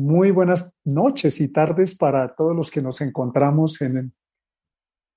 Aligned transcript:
Muy 0.00 0.30
buenas 0.30 0.74
noches 0.82 1.42
y 1.42 1.52
tardes 1.52 1.94
para 1.94 2.34
todos 2.34 2.56
los 2.56 2.70
que 2.70 2.80
nos 2.80 3.02
encontramos 3.02 3.82
en, 3.82 4.14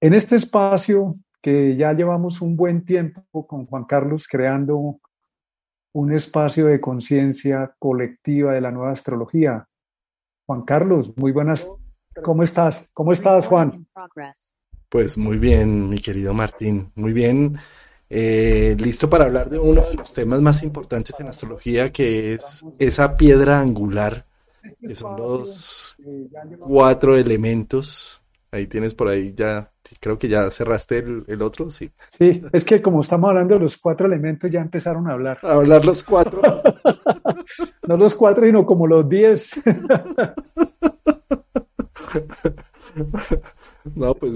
en 0.01 0.13
este 0.13 0.35
espacio 0.35 1.15
que 1.41 1.77
ya 1.77 1.93
llevamos 1.93 2.41
un 2.41 2.57
buen 2.57 2.83
tiempo 2.83 3.47
con 3.47 3.65
Juan 3.65 3.85
Carlos 3.85 4.27
creando 4.29 4.99
un 5.93 6.11
espacio 6.11 6.65
de 6.65 6.81
conciencia 6.81 7.73
colectiva 7.79 8.51
de 8.51 8.59
la 8.59 8.71
nueva 8.71 8.91
astrología. 8.91 9.65
Juan 10.45 10.63
Carlos, 10.63 11.13
muy 11.15 11.31
buenas. 11.31 11.65
¿Cómo 12.21 12.43
estás? 12.43 12.91
¿Cómo 12.93 13.13
estás, 13.13 13.47
Juan? 13.47 13.87
Pues 14.89 15.17
muy 15.17 15.37
bien, 15.37 15.87
mi 15.87 15.99
querido 15.99 16.33
Martín. 16.33 16.91
Muy 16.95 17.13
bien. 17.13 17.57
Eh, 18.09 18.75
listo 18.77 19.09
para 19.09 19.23
hablar 19.23 19.49
de 19.49 19.59
uno 19.59 19.81
de 19.83 19.93
los 19.93 20.13
temas 20.13 20.41
más 20.41 20.61
importantes 20.61 21.17
en 21.21 21.27
astrología, 21.29 21.93
que 21.93 22.33
es 22.33 22.65
esa 22.79 23.15
piedra 23.15 23.61
angular, 23.61 24.25
que 24.79 24.95
son 24.95 25.17
los 25.17 25.95
cuatro 26.59 27.15
elementos. 27.15 28.21
Ahí 28.51 28.67
tienes 28.67 28.93
por 28.93 29.07
ahí 29.07 29.33
ya, 29.35 29.71
creo 29.99 30.19
que 30.19 30.27
ya 30.27 30.49
cerraste 30.51 30.99
el, 30.99 31.23
el 31.27 31.41
otro, 31.41 31.71
sí. 31.71 31.89
Sí, 32.09 32.43
es 32.51 32.63
que 32.65 32.83
como 32.83 33.01
estamos 33.01 33.29
hablando 33.29 33.55
de 33.55 33.61
los 33.61 33.77
cuatro 33.77 34.05
elementos, 34.05 34.51
ya 34.51 34.61
empezaron 34.61 35.09
a 35.09 35.13
hablar. 35.13 35.39
A 35.41 35.53
hablar 35.53 35.83
los 35.83 36.03
cuatro. 36.03 36.41
no 37.87 37.97
los 37.97 38.13
cuatro, 38.13 38.45
sino 38.45 38.65
como 38.65 38.85
los 38.85 39.09
diez. 39.09 39.55
No, 43.95 44.13
pues 44.15 44.33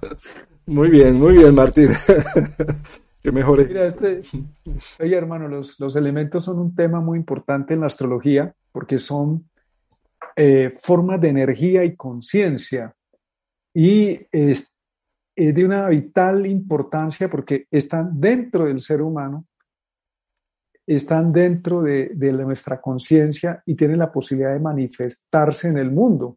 muy 0.66 0.88
bien, 0.88 1.18
muy 1.18 1.36
bien, 1.36 1.54
Martín. 1.54 1.88
que 3.22 3.32
mejore. 3.32 3.66
Mira, 3.66 3.86
este, 3.86 4.22
oye, 5.00 5.16
hermano, 5.16 5.48
los, 5.48 5.78
los, 5.80 5.96
elementos 5.96 6.44
son 6.44 6.58
un 6.58 6.74
tema 6.74 7.00
muy 7.00 7.18
importante 7.18 7.74
en 7.74 7.80
la 7.80 7.86
astrología 7.86 8.54
porque 8.76 8.98
son 8.98 9.48
eh, 10.36 10.76
formas 10.82 11.18
de 11.18 11.30
energía 11.30 11.82
y 11.82 11.96
conciencia 11.96 12.94
y 13.74 14.20
es, 14.30 14.76
es 15.34 15.54
de 15.54 15.64
una 15.64 15.88
vital 15.88 16.44
importancia 16.44 17.30
porque 17.30 17.66
están 17.70 18.20
dentro 18.20 18.66
del 18.66 18.80
ser 18.80 19.00
humano, 19.00 19.46
están 20.86 21.32
dentro 21.32 21.80
de, 21.80 22.10
de 22.12 22.32
nuestra 22.32 22.78
conciencia 22.78 23.62
y 23.64 23.74
tienen 23.76 23.98
la 23.98 24.12
posibilidad 24.12 24.52
de 24.52 24.60
manifestarse 24.60 25.68
en 25.68 25.78
el 25.78 25.90
mundo. 25.90 26.36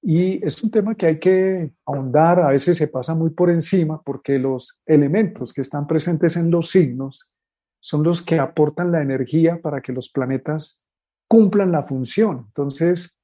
Y 0.00 0.40
es 0.46 0.62
un 0.62 0.70
tema 0.70 0.94
que 0.94 1.06
hay 1.06 1.18
que 1.18 1.72
ahondar, 1.86 2.38
a 2.38 2.50
veces 2.50 2.78
se 2.78 2.86
pasa 2.86 3.16
muy 3.16 3.30
por 3.30 3.50
encima 3.50 4.00
porque 4.00 4.38
los 4.38 4.80
elementos 4.86 5.52
que 5.52 5.62
están 5.62 5.88
presentes 5.88 6.36
en 6.36 6.52
los 6.52 6.70
signos 6.70 7.34
son 7.80 8.04
los 8.04 8.22
que 8.22 8.38
aportan 8.38 8.92
la 8.92 9.02
energía 9.02 9.60
para 9.60 9.80
que 9.80 9.92
los 9.92 10.08
planetas 10.08 10.84
cumplan 11.28 11.70
la 11.70 11.82
función. 11.82 12.46
Entonces, 12.48 13.18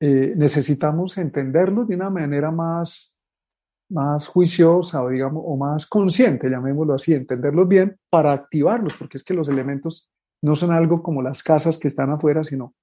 eh, 0.00 0.34
necesitamos 0.36 1.18
entenderlos 1.18 1.88
de 1.88 1.96
una 1.96 2.10
manera 2.10 2.50
más, 2.50 3.18
más 3.90 4.28
juiciosa 4.28 5.02
o, 5.02 5.08
digamos, 5.08 5.42
o 5.44 5.56
más 5.56 5.86
consciente, 5.86 6.50
llamémoslo 6.50 6.94
así, 6.94 7.14
entenderlos 7.14 7.66
bien 7.66 7.98
para 8.10 8.32
activarlos, 8.32 8.96
porque 8.96 9.16
es 9.16 9.24
que 9.24 9.34
los 9.34 9.48
elementos 9.48 10.10
no 10.42 10.54
son 10.54 10.70
algo 10.70 11.02
como 11.02 11.22
las 11.22 11.42
casas 11.42 11.78
que 11.78 11.88
están 11.88 12.10
afuera, 12.10 12.44
sino 12.44 12.74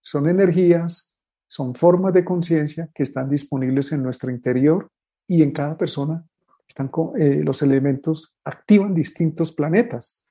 son 0.00 0.28
energías 0.28 1.14
son 1.54 1.72
formas 1.72 2.12
de 2.12 2.24
conciencia 2.24 2.90
que 2.92 3.04
están 3.04 3.30
disponibles 3.30 3.92
en 3.92 4.02
nuestro 4.02 4.28
interior 4.28 4.90
y 5.24 5.40
en 5.44 5.52
cada 5.52 5.76
persona 5.76 6.26
están 6.66 6.90
eh, 7.16 7.42
los 7.44 7.62
elementos 7.62 8.34
activan 8.44 8.92
distintos 8.92 9.52
planetas. 9.52 10.23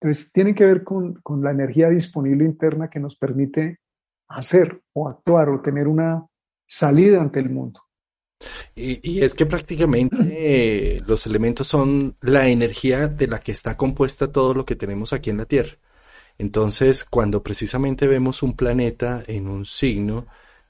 Entonces, 0.00 0.32
tienen 0.32 0.54
que 0.54 0.64
ver 0.64 0.82
con, 0.82 1.20
la 1.42 1.50
energía 1.50 1.90
disponible 1.90 2.44
interna 2.44 2.88
que 2.88 3.00
nos 3.00 3.16
permite 3.16 3.80
hacer 4.28 4.80
o 4.94 5.08
actuar 5.08 5.50
o 5.50 5.60
tener 5.60 5.88
una 5.88 6.26
salida 6.66 7.20
ante 7.20 7.40
el 7.40 7.50
mundo. 7.50 7.82
Y, 8.74 9.00
y 9.02 9.22
es 9.22 9.34
que 9.34 9.44
prácticamente 9.44 10.16
eh, 10.30 11.02
los 11.06 11.26
elementos 11.26 11.66
son 11.66 12.14
la 12.22 12.48
energía 12.48 13.08
de 13.08 13.26
la 13.26 13.40
que 13.40 13.52
está 13.52 13.76
compuesta 13.76 14.32
todo 14.32 14.54
lo 14.54 14.64
que 14.64 14.76
tenemos 14.76 15.12
aquí 15.12 15.28
en 15.28 15.36
la 15.36 15.44
Tierra. 15.44 15.76
Entonces, 16.38 17.04
cuando 17.04 17.42
precisamente 17.42 18.06
vemos 18.06 18.42
un 18.42 18.56
planeta 18.56 19.22
en 19.26 19.46
un 19.46 19.66
signo 19.66 20.26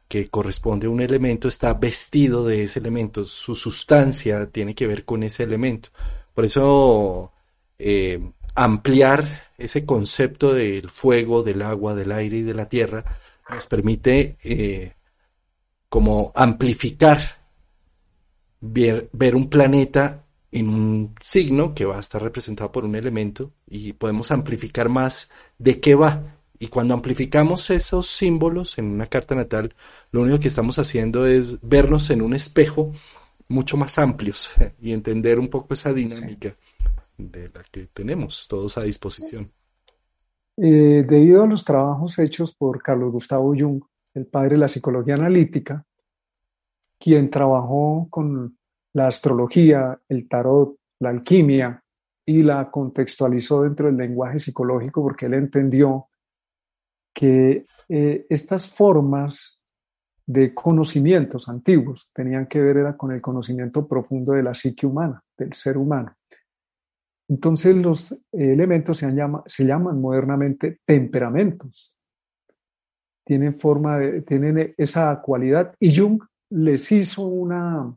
que 0.09 0.27
corresponde 0.27 0.89
a 0.89 0.91
un 0.91 1.01
elemento, 1.01 1.47
está 1.47 1.75
vestido 1.75 2.45
de 2.45 2.65
ese 2.65 2.81
elemento, 2.81 3.25
su 3.25 3.55
sustancia 3.55 4.51
tiene 4.51 4.75
que 4.75 4.89
ver 4.89 5.05
con 5.05 5.23
ese 5.23 5.45
elemento. 5.45 5.91
Por 6.35 6.45
eso, 6.45 7.33
eh, 7.79 8.33
ampliar 8.65 9.49
ese 9.57 9.87
concepto 9.87 10.53
del 10.53 10.91
fuego, 10.91 11.43
del 11.43 11.63
agua, 11.63 11.95
del 11.95 12.13
aire 12.13 12.39
y 12.39 12.43
de 12.43 12.55
la 12.55 12.69
tierra 12.69 13.05
nos 13.49 13.67
permite 13.67 14.37
eh, 14.45 14.93
como 15.89 16.31
amplificar, 16.35 17.21
ver, 18.61 19.09
ver 19.13 19.35
un 19.35 19.49
planeta 19.49 20.25
en 20.53 20.69
un 20.69 21.15
signo 21.21 21.75
que 21.75 21.87
va 21.87 21.97
a 21.97 22.01
estar 22.01 22.23
representado 22.23 22.71
por 22.71 22.85
un 22.85 22.97
elemento 22.97 23.53
y 23.67 23.95
podemos 23.95 24.31
amplificar 24.31 24.89
más 24.89 25.31
de 25.59 25.81
qué 25.81 25.95
va. 25.95 26.37
Y 26.59 26.69
cuando 26.69 26.93
amplificamos 26.93 27.71
esos 27.71 28.09
símbolos 28.09 28.79
en 28.79 28.85
una 28.85 29.07
carta 29.07 29.35
natal, 29.35 29.75
lo 30.13 30.21
único 30.21 30.39
que 30.39 30.49
estamos 30.49 30.79
haciendo 30.79 31.27
es 31.27 31.59
vernos 31.63 32.11
en 32.11 32.21
un 32.21 32.35
espejo 32.35 32.93
mucho 33.49 33.79
más 33.79 33.99
amplios 33.99 34.51
y 34.81 34.93
entender 34.93 35.39
un 35.39 35.49
poco 35.49 35.73
esa 35.73 35.95
dinámica 35.95 36.57
de 37.29 37.49
la 37.49 37.63
que 37.71 37.87
tenemos 37.87 38.47
todos 38.49 38.79
a 38.79 38.83
disposición. 38.83 39.51
Eh, 40.57 41.05
debido 41.09 41.43
a 41.43 41.47
los 41.47 41.65
trabajos 41.65 42.19
hechos 42.19 42.55
por 42.55 42.83
Carlos 42.83 43.13
Gustavo 43.13 43.55
Jung, 43.57 43.83
el 44.15 44.27
padre 44.27 44.51
de 44.51 44.59
la 44.59 44.69
psicología 44.69 45.15
analítica, 45.15 45.85
quien 46.99 47.31
trabajó 47.31 48.09
con 48.11 48.59
la 48.93 49.07
astrología, 49.07 49.99
el 50.09 50.29
tarot, 50.29 50.77
la 51.01 51.11
alquimia 51.11 51.83
y 52.27 52.43
la 52.43 52.71
contextualizó 52.71 53.63
dentro 53.63 53.87
del 53.87 53.97
lenguaje 53.97 54.39
psicológico 54.39 55.03
porque 55.03 55.27
él 55.27 55.35
entendió 55.35 56.09
que 57.13 57.65
eh, 57.89 58.27
estas 58.29 58.69
formas 58.69 59.65
de 60.27 60.55
conocimientos 60.55 61.49
antiguos 61.49 62.11
tenían 62.13 62.47
que 62.47 62.61
ver 62.61 62.77
era 62.77 62.97
con 62.97 63.11
el 63.13 63.21
conocimiento 63.21 63.89
profundo 63.89 64.33
de 64.33 64.43
la 64.45 64.55
psique 64.55 64.87
humana, 64.87 65.23
del 65.37 65.53
ser 65.55 65.77
humano. 65.77 66.15
Entonces 67.31 67.77
los 67.77 68.21
elementos 68.33 68.99
se, 68.99 69.11
llama, 69.13 69.45
se 69.47 69.65
llaman 69.65 70.01
modernamente 70.01 70.81
temperamentos. 70.85 71.97
Tienen 73.25 73.55
forma 73.55 73.99
de, 73.99 74.23
tienen 74.23 74.75
esa 74.77 75.21
cualidad 75.23 75.73
y 75.79 75.97
Jung 75.97 76.21
les 76.51 76.91
hizo 76.91 77.23
una, 77.23 77.97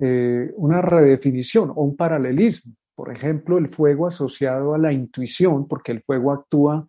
eh, 0.00 0.50
una 0.56 0.80
redefinición 0.80 1.72
o 1.76 1.82
un 1.82 1.94
paralelismo. 1.94 2.74
Por 2.94 3.12
ejemplo, 3.12 3.58
el 3.58 3.68
fuego 3.68 4.06
asociado 4.06 4.72
a 4.72 4.78
la 4.78 4.94
intuición, 4.94 5.68
porque 5.68 5.92
el 5.92 6.02
fuego 6.02 6.32
actúa 6.32 6.86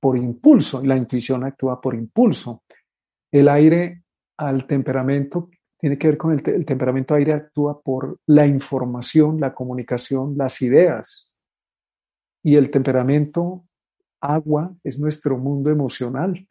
por 0.00 0.16
impulso 0.16 0.82
y 0.82 0.86
la 0.86 0.96
intuición 0.96 1.44
actúa 1.44 1.78
por 1.78 1.94
impulso. 1.94 2.62
El 3.30 3.50
aire 3.50 4.02
al 4.38 4.66
temperamento 4.66 5.50
tiene 5.78 5.98
que 5.98 6.08
ver 6.08 6.16
con 6.16 6.32
el, 6.32 6.42
temperamento 6.64 7.14
aire 7.14 7.32
actúa 7.32 7.80
por 7.80 8.18
la 8.26 8.46
información, 8.46 9.40
la 9.40 9.54
comunicación, 9.54 10.36
las 10.36 10.62
ideas. 10.62 11.34
Y 12.42 12.56
el 12.56 12.70
temperamento 12.70 13.64
agua 14.20 14.74
es 14.82 14.98
nuestro 14.98 15.36
mundo 15.36 15.70
emocional, 15.70 16.46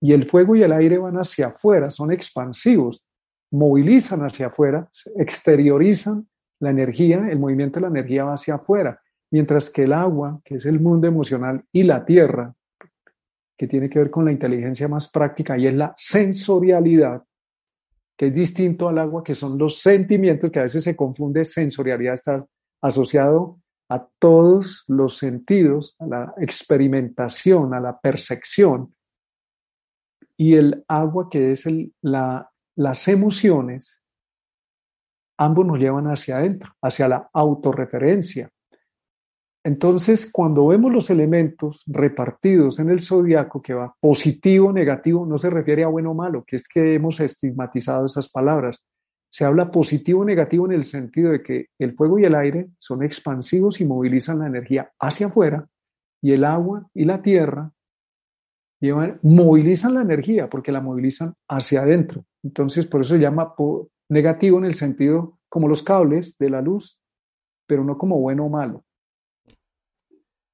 y 0.00 0.12
el 0.12 0.26
fuego 0.26 0.56
y 0.56 0.62
el 0.62 0.72
aire 0.72 0.98
van 0.98 1.16
hacia 1.16 1.48
afuera, 1.48 1.90
son 1.90 2.10
expansivos, 2.10 3.10
movilizan 3.50 4.20
hacia 4.20 4.46
afuera, 4.46 4.88
exteriorizan 5.16 6.26
la 6.58 6.70
energía, 6.70 7.28
el 7.30 7.38
movimiento 7.38 7.78
de 7.78 7.82
la 7.82 7.88
energía 7.88 8.24
va 8.24 8.34
hacia 8.34 8.54
afuera, 8.54 9.00
mientras 9.30 9.70
que 9.70 9.84
el 9.84 9.92
agua, 9.92 10.40
que 10.44 10.56
es 10.56 10.66
el 10.66 10.80
mundo 10.80 11.06
emocional, 11.06 11.64
y 11.70 11.82
la 11.82 12.04
tierra, 12.04 12.54
que 13.58 13.66
tiene 13.66 13.90
que 13.90 13.98
ver 13.98 14.10
con 14.10 14.24
la 14.24 14.32
inteligencia 14.32 14.88
más 14.88 15.10
práctica 15.10 15.58
y 15.58 15.66
es 15.66 15.74
la 15.74 15.92
sensorialidad, 15.98 17.22
que 18.20 18.26
es 18.26 18.34
distinto 18.34 18.86
al 18.86 18.98
agua, 18.98 19.24
que 19.24 19.34
son 19.34 19.56
los 19.56 19.80
sentimientos, 19.80 20.50
que 20.50 20.58
a 20.58 20.64
veces 20.64 20.84
se 20.84 20.94
confunde, 20.94 21.42
sensorialidad 21.46 22.12
está 22.12 22.46
asociado 22.82 23.58
a 23.88 24.06
todos 24.18 24.84
los 24.88 25.16
sentidos, 25.16 25.96
a 25.98 26.06
la 26.06 26.34
experimentación, 26.36 27.72
a 27.72 27.80
la 27.80 27.98
percepción, 27.98 28.94
y 30.36 30.52
el 30.52 30.84
agua, 30.86 31.30
que 31.30 31.52
es 31.52 31.64
el, 31.64 31.94
la, 32.02 32.50
las 32.76 33.08
emociones, 33.08 34.04
ambos 35.38 35.64
nos 35.64 35.78
llevan 35.78 36.04
hacia 36.08 36.36
adentro, 36.36 36.74
hacia 36.82 37.08
la 37.08 37.30
autorreferencia. 37.32 38.50
Entonces, 39.62 40.30
cuando 40.32 40.66
vemos 40.68 40.90
los 40.90 41.10
elementos 41.10 41.82
repartidos 41.86 42.78
en 42.78 42.88
el 42.88 43.00
zodiaco, 43.00 43.60
que 43.60 43.74
va 43.74 43.94
positivo, 44.00 44.72
negativo, 44.72 45.26
no 45.26 45.36
se 45.36 45.50
refiere 45.50 45.84
a 45.84 45.88
bueno 45.88 46.12
o 46.12 46.14
malo, 46.14 46.44
que 46.46 46.56
es 46.56 46.66
que 46.66 46.94
hemos 46.94 47.20
estigmatizado 47.20 48.06
esas 48.06 48.30
palabras. 48.30 48.82
Se 49.30 49.44
habla 49.44 49.70
positivo 49.70 50.24
negativo 50.24 50.64
en 50.66 50.72
el 50.72 50.84
sentido 50.84 51.30
de 51.30 51.42
que 51.42 51.66
el 51.78 51.94
fuego 51.94 52.18
y 52.18 52.24
el 52.24 52.34
aire 52.34 52.70
son 52.78 53.02
expansivos 53.02 53.80
y 53.80 53.84
movilizan 53.84 54.38
la 54.38 54.46
energía 54.46 54.90
hacia 54.98 55.26
afuera, 55.26 55.68
y 56.22 56.32
el 56.32 56.44
agua 56.44 56.88
y 56.94 57.04
la 57.04 57.22
tierra 57.22 57.70
movilizan 59.22 59.94
la 59.94 60.02
energía 60.02 60.48
porque 60.48 60.72
la 60.72 60.80
movilizan 60.80 61.34
hacia 61.48 61.82
adentro. 61.82 62.24
Entonces, 62.42 62.86
por 62.86 63.02
eso 63.02 63.14
se 63.14 63.20
llama 63.20 63.54
negativo 64.08 64.58
en 64.58 64.64
el 64.64 64.74
sentido 64.74 65.38
como 65.48 65.68
los 65.68 65.82
cables 65.82 66.38
de 66.38 66.50
la 66.50 66.62
luz, 66.62 66.98
pero 67.66 67.84
no 67.84 67.98
como 67.98 68.18
bueno 68.18 68.46
o 68.46 68.48
malo. 68.48 68.84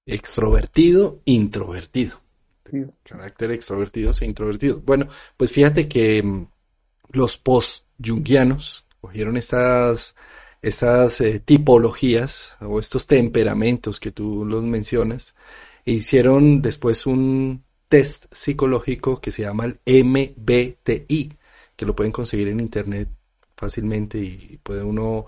Extrovertido, 0.07 1.21
introvertido. 1.25 2.21
Carácter 3.03 3.51
extrovertido 3.51 4.13
e 4.21 4.25
introvertido. 4.25 4.81
Bueno, 4.81 5.09
pues 5.37 5.53
fíjate 5.53 5.89
que 5.89 6.23
mm, 6.23 6.47
los 7.13 7.37
post-jungianos 7.39 8.87
cogieron 9.01 9.37
estas, 9.37 10.15
estas 10.63 11.21
eh, 11.21 11.41
tipologías 11.41 12.57
o 12.61 12.79
estos 12.79 13.07
temperamentos 13.07 14.01
que 14.01 14.13
tú 14.13 14.45
los 14.45 14.65
mencionas 14.65 15.35
e 15.85 15.93
hicieron 15.93 16.63
después 16.63 17.07
un 17.07 17.65
test 17.89 18.27
psicológico 18.33 19.21
que 19.21 19.31
se 19.31 19.43
llama 19.43 19.67
el 19.67 20.05
MBTI, 20.05 21.33
que 21.77 21.87
lo 21.87 21.95
pueden 21.95 22.13
conseguir 22.13 22.49
en 22.49 22.61
internet 22.61 23.09
fácilmente 23.57 24.19
y 24.19 24.59
puede 24.63 24.83
uno 24.83 25.27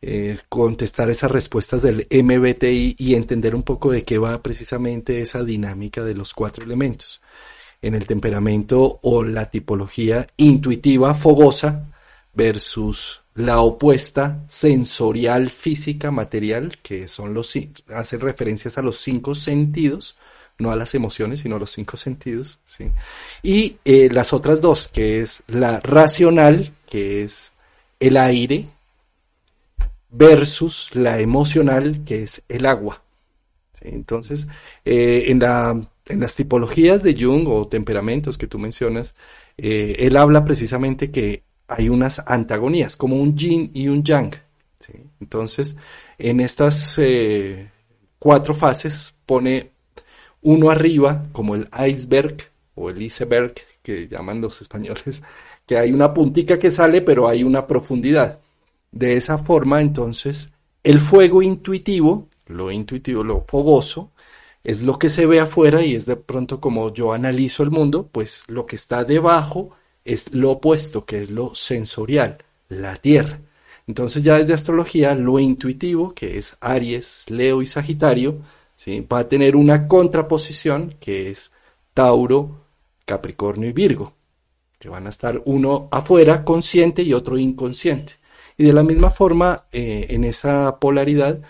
eh, 0.00 0.38
contestar 0.48 1.10
esas 1.10 1.30
respuestas 1.30 1.82
del 1.82 2.06
MBTI 2.10 2.94
y 2.98 3.14
entender 3.14 3.54
un 3.54 3.64
poco 3.64 3.90
de 3.90 4.04
qué 4.04 4.18
va 4.18 4.42
precisamente 4.42 5.20
esa 5.20 5.42
dinámica 5.42 6.04
de 6.04 6.14
los 6.14 6.34
cuatro 6.34 6.64
elementos. 6.64 7.20
En 7.82 7.94
el 7.94 8.06
temperamento 8.06 9.00
o 9.02 9.24
la 9.24 9.50
tipología 9.50 10.26
intuitiva 10.36 11.14
fogosa 11.14 11.88
versus 12.32 13.22
la 13.34 13.60
opuesta 13.60 14.44
sensorial 14.48 15.50
física 15.50 16.10
material, 16.10 16.78
que 16.82 17.08
son 17.08 17.34
los 17.34 17.56
hace 17.94 18.18
referencias 18.18 18.78
a 18.78 18.82
los 18.82 18.98
cinco 18.98 19.34
sentidos, 19.34 20.16
no 20.58 20.70
a 20.72 20.76
las 20.76 20.94
emociones, 20.94 21.40
sino 21.40 21.56
a 21.56 21.58
los 21.60 21.70
cinco 21.70 21.96
sentidos, 21.96 22.58
¿sí? 22.64 22.90
Y 23.42 23.78
eh, 23.84 24.08
las 24.12 24.32
otras 24.32 24.60
dos, 24.60 24.88
que 24.88 25.20
es 25.20 25.42
la 25.46 25.80
racional, 25.80 26.74
que 26.88 27.22
es 27.22 27.52
el 28.00 28.16
aire, 28.16 28.64
versus 30.10 30.94
la 30.94 31.20
emocional, 31.20 32.04
que 32.04 32.22
es 32.22 32.42
el 32.48 32.66
agua. 32.66 33.02
Entonces, 33.80 34.46
eh, 34.84 35.26
en, 35.28 35.38
la, 35.38 35.80
en 36.06 36.20
las 36.20 36.34
tipologías 36.34 37.02
de 37.02 37.16
Jung 37.18 37.46
o 37.48 37.68
temperamentos 37.68 38.38
que 38.38 38.46
tú 38.46 38.58
mencionas, 38.58 39.14
eh, 39.56 39.96
él 40.00 40.16
habla 40.16 40.44
precisamente 40.44 41.10
que 41.10 41.42
hay 41.68 41.88
unas 41.88 42.22
antagonías, 42.26 42.96
como 42.96 43.16
un 43.16 43.36
yin 43.36 43.70
y 43.74 43.88
un 43.88 44.02
yang. 44.02 44.34
Entonces, 45.20 45.76
en 46.16 46.40
estas 46.40 46.98
eh, 46.98 47.70
cuatro 48.18 48.54
fases 48.54 49.14
pone 49.26 49.72
uno 50.42 50.70
arriba, 50.70 51.26
como 51.32 51.54
el 51.54 51.68
iceberg 51.86 52.36
o 52.74 52.88
el 52.88 53.02
iceberg, 53.02 53.54
que 53.82 54.08
llaman 54.08 54.40
los 54.40 54.60
españoles, 54.62 55.22
que 55.66 55.76
hay 55.76 55.92
una 55.92 56.14
puntica 56.14 56.58
que 56.58 56.70
sale, 56.70 57.02
pero 57.02 57.28
hay 57.28 57.42
una 57.42 57.66
profundidad. 57.66 58.38
De 58.90 59.16
esa 59.16 59.38
forma, 59.38 59.80
entonces, 59.80 60.50
el 60.82 61.00
fuego 61.00 61.42
intuitivo, 61.42 62.28
lo 62.46 62.70
intuitivo, 62.70 63.22
lo 63.22 63.44
fogoso, 63.46 64.12
es 64.64 64.82
lo 64.82 64.98
que 64.98 65.10
se 65.10 65.26
ve 65.26 65.40
afuera 65.40 65.84
y 65.84 65.94
es 65.94 66.06
de 66.06 66.16
pronto 66.16 66.60
como 66.60 66.92
yo 66.92 67.12
analizo 67.12 67.62
el 67.62 67.70
mundo, 67.70 68.08
pues 68.10 68.44
lo 68.48 68.66
que 68.66 68.76
está 68.76 69.04
debajo 69.04 69.70
es 70.04 70.32
lo 70.32 70.52
opuesto, 70.52 71.04
que 71.04 71.22
es 71.22 71.30
lo 71.30 71.54
sensorial, 71.54 72.38
la 72.68 72.96
tierra. 72.96 73.40
Entonces 73.86 74.22
ya 74.22 74.38
desde 74.38 74.54
astrología, 74.54 75.14
lo 75.14 75.38
intuitivo, 75.38 76.14
que 76.14 76.38
es 76.38 76.56
Aries, 76.60 77.24
Leo 77.28 77.62
y 77.62 77.66
Sagitario, 77.66 78.42
va 79.10 79.20
a 79.20 79.28
tener 79.28 79.56
una 79.56 79.88
contraposición 79.88 80.94
que 81.00 81.30
es 81.30 81.52
Tauro, 81.94 82.64
Capricornio 83.04 83.68
y 83.68 83.72
Virgo, 83.72 84.12
que 84.78 84.88
van 84.88 85.06
a 85.06 85.10
estar 85.10 85.42
uno 85.46 85.88
afuera 85.90 86.44
consciente 86.44 87.02
y 87.02 87.14
otro 87.14 87.38
inconsciente. 87.38 88.14
Y 88.58 88.64
de 88.64 88.72
la 88.72 88.82
misma 88.82 89.10
forma, 89.10 89.64
eh, 89.72 90.06
en 90.10 90.24
esa 90.24 90.78
polaridad, 90.80 91.40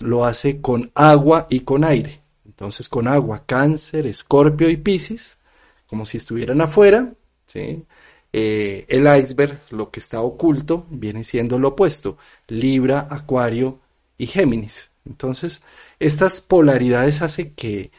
lo 0.00 0.24
hace 0.24 0.60
con 0.60 0.90
agua 0.94 1.46
y 1.50 1.60
con 1.60 1.84
aire. 1.84 2.22
Entonces, 2.44 2.88
con 2.88 3.06
agua, 3.06 3.44
cáncer, 3.46 4.06
escorpio 4.06 4.70
y 4.70 4.78
piscis, 4.78 5.38
como 5.86 6.06
si 6.06 6.16
estuvieran 6.16 6.60
afuera, 6.62 7.12
¿sí? 7.44 7.84
Eh, 8.32 8.86
el 8.88 9.06
iceberg, 9.22 9.60
lo 9.70 9.90
que 9.90 10.00
está 10.00 10.20
oculto, 10.22 10.86
viene 10.90 11.24
siendo 11.24 11.58
lo 11.58 11.68
opuesto, 11.68 12.18
Libra, 12.48 13.06
Acuario 13.10 13.80
y 14.18 14.26
Géminis. 14.26 14.90
Entonces, 15.04 15.62
estas 16.00 16.40
polaridades 16.40 17.22
hacen 17.22 17.54
que 17.54 17.90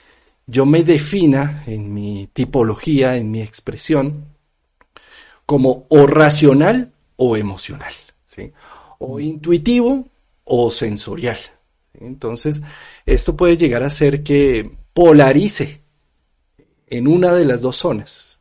yo 0.47 0.65
me 0.65 0.83
defina 0.83 1.63
en 1.67 1.93
mi 1.93 2.29
tipología, 2.33 3.15
en 3.15 3.31
mi 3.31 3.41
expresión, 3.41 4.25
como 5.45 5.85
o 5.89 6.07
racional 6.07 6.91
o 7.15 7.37
emocional. 7.37 7.93
O 8.99 9.19
intuitivo 9.19 10.07
o 10.43 10.71
sensorial. 10.71 11.37
Entonces, 11.99 12.61
esto 13.05 13.35
puede 13.35 13.57
llegar 13.57 13.83
a 13.83 13.89
ser 13.89 14.23
que 14.23 14.69
polarice 14.93 15.81
en 16.87 17.07
una 17.07 17.33
de 17.33 17.45
las 17.45 17.61
dos 17.61 17.77
zonas. 17.77 18.39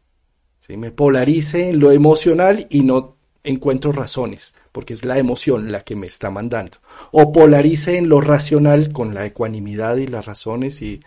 ¿sí? 0.58 0.76
Me 0.76 0.90
polarice 0.90 1.70
en 1.70 1.78
lo 1.78 1.92
emocional 1.92 2.66
y 2.70 2.82
no 2.82 3.16
encuentro 3.44 3.92
razones, 3.92 4.54
porque 4.72 4.94
es 4.94 5.04
la 5.04 5.18
emoción 5.18 5.72
la 5.72 5.82
que 5.82 5.96
me 5.96 6.06
está 6.06 6.30
mandando. 6.30 6.78
O 7.12 7.32
polarice 7.32 7.96
en 7.98 8.08
lo 8.08 8.20
racional 8.20 8.92
con 8.92 9.14
la 9.14 9.24
ecuanimidad 9.24 9.96
y 9.96 10.06
las 10.06 10.26
razones 10.26 10.82
y 10.82 11.02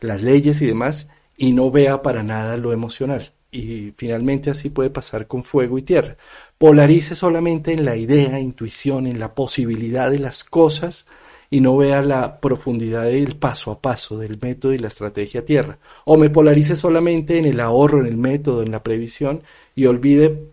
las 0.00 0.22
leyes 0.22 0.60
y 0.60 0.66
demás, 0.66 1.08
y 1.36 1.52
no 1.52 1.70
vea 1.70 2.02
para 2.02 2.22
nada 2.22 2.56
lo 2.56 2.72
emocional. 2.72 3.32
Y 3.50 3.92
finalmente 3.96 4.50
así 4.50 4.68
puede 4.70 4.90
pasar 4.90 5.28
con 5.28 5.44
fuego 5.44 5.78
y 5.78 5.82
tierra 5.82 6.16
polarice 6.58 7.14
solamente 7.14 7.72
en 7.72 7.84
la 7.84 7.96
idea, 7.96 8.40
intuición, 8.40 9.06
en 9.06 9.18
la 9.18 9.34
posibilidad 9.34 10.10
de 10.10 10.18
las 10.18 10.44
cosas 10.44 11.06
y 11.50 11.60
no 11.60 11.76
vea 11.76 12.02
la 12.02 12.40
profundidad 12.40 13.04
del 13.04 13.36
paso 13.36 13.70
a 13.70 13.80
paso 13.80 14.18
del 14.18 14.38
método 14.40 14.72
y 14.72 14.78
la 14.78 14.88
estrategia 14.88 15.44
tierra. 15.44 15.78
O 16.04 16.16
me 16.16 16.30
polarice 16.30 16.74
solamente 16.76 17.38
en 17.38 17.44
el 17.44 17.60
ahorro, 17.60 18.00
en 18.00 18.06
el 18.06 18.16
método, 18.16 18.62
en 18.62 18.70
la 18.70 18.82
previsión 18.82 19.42
y 19.74 19.86
olvide 19.86 20.50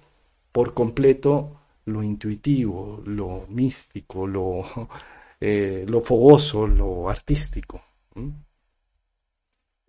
por 0.51 0.73
completo 0.73 1.57
lo 1.85 2.03
intuitivo, 2.03 3.01
lo 3.05 3.45
místico, 3.49 4.27
lo, 4.27 4.63
eh, 5.41 5.85
fogoso, 6.03 6.67
lo 6.67 7.09
artístico. 7.09 7.81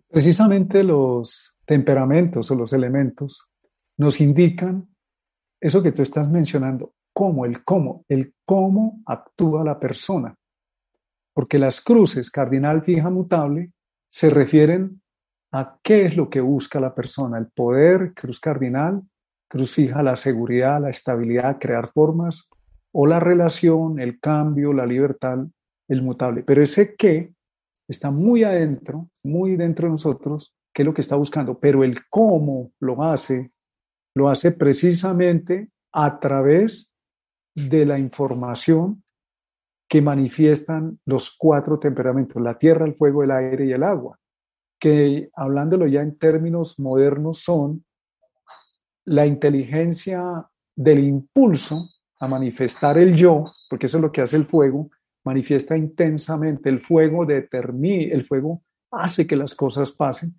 Precisamente 0.09 0.83
los 0.83 1.55
temperamentos 1.65 2.49
o 2.51 2.55
los 2.55 2.73
elementos 2.73 3.49
nos 3.97 4.19
indican 4.21 4.92
eso 5.63 5.81
que 5.81 5.93
tú 5.93 6.01
estás 6.01 6.29
mencionando, 6.29 6.93
cómo, 7.13 7.45
el 7.45 7.63
cómo, 7.63 8.03
el 8.09 8.33
cómo 8.45 9.01
actúa 9.05 9.63
la 9.63 9.79
persona. 9.79 10.35
Porque 11.33 11.57
las 11.57 11.79
cruces 11.79 12.29
cardinal 12.29 12.83
fija 12.83 13.09
mutable 13.09 13.71
se 14.09 14.29
refieren 14.29 15.01
a 15.53 15.77
qué 15.81 16.05
es 16.05 16.17
lo 16.17 16.29
que 16.29 16.41
busca 16.41 16.81
la 16.81 16.93
persona, 16.93 17.37
el 17.37 17.47
poder, 17.47 18.13
cruz 18.13 18.41
cardinal, 18.41 19.03
cruz 19.47 19.73
fija 19.73 20.03
la 20.03 20.17
seguridad, 20.17 20.81
la 20.81 20.89
estabilidad, 20.89 21.59
crear 21.59 21.89
formas, 21.93 22.49
o 22.91 23.07
la 23.07 23.21
relación, 23.21 24.01
el 24.01 24.19
cambio, 24.19 24.73
la 24.73 24.85
libertad, 24.85 25.45
el 25.87 26.01
mutable. 26.01 26.43
Pero 26.43 26.61
ese 26.61 26.93
qué 26.95 27.31
está 27.87 28.11
muy 28.11 28.43
adentro, 28.43 29.07
muy 29.23 29.55
dentro 29.55 29.87
de 29.87 29.91
nosotros, 29.91 30.53
qué 30.73 30.81
es 30.81 30.85
lo 30.85 30.93
que 30.93 31.01
está 31.01 31.15
buscando, 31.15 31.57
pero 31.57 31.85
el 31.85 32.05
cómo 32.09 32.71
lo 32.81 33.01
hace, 33.01 33.49
lo 34.15 34.29
hace 34.29 34.51
precisamente 34.51 35.69
a 35.91 36.19
través 36.19 36.93
de 37.55 37.85
la 37.85 37.99
información 37.99 39.03
que 39.87 40.01
manifiestan 40.01 40.99
los 41.05 41.35
cuatro 41.37 41.77
temperamentos, 41.77 42.41
la 42.41 42.57
tierra, 42.57 42.85
el 42.85 42.95
fuego, 42.95 43.23
el 43.23 43.31
aire 43.31 43.65
y 43.65 43.73
el 43.73 43.83
agua, 43.83 44.17
que 44.79 45.29
hablándolo 45.35 45.87
ya 45.87 46.01
en 46.01 46.17
términos 46.17 46.79
modernos 46.79 47.39
son 47.39 47.85
la 49.05 49.25
inteligencia 49.25 50.47
del 50.75 51.03
impulso 51.03 51.89
a 52.19 52.27
manifestar 52.27 52.97
el 52.97 53.13
yo, 53.13 53.45
porque 53.69 53.85
eso 53.85 53.97
es 53.97 54.01
lo 54.01 54.11
que 54.11 54.21
hace 54.21 54.37
el 54.37 54.45
fuego, 54.45 54.89
manifiesta 55.25 55.77
intensamente, 55.77 56.69
el 56.69 56.79
fuego 56.79 57.25
determina, 57.25 58.13
el 58.13 58.23
fuego 58.23 58.63
hace 58.91 59.27
que 59.27 59.35
las 59.35 59.55
cosas 59.55 59.91
pasen. 59.91 60.35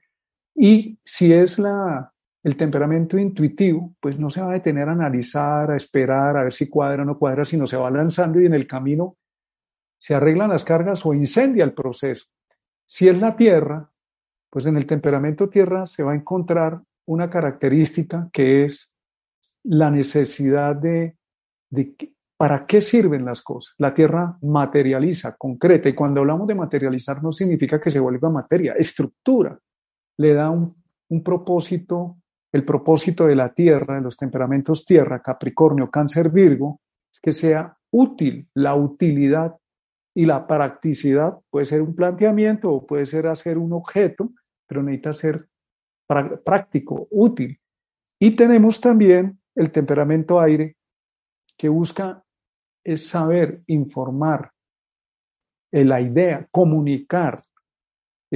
Y 0.54 0.99
si 1.04 1.33
es 1.33 1.59
la, 1.59 2.13
el 2.44 2.58
temperamento 2.58 3.16
intuitivo, 3.16 3.94
pues 3.98 4.18
no 4.18 4.28
se 4.28 4.42
va 4.42 4.50
a 4.50 4.52
detener 4.52 4.86
a 4.90 4.92
analizar, 4.92 5.70
a 5.70 5.76
esperar, 5.76 6.36
a 6.36 6.42
ver 6.42 6.52
si 6.52 6.68
cuadra 6.68 7.02
o 7.02 7.06
no 7.06 7.18
cuadra, 7.18 7.42
sino 7.44 7.66
se 7.66 7.78
va 7.78 7.90
lanzando 7.90 8.38
y 8.38 8.44
en 8.44 8.52
el 8.52 8.66
camino 8.66 9.16
se 9.98 10.14
arreglan 10.14 10.50
las 10.50 10.62
cargas 10.62 11.06
o 11.06 11.14
incendia 11.14 11.64
el 11.64 11.72
proceso. 11.72 12.26
Si 12.86 13.08
es 13.08 13.18
la 13.18 13.34
tierra, 13.34 13.90
pues 14.50 14.66
en 14.66 14.76
el 14.76 14.84
temperamento 14.84 15.48
tierra 15.48 15.86
se 15.86 16.02
va 16.02 16.12
a 16.12 16.16
encontrar 16.16 16.82
una 17.06 17.30
característica 17.30 18.28
que 18.30 18.66
es 18.66 18.94
la 19.62 19.90
necesidad 19.90 20.76
de, 20.76 21.16
para 22.36 22.66
qué 22.66 22.82
sirven 22.82 23.24
las 23.24 23.40
cosas. 23.40 23.74
La 23.78 23.94
tierra 23.94 24.36
materializa, 24.42 25.34
concreta, 25.36 25.88
y 25.88 25.94
cuando 25.94 26.20
hablamos 26.20 26.46
de 26.46 26.54
materializar 26.54 27.22
no 27.22 27.32
significa 27.32 27.80
que 27.80 27.90
se 27.90 28.00
vuelva 28.00 28.28
materia, 28.28 28.74
estructura, 28.74 29.58
le 30.18 30.34
da 30.34 30.50
un 30.50 31.24
propósito, 31.24 32.18
el 32.54 32.64
propósito 32.64 33.26
de 33.26 33.34
la 33.34 33.52
tierra, 33.52 33.96
de 33.96 34.00
los 34.00 34.16
temperamentos 34.16 34.84
tierra, 34.84 35.20
Capricornio, 35.20 35.90
Cáncer, 35.90 36.30
Virgo, 36.30 36.80
es 37.12 37.18
que 37.20 37.32
sea 37.32 37.76
útil, 37.90 38.49
la 38.54 38.76
utilidad 38.76 39.56
y 40.14 40.25
la 40.25 40.46
practicidad 40.46 41.37
puede 41.50 41.66
ser 41.66 41.82
un 41.82 41.96
planteamiento 41.96 42.70
o 42.70 42.87
puede 42.87 43.06
ser 43.06 43.26
hacer 43.26 43.58
un 43.58 43.73
objeto, 43.73 44.30
pero 44.68 44.84
necesita 44.84 45.12
ser 45.12 45.49
práctico, 46.44 47.08
útil. 47.11 47.58
Y 48.20 48.37
tenemos 48.37 48.80
también 48.80 49.40
el 49.56 49.73
temperamento 49.73 50.40
aire, 50.40 50.76
que 51.58 51.68
busca 51.68 52.23
es 52.84 53.08
saber 53.08 53.62
informar, 53.66 54.52
eh, 55.73 55.84
la 55.84 56.00
idea, 56.00 56.46
comunicar, 56.52 57.42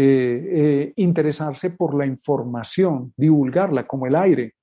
eh, 0.00 0.05
eh, 0.05 0.93
interesarse 0.97 1.71
por 1.71 1.95
la 1.95 2.07
información, 2.07 3.12
divulgarla 3.17 3.87
como 3.87 4.07
el 4.07 4.14
aire. 4.14 4.55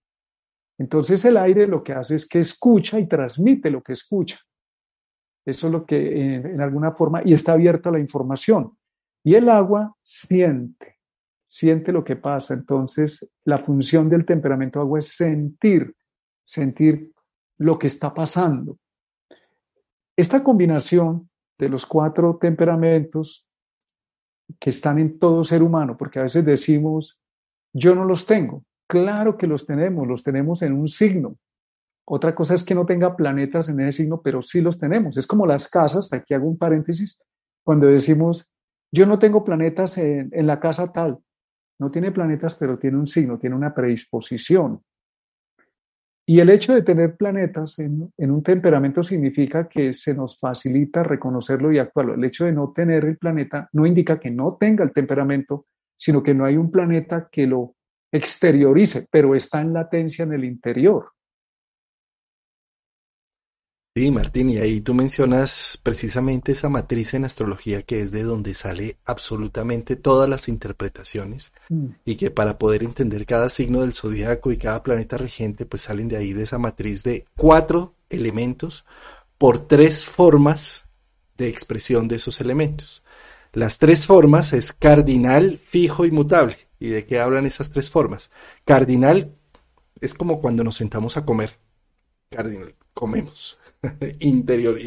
Entonces 0.77 1.24
el 1.25 1.38
aire 1.38 1.68
lo 1.68 1.84
que 1.84 1.94
hace 1.94 2.15
es 2.15 2.27
que 2.27 2.39
escucha 2.39 3.00
y 3.00 3.08
transmite 3.08 3.70
lo 3.70 3.82
que 3.82 3.94
escucha. 3.94 4.38
Eso 5.46 5.68
es 5.68 5.74
lo 5.74 5.86
que 5.86 6.36
en 6.36 6.62
alguna 6.62 6.92
forma, 6.92 7.22
y 7.24 7.34
está 7.34 7.54
abierta 7.54 7.92
la 7.92 8.00
información. 8.00 8.77
Y 9.24 9.36
el 9.36 9.50
agua 9.50 9.96
siente 10.04 10.96
siente 11.56 11.94
lo 11.94 12.04
que 12.04 12.18
pasa. 12.18 12.54
Entonces, 12.54 13.32
la 13.46 13.58
función 13.58 14.10
del 14.10 14.25
temperamento 14.25 14.82
agua 14.82 15.00
es 15.00 15.15
sentir, 15.15 15.96
sentir 16.44 17.13
lo 17.58 17.80
que 17.80 17.88
está 17.88 18.13
pasando. 18.13 18.77
Esta 20.18 20.44
combinación 20.44 21.30
de 21.58 21.70
los 21.70 21.86
cuatro 21.86 22.38
temperamentos 22.42 23.48
que 24.59 24.69
están 24.69 24.99
en 24.99 25.19
todo 25.19 25.43
ser 25.43 25.63
humano, 25.63 25.97
porque 25.97 26.19
a 26.19 26.23
veces 26.23 26.45
decimos, 26.45 27.19
yo 27.73 27.95
no 27.95 28.05
los 28.05 28.25
tengo. 28.25 28.63
Claro 28.87 29.37
que 29.37 29.47
los 29.47 29.65
tenemos, 29.65 30.07
los 30.07 30.23
tenemos 30.23 30.61
en 30.61 30.73
un 30.73 30.87
signo. 30.87 31.37
Otra 32.07 32.35
cosa 32.35 32.53
es 32.53 32.63
que 32.63 32.75
no 32.75 32.85
tenga 32.85 33.15
planetas 33.15 33.69
en 33.69 33.79
ese 33.79 34.03
signo, 34.03 34.21
pero 34.21 34.41
sí 34.41 34.61
los 34.61 34.77
tenemos. 34.77 35.17
Es 35.17 35.25
como 35.25 35.47
las 35.47 35.67
casas, 35.67 36.13
aquí 36.13 36.33
hago 36.33 36.47
un 36.47 36.57
paréntesis, 36.57 37.19
cuando 37.63 37.87
decimos, 37.87 38.51
yo 38.91 39.07
no 39.07 39.17
tengo 39.17 39.43
planetas 39.43 39.97
en, 39.97 40.29
en 40.31 40.47
la 40.47 40.59
casa 40.59 40.85
tal, 40.93 41.17
no 41.79 41.89
tiene 41.89 42.11
planetas, 42.11 42.55
pero 42.55 42.77
tiene 42.77 42.97
un 42.97 43.07
signo, 43.07 43.39
tiene 43.39 43.55
una 43.55 43.73
predisposición. 43.73 44.81
Y 46.27 46.39
el 46.39 46.50
hecho 46.50 46.74
de 46.74 46.82
tener 46.82 47.15
planetas 47.15 47.77
en, 47.77 48.12
un 48.17 48.44
temperamento 48.44 49.03
significa 49.03 49.67
que 49.70 49.94
se 49.94 50.15
nos 50.15 50.39
facilita 50.39 51.03
reconocerlo 51.03 51.72
y 51.72 51.77
actuarlo. 51.77 52.15
El 52.15 52.24
hecho 52.24 52.46
de 52.46 52.51
no 52.51 52.72
tener 52.74 53.05
el 53.05 53.17
planeta 53.17 53.70
no 53.74 53.86
indica 53.86 54.20
que 54.20 54.32
no 54.32 54.58
tenga 54.60 54.84
el 54.84 54.91
temperamento, 54.91 55.67
sino 55.96 56.24
que 56.24 56.34
no 56.34 56.46
hay 56.46 56.58
un 56.58 56.72
planeta 56.72 57.29
que 57.32 57.46
lo 57.46 57.75
exteriorice, 58.12 59.05
pero 59.12 59.36
está 59.36 59.62
en 59.62 59.74
latencia 59.74 60.24
en 60.24 60.34
el 60.34 60.46
interior. 60.46 61.12
Sí, 63.97 64.11
Martín, 64.11 64.49
y 64.49 64.57
ahí 64.57 64.81
tú 64.81 64.93
mencionas 64.93 65.79
precisamente 65.81 66.51
esa 66.51 66.67
matriz 66.67 67.13
en 67.13 67.23
astrología 67.23 67.81
que 67.81 68.01
es 68.01 68.11
de 68.11 68.23
donde 68.23 68.53
sale 68.53 68.97
absolutamente 69.05 69.95
todas 69.95 70.27
las 70.27 70.49
interpretaciones 70.49 71.53
mm. 71.69 71.87
y 72.03 72.15
que 72.17 72.29
para 72.29 72.57
poder 72.57 72.83
entender 72.83 73.25
cada 73.25 73.47
signo 73.47 73.79
del 73.81 73.93
zodiaco 73.93 74.51
y 74.51 74.57
cada 74.57 74.83
planeta 74.83 75.15
regente, 75.15 75.65
pues 75.65 75.83
salen 75.83 76.09
de 76.09 76.17
ahí 76.17 76.33
de 76.33 76.43
esa 76.43 76.57
matriz 76.57 77.03
de 77.03 77.23
cuatro 77.37 77.95
elementos 78.09 78.83
por 79.37 79.65
tres 79.65 80.05
formas 80.05 80.89
de 81.37 81.47
expresión 81.47 82.09
de 82.09 82.17
esos 82.17 82.41
elementos. 82.41 83.01
Las 83.53 83.77
tres 83.77 84.07
formas 84.07 84.51
es 84.51 84.73
cardinal, 84.73 85.57
fijo 85.57 86.03
y 86.03 86.11
mutable. 86.11 86.57
¿Y 86.79 86.89
de 86.89 87.05
qué 87.05 87.21
hablan 87.21 87.45
esas 87.45 87.71
tres 87.71 87.89
formas? 87.89 88.29
Cardinal 88.65 89.33
es 90.01 90.13
como 90.13 90.41
cuando 90.41 90.65
nos 90.65 90.75
sentamos 90.75 91.15
a 91.15 91.23
comer. 91.23 91.57
Cardinal, 92.29 92.75
comemos 92.95 93.59
interior. 94.19 94.79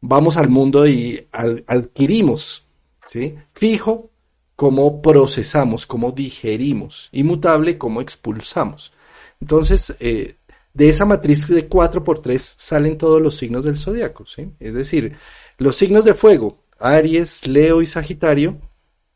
Vamos 0.00 0.36
al 0.36 0.48
mundo 0.48 0.88
y 0.88 1.28
adquirimos, 1.68 2.64
¿sí? 3.06 3.36
Fijo, 3.52 4.10
cómo 4.56 5.00
procesamos, 5.00 5.86
cómo 5.86 6.10
digerimos. 6.10 7.08
Inmutable, 7.12 7.78
cómo 7.78 8.00
expulsamos. 8.00 8.92
Entonces, 9.40 9.96
eh, 10.00 10.34
de 10.74 10.88
esa 10.88 11.04
matriz 11.04 11.46
de 11.46 11.68
4 11.68 12.02
por 12.02 12.20
3 12.20 12.42
salen 12.42 12.98
todos 12.98 13.22
los 13.22 13.36
signos 13.36 13.64
del 13.64 13.78
zodiaco, 13.78 14.26
¿sí? 14.26 14.50
Es 14.58 14.74
decir, 14.74 15.16
los 15.58 15.76
signos 15.76 16.04
de 16.04 16.14
fuego, 16.14 16.58
Aries, 16.80 17.46
Leo 17.46 17.82
y 17.82 17.86
Sagitario, 17.86 18.60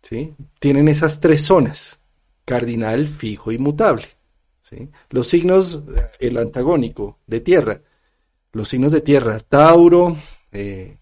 ¿sí? 0.02 0.34
Tienen 0.60 0.86
esas 0.86 1.20
tres 1.20 1.42
zonas, 1.42 1.98
cardinal, 2.44 3.08
fijo 3.08 3.50
y 3.50 3.58
mutable. 3.58 4.04
Los 5.10 5.28
signos, 5.28 5.82
el 6.18 6.36
antagónico 6.38 7.18
de 7.26 7.40
tierra, 7.40 7.80
los 8.56 8.68
signos 8.68 8.92
de 8.92 9.02
tierra, 9.02 9.38
Tauro, 9.40 10.16
eh, 10.50 10.96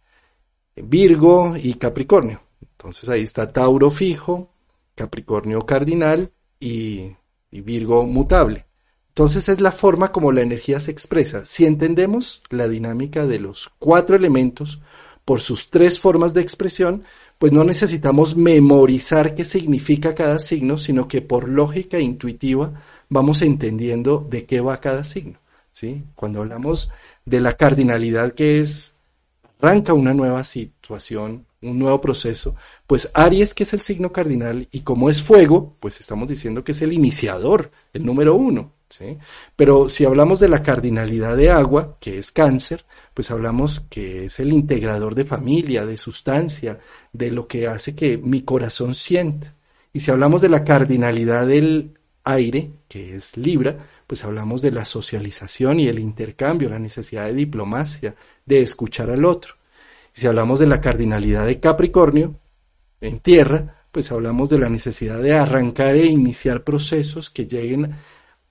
Virgo 0.76 1.54
y 1.56 1.74
Capricornio. 1.74 2.42
Entonces 2.60 3.08
ahí 3.08 3.22
está 3.22 3.52
Tauro 3.52 3.90
fijo, 3.90 4.50
Capricornio 4.94 5.64
cardinal 5.64 6.32
y, 6.58 7.12
y 7.50 7.60
Virgo 7.60 8.04
mutable. 8.04 8.66
Entonces 9.08 9.48
es 9.48 9.60
la 9.60 9.70
forma 9.70 10.10
como 10.10 10.32
la 10.32 10.42
energía 10.42 10.80
se 10.80 10.90
expresa. 10.90 11.46
Si 11.46 11.64
entendemos 11.64 12.42
la 12.50 12.66
dinámica 12.66 13.26
de 13.26 13.38
los 13.38 13.70
cuatro 13.78 14.16
elementos 14.16 14.80
por 15.24 15.40
sus 15.40 15.70
tres 15.70 16.00
formas 16.00 16.34
de 16.34 16.40
expresión, 16.40 17.04
pues 17.38 17.52
no 17.52 17.62
necesitamos 17.62 18.36
memorizar 18.36 19.34
qué 19.36 19.44
significa 19.44 20.14
cada 20.14 20.40
signo, 20.40 20.76
sino 20.78 21.06
que 21.06 21.22
por 21.22 21.48
lógica 21.48 22.00
intuitiva 22.00 22.82
vamos 23.08 23.42
entendiendo 23.42 24.26
de 24.28 24.44
qué 24.44 24.60
va 24.60 24.80
cada 24.80 25.04
signo. 25.04 25.38
¿sí? 25.74 26.04
Cuando 26.14 26.40
hablamos 26.40 26.90
de 27.24 27.40
la 27.40 27.56
cardinalidad 27.56 28.32
que 28.32 28.60
es, 28.60 28.94
arranca 29.60 29.94
una 29.94 30.14
nueva 30.14 30.44
situación, 30.44 31.46
un 31.62 31.78
nuevo 31.78 32.00
proceso, 32.00 32.54
pues 32.86 33.10
Aries, 33.14 33.54
que 33.54 33.62
es 33.62 33.72
el 33.72 33.80
signo 33.80 34.12
cardinal, 34.12 34.68
y 34.70 34.80
como 34.80 35.08
es 35.08 35.22
fuego, 35.22 35.76
pues 35.80 36.00
estamos 36.00 36.28
diciendo 36.28 36.62
que 36.62 36.72
es 36.72 36.82
el 36.82 36.92
iniciador, 36.92 37.70
el 37.92 38.04
número 38.04 38.34
uno. 38.34 38.72
¿sí? 38.88 39.16
Pero 39.56 39.88
si 39.88 40.04
hablamos 40.04 40.40
de 40.40 40.48
la 40.48 40.62
cardinalidad 40.62 41.36
de 41.36 41.50
agua, 41.50 41.96
que 42.00 42.18
es 42.18 42.30
cáncer, 42.30 42.84
pues 43.14 43.30
hablamos 43.30 43.80
que 43.88 44.26
es 44.26 44.38
el 44.40 44.52
integrador 44.52 45.14
de 45.14 45.24
familia, 45.24 45.86
de 45.86 45.96
sustancia, 45.96 46.78
de 47.12 47.30
lo 47.30 47.46
que 47.48 47.66
hace 47.66 47.94
que 47.94 48.18
mi 48.18 48.42
corazón 48.42 48.94
sienta. 48.94 49.54
Y 49.92 50.00
si 50.00 50.10
hablamos 50.10 50.42
de 50.42 50.48
la 50.48 50.64
cardinalidad 50.64 51.46
del 51.46 51.94
aire, 52.24 52.70
que 52.94 53.16
es 53.16 53.36
Libra, 53.36 53.76
pues 54.06 54.22
hablamos 54.22 54.62
de 54.62 54.70
la 54.70 54.84
socialización 54.84 55.80
y 55.80 55.88
el 55.88 55.98
intercambio, 55.98 56.70
la 56.70 56.78
necesidad 56.78 57.26
de 57.26 57.34
diplomacia, 57.34 58.14
de 58.46 58.60
escuchar 58.60 59.10
al 59.10 59.24
otro. 59.24 59.54
Y 60.14 60.20
si 60.20 60.28
hablamos 60.28 60.60
de 60.60 60.68
la 60.68 60.80
cardinalidad 60.80 61.44
de 61.44 61.58
Capricornio, 61.58 62.38
en 63.00 63.18
tierra, 63.18 63.86
pues 63.90 64.12
hablamos 64.12 64.48
de 64.48 64.60
la 64.60 64.68
necesidad 64.68 65.20
de 65.20 65.34
arrancar 65.34 65.96
e 65.96 66.06
iniciar 66.06 66.62
procesos 66.62 67.30
que 67.30 67.48
lleguen 67.48 67.96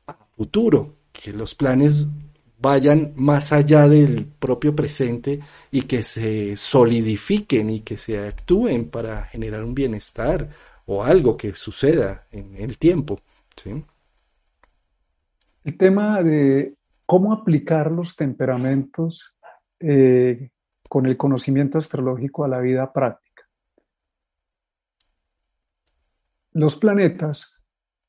a 0.08 0.14
futuro, 0.36 0.94
que 1.14 1.32
los 1.32 1.56
planes 1.56 2.08
vayan 2.60 3.14
más 3.16 3.54
allá 3.54 3.88
del 3.88 4.26
propio 4.26 4.76
presente 4.76 5.40
y 5.72 5.84
que 5.84 6.04
se 6.04 6.58
solidifiquen 6.58 7.70
y 7.70 7.80
que 7.80 7.96
se 7.96 8.20
actúen 8.20 8.90
para 8.90 9.24
generar 9.24 9.64
un 9.64 9.74
bienestar 9.74 10.50
o 10.86 11.02
algo 11.02 11.38
que 11.38 11.56
suceda 11.56 12.28
en 12.30 12.58
el 12.58 12.78
tiempo. 12.78 13.22
¿sí? 13.56 13.86
El 15.64 15.78
tema 15.78 16.22
de 16.22 16.76
cómo 17.06 17.32
aplicar 17.32 17.90
los 17.90 18.16
temperamentos 18.16 19.40
eh, 19.80 20.50
con 20.90 21.06
el 21.06 21.16
conocimiento 21.16 21.78
astrológico 21.78 22.44
a 22.44 22.50
la 22.50 22.60
vida 22.60 22.92
práctica. 22.92 23.44
Los 26.52 26.76
planetas 26.76 27.64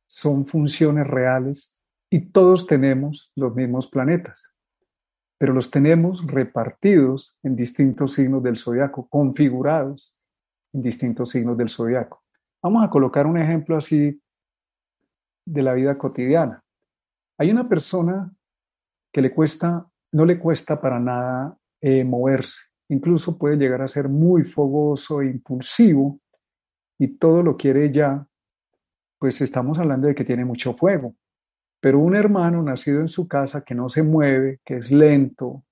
son 0.06 0.46
funciones 0.46 1.06
reales 1.06 1.80
y 2.10 2.20
todos 2.26 2.66
tenemos 2.66 3.32
los 3.36 3.54
mismos 3.54 3.86
planetas, 3.86 4.58
pero 5.38 5.52
los 5.52 5.70
tenemos 5.70 6.26
repartidos 6.26 7.38
en 7.42 7.54
distintos 7.56 8.14
signos 8.14 8.42
del 8.42 8.56
zodiaco, 8.56 9.08
configurados 9.08 10.20
en 10.72 10.82
distintos 10.82 11.30
signos 11.30 11.56
del 11.56 11.68
zodiaco. 11.68 12.22
Vamos 12.60 12.84
a 12.84 12.90
colocar 12.90 13.26
un 13.26 13.38
ejemplo 13.38 13.76
así 13.76 14.20
de 15.44 15.62
la 15.62 15.72
vida 15.72 15.96
cotidiana. 15.96 16.63
Hay 17.38 17.50
una 17.50 17.68
persona 17.68 18.32
que 19.12 19.20
le 19.20 19.32
cuesta, 19.32 19.86
no 20.12 20.24
le 20.24 20.38
cuesta 20.38 20.80
para 20.80 21.00
nada 21.00 21.56
eh, 21.80 22.04
moverse, 22.04 22.70
incluso 22.88 23.36
puede 23.36 23.56
llegar 23.56 23.82
a 23.82 23.88
ser 23.88 24.08
muy 24.08 24.44
fogoso 24.44 25.20
e 25.20 25.26
impulsivo 25.26 26.20
y 26.98 27.08
todo 27.18 27.42
lo 27.42 27.56
quiere 27.56 27.92
ya, 27.92 28.26
pues 29.18 29.40
estamos 29.40 29.78
hablando 29.78 30.06
de 30.06 30.14
que 30.14 30.24
tiene 30.24 30.44
mucho 30.44 30.74
fuego. 30.74 31.14
Pero 31.80 31.98
un 31.98 32.16
hermano 32.16 32.62
nacido 32.62 33.00
en 33.00 33.08
su 33.08 33.28
casa 33.28 33.62
que 33.62 33.74
no 33.74 33.88
se 33.88 34.02
mueve, 34.02 34.60
que 34.64 34.76
es 34.76 34.90
lento, 34.90 35.64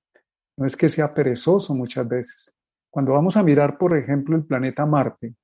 no 0.56 0.66
es 0.66 0.76
que 0.76 0.88
sea 0.88 1.14
perezoso 1.14 1.74
muchas 1.74 2.06
veces. 2.06 2.56
Cuando 2.90 3.12
vamos 3.12 3.36
a 3.36 3.42
mirar, 3.42 3.78
por 3.78 3.96
ejemplo, 3.96 4.36
el 4.36 4.44
planeta 4.44 4.84
Marte, 4.84 5.34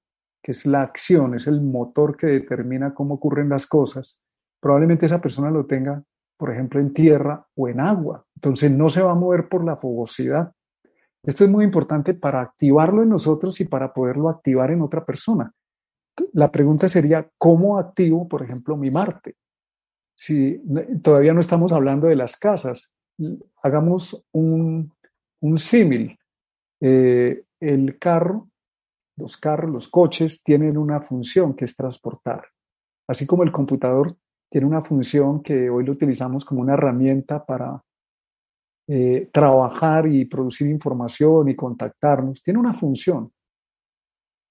que 0.42 0.52
es 0.52 0.66
la 0.66 0.82
acción, 0.82 1.34
es 1.34 1.46
el 1.46 1.62
motor 1.62 2.16
que 2.16 2.26
determina 2.26 2.92
cómo 2.92 3.14
ocurren 3.14 3.48
las 3.48 3.66
cosas, 3.66 4.22
probablemente 4.60 5.06
esa 5.06 5.20
persona 5.20 5.50
lo 5.50 5.66
tenga, 5.66 6.02
por 6.36 6.52
ejemplo, 6.52 6.80
en 6.80 6.92
tierra 6.92 7.46
o 7.54 7.68
en 7.68 7.80
agua. 7.80 8.24
Entonces 8.36 8.70
no 8.70 8.88
se 8.88 9.02
va 9.02 9.12
a 9.12 9.16
mover 9.16 9.48
por 9.48 9.64
la 9.64 9.76
fogosidad. 9.76 10.52
Esto 11.22 11.44
es 11.44 11.50
muy 11.50 11.64
importante 11.64 12.14
para 12.14 12.40
activarlo 12.40 13.02
en 13.02 13.08
nosotros 13.08 13.60
y 13.60 13.64
para 13.64 13.92
poderlo 13.92 14.28
activar 14.28 14.70
en 14.70 14.82
otra 14.82 15.04
persona. 15.04 15.52
La 16.32 16.50
pregunta 16.50 16.88
sería, 16.88 17.28
¿cómo 17.36 17.78
activo, 17.78 18.28
por 18.28 18.42
ejemplo, 18.42 18.76
mi 18.76 18.90
Marte? 18.90 19.36
Si 20.16 20.60
todavía 21.02 21.32
no 21.32 21.40
estamos 21.40 21.72
hablando 21.72 22.08
de 22.08 22.16
las 22.16 22.36
casas, 22.36 22.94
hagamos 23.62 24.26
un, 24.32 24.92
un 25.40 25.58
símil. 25.58 26.18
Eh, 26.80 27.44
el 27.60 27.98
carro, 27.98 28.48
los 29.16 29.36
carros, 29.36 29.70
los 29.70 29.88
coches 29.88 30.42
tienen 30.42 30.76
una 30.76 31.00
función 31.00 31.54
que 31.54 31.64
es 31.64 31.76
transportar. 31.76 32.46
Así 33.08 33.26
como 33.26 33.42
el 33.42 33.52
computador 33.52 34.16
tiene 34.50 34.66
una 34.66 34.82
función 34.82 35.42
que 35.42 35.68
hoy 35.68 35.84
lo 35.84 35.92
utilizamos 35.92 36.44
como 36.44 36.62
una 36.62 36.74
herramienta 36.74 37.44
para 37.44 37.82
eh, 38.88 39.28
trabajar 39.32 40.06
y 40.06 40.24
producir 40.24 40.66
información 40.68 41.48
y 41.48 41.54
contactarnos. 41.54 42.42
Tiene 42.42 42.58
una 42.58 42.72
función. 42.72 43.30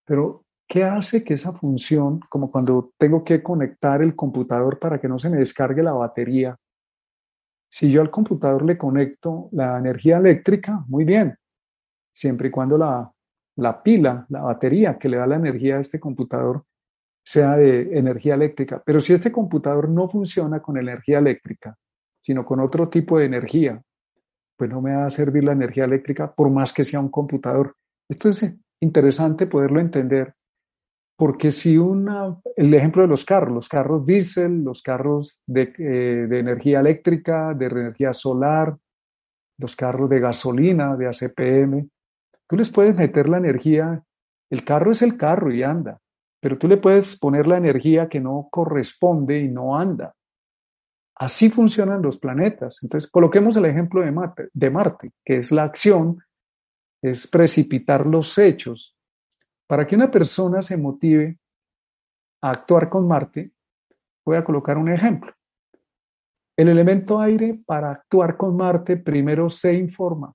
Pero, 0.05 0.43
¿qué 0.67 0.83
hace 0.83 1.23
que 1.23 1.33
esa 1.33 1.53
función, 1.53 2.19
como 2.29 2.51
cuando 2.51 2.91
tengo 2.97 3.23
que 3.23 3.41
conectar 3.41 4.01
el 4.01 4.15
computador 4.15 4.77
para 4.77 4.99
que 4.99 5.07
no 5.07 5.17
se 5.17 5.29
me 5.29 5.37
descargue 5.37 5.81
la 5.81 5.93
batería, 5.93 6.55
si 7.69 7.91
yo 7.91 8.01
al 8.01 8.11
computador 8.11 8.63
le 8.63 8.77
conecto 8.77 9.49
la 9.51 9.77
energía 9.77 10.17
eléctrica, 10.17 10.85
muy 10.87 11.03
bien, 11.03 11.35
siempre 12.13 12.47
y 12.47 12.51
cuando 12.51 12.77
la, 12.77 13.11
la 13.57 13.83
pila, 13.83 14.25
la 14.29 14.41
batería 14.41 14.97
que 14.97 15.09
le 15.09 15.17
da 15.17 15.27
la 15.27 15.35
energía 15.35 15.77
a 15.77 15.79
este 15.79 15.99
computador 15.99 16.63
sea 17.27 17.57
de 17.57 17.97
energía 17.97 18.35
eléctrica. 18.35 18.81
Pero 18.85 19.01
si 19.01 19.11
este 19.11 19.33
computador 19.33 19.89
no 19.89 20.07
funciona 20.07 20.61
con 20.61 20.77
energía 20.77 21.19
eléctrica, 21.19 21.75
sino 22.23 22.45
con 22.45 22.61
otro 22.61 22.87
tipo 22.87 23.19
de 23.19 23.25
energía, 23.25 23.81
pues 24.55 24.69
no 24.69 24.81
me 24.81 24.95
va 24.95 25.07
a 25.07 25.09
servir 25.09 25.43
la 25.43 25.51
energía 25.51 25.83
eléctrica 25.83 26.33
por 26.33 26.49
más 26.49 26.71
que 26.71 26.85
sea 26.85 27.01
un 27.01 27.09
computador. 27.09 27.75
Esto 28.09 28.29
es 28.29 28.49
interesante 28.79 29.45
poderlo 29.45 29.81
entender, 29.81 30.35
porque 31.17 31.51
si 31.51 31.77
una, 31.77 32.33
el 32.55 32.73
ejemplo 32.73 33.01
de 33.01 33.09
los 33.09 33.25
carros, 33.25 33.53
los 33.53 33.67
carros 33.67 34.05
diésel, 34.05 34.63
los 34.63 34.81
carros 34.81 35.41
de, 35.45 35.73
eh, 35.79 36.27
de 36.29 36.39
energía 36.39 36.79
eléctrica, 36.79 37.53
de 37.53 37.65
energía 37.65 38.13
solar, 38.13 38.77
los 39.57 39.75
carros 39.75 40.09
de 40.09 40.21
gasolina, 40.21 40.95
de 40.95 41.07
ACPM, 41.07 41.89
tú 42.47 42.55
les 42.55 42.69
puedes 42.69 42.95
meter 42.95 43.27
la 43.27 43.39
energía, 43.39 44.01
el 44.49 44.63
carro 44.63 44.91
es 44.91 45.01
el 45.01 45.17
carro 45.17 45.51
y 45.51 45.63
anda, 45.63 45.99
pero 46.39 46.57
tú 46.57 46.67
le 46.67 46.77
puedes 46.77 47.17
poner 47.17 47.47
la 47.47 47.57
energía 47.57 48.07
que 48.07 48.19
no 48.19 48.47
corresponde 48.51 49.39
y 49.39 49.47
no 49.47 49.77
anda. 49.77 50.13
Así 51.15 51.49
funcionan 51.49 52.01
los 52.01 52.19
planetas. 52.19 52.83
Entonces, 52.83 53.09
coloquemos 53.09 53.57
el 53.57 53.65
ejemplo 53.65 54.01
de 54.53 54.69
Marte, 54.69 55.11
que 55.25 55.37
es 55.37 55.51
la 55.51 55.63
acción, 55.63 56.19
es 57.01 57.25
precipitar 57.27 58.05
los 58.05 58.37
hechos. 58.37 58.95
Para 59.67 59.87
que 59.87 59.95
una 59.95 60.11
persona 60.11 60.61
se 60.61 60.77
motive 60.77 61.39
a 62.41 62.51
actuar 62.51 62.89
con 62.89 63.07
Marte, 63.07 63.51
voy 64.25 64.37
a 64.37 64.43
colocar 64.43 64.77
un 64.77 64.89
ejemplo. 64.89 65.33
El 66.55 66.69
elemento 66.69 67.19
aire 67.19 67.59
para 67.65 67.91
actuar 67.91 68.37
con 68.37 68.55
Marte 68.55 68.97
primero 68.97 69.49
se 69.49 69.73
informa, 69.73 70.33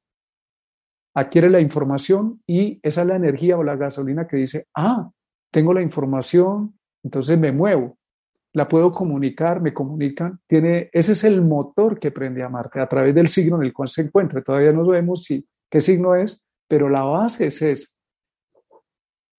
adquiere 1.15 1.51
la 1.51 1.61
información 1.61 2.43
y 2.47 2.79
esa 2.83 3.03
es 3.03 3.07
la 3.07 3.17
energía 3.17 3.59
o 3.59 3.65
la 3.65 3.77
gasolina 3.77 4.27
que 4.27 4.37
dice, 4.37 4.67
ah, 4.75 5.11
tengo 5.53 5.73
la 5.73 5.83
información, 5.83 6.77
entonces 7.05 7.39
me 7.39 7.53
muevo, 7.53 7.99
la 8.55 8.67
puedo 8.69 8.91
comunicar, 8.91 9.61
me 9.61 9.73
comunican, 9.73 10.41
tiene, 10.47 10.91
ese 10.93 11.13
es 11.13 11.25
el 11.25 11.43
motor 11.43 11.99
que 12.01 12.11
prende 12.11 12.43
a 12.43 12.49
Marte 12.49 12.81
a 12.81 12.89
través 12.89 13.15
del 13.15 13.29
signo 13.29 13.57
en 13.57 13.65
el 13.65 13.73
cual 13.73 13.89
se 13.89 14.03
encuentra. 14.03 14.43
Todavía 14.43 14.73
no 14.73 14.85
sabemos 14.85 15.23
si, 15.23 15.47
qué 15.71 15.81
signo 15.81 16.15
es, 16.15 16.45
pero 16.67 16.89
la 16.89 17.03
base 17.03 17.47
es 17.47 17.63
esa. 17.63 17.89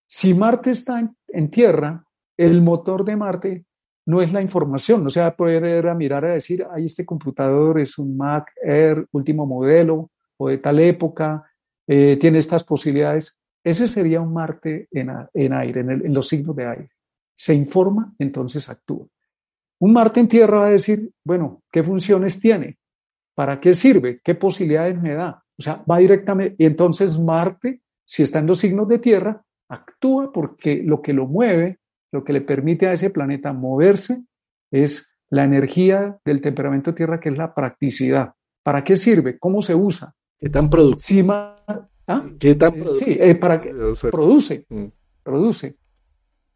Si 0.08 0.34
Marte 0.34 0.71
está 0.71 1.12
en, 1.28 1.49
Tierra, 1.49 2.04
el 2.38 2.62
motor 2.62 3.04
de 3.04 3.15
Marte 3.15 3.65
no 4.06 4.21
es 4.21 4.32
la 4.32 4.41
información, 4.41 5.04
no 5.04 5.10
se 5.10 5.21
va 5.21 5.28
a 5.28 5.36
poder 5.36 5.88
a 5.88 5.95
mirar 5.95 6.26
a 6.26 6.34
decir, 6.34 6.65
ahí 6.71 6.86
este 6.86 7.06
computador 7.06 7.80
es 7.80 7.97
un 7.97 8.15
Mac 8.15 8.52
Air 8.62 9.08
último 9.12 9.47
modelo 9.47 10.12
o 10.38 10.49
de 10.49 10.60
tal 10.60 10.80
época, 10.80 11.43
eh, 11.88 12.17
tiene 12.19 12.38
estas 12.38 12.63
posibilidades. 12.63 13.39
Ese 13.63 13.88
sería 13.88 14.19
un 14.19 14.34
Marte 14.34 14.88
en, 14.91 15.54
aire, 15.54 15.82
en, 15.82 16.13
los 16.13 16.28
signos 16.28 16.56
de 16.56 16.67
aire. 16.67 16.89
Se 17.34 17.54
informa, 17.54 18.13
entonces 18.19 18.69
actúa. 18.69 19.08
Un 19.80 19.93
Marte 19.93 20.19
en 20.19 20.28
Tierra 20.28 20.60
va 20.60 20.67
a 20.67 20.71
decir, 20.71 21.12
bueno, 21.23 21.63
¿qué 21.71 21.84
funciones 21.84 22.39
tiene? 22.39 22.78
¿Para 23.36 23.60
qué 23.60 23.73
sirve? 23.73 24.19
¿Qué 24.23 24.36
posibilidades 24.36 25.02
me 25.02 25.13
da? 25.13 25.43
O 25.58 25.62
sea, 25.62 25.84
va 25.89 25.97
directamente. 25.97 26.56
Y 26.58 26.65
entonces 26.65 27.17
Marte, 27.17 27.82
si 28.06 28.23
está 28.23 28.39
en 28.39 28.47
los 28.47 28.60
signos 28.60 28.88
de 28.88 28.99
Tierra, 28.99 29.43
actúa 29.69 30.32
porque 30.32 30.84
lo 30.84 31.02
que 31.02 31.13
lo 31.13 31.26
mueve, 31.26 31.80
lo 32.12 32.23
que 32.23 32.34
le 32.34 32.41
permite 32.41 32.88
a 32.88 32.93
ese 32.93 33.10
planeta 33.10 33.54
moverse, 33.54 34.23
es 34.71 35.15
la 35.30 35.45
energía 35.45 36.17
del 36.23 36.41
temperamento 36.41 36.93
Tierra, 36.93 37.19
que 37.19 37.30
es 37.30 37.38
la 37.38 37.54
practicidad. 37.54 38.34
¿Para 38.62 38.84
qué 38.84 38.95
sirve? 38.95 39.39
¿Cómo 39.39 39.62
se 39.62 39.73
usa? 39.73 40.13
¿Qué 40.39 40.49
tan 40.49 40.69
productivo? 40.69 41.34
¿Ah? 42.08 42.26
¿Qué 42.39 42.56
tan 42.56 42.76
eh, 42.76 42.84
Sí, 43.00 43.18
eh, 43.20 43.36
para 43.36 43.62
que 43.62 43.72
produce, 44.12 44.66
mm. 44.70 44.86
produce. 45.24 45.76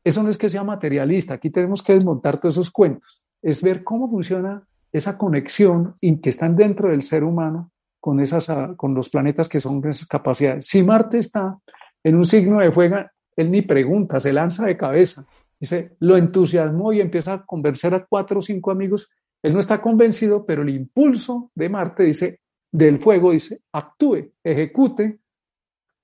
Eso 0.03 0.23
no 0.23 0.29
es 0.29 0.38
que 0.38 0.49
sea 0.49 0.63
materialista, 0.63 1.33
aquí 1.33 1.49
tenemos 1.49 1.83
que 1.83 1.93
desmontar 1.93 2.39
todos 2.39 2.55
esos 2.55 2.71
cuentos, 2.71 3.25
es 3.41 3.62
ver 3.62 3.83
cómo 3.83 4.10
funciona 4.10 4.65
esa 4.91 5.17
conexión 5.17 5.95
y 6.01 6.19
que 6.19 6.29
están 6.29 6.55
dentro 6.55 6.89
del 6.89 7.01
ser 7.01 7.23
humano 7.23 7.71
con, 7.99 8.19
esas, 8.19 8.49
ah, 8.49 8.73
con 8.77 8.93
los 8.93 9.10
planetas 9.10 9.49
que 9.49 9.60
son 9.60 9.86
esas 9.86 10.07
capacidades. 10.07 10.65
Si 10.65 10.81
Marte 10.81 11.17
está 11.17 11.57
en 12.03 12.15
un 12.15 12.25
signo 12.25 12.60
de 12.60 12.71
fuego, 12.71 12.97
él 13.36 13.51
ni 13.51 13.62
pregunta, 13.62 14.19
se 14.19 14.31
lanza 14.31 14.65
de 14.65 14.77
cabeza, 14.77 15.25
dice, 15.60 15.95
lo 15.99 16.15
entusiasmó 16.15 16.93
y 16.93 17.01
empieza 17.01 17.33
a 17.33 17.45
convencer 17.45 17.93
a 17.93 18.05
cuatro 18.05 18.39
o 18.39 18.41
cinco 18.41 18.71
amigos. 18.71 19.12
Él 19.43 19.53
no 19.53 19.60
está 19.60 19.81
convencido, 19.81 20.45
pero 20.45 20.62
el 20.62 20.69
impulso 20.69 21.51
de 21.53 21.69
Marte 21.69 22.03
dice, 22.03 22.39
del 22.71 22.99
fuego, 22.99 23.31
dice, 23.31 23.62
actúe, 23.71 24.31
ejecute, 24.43 25.19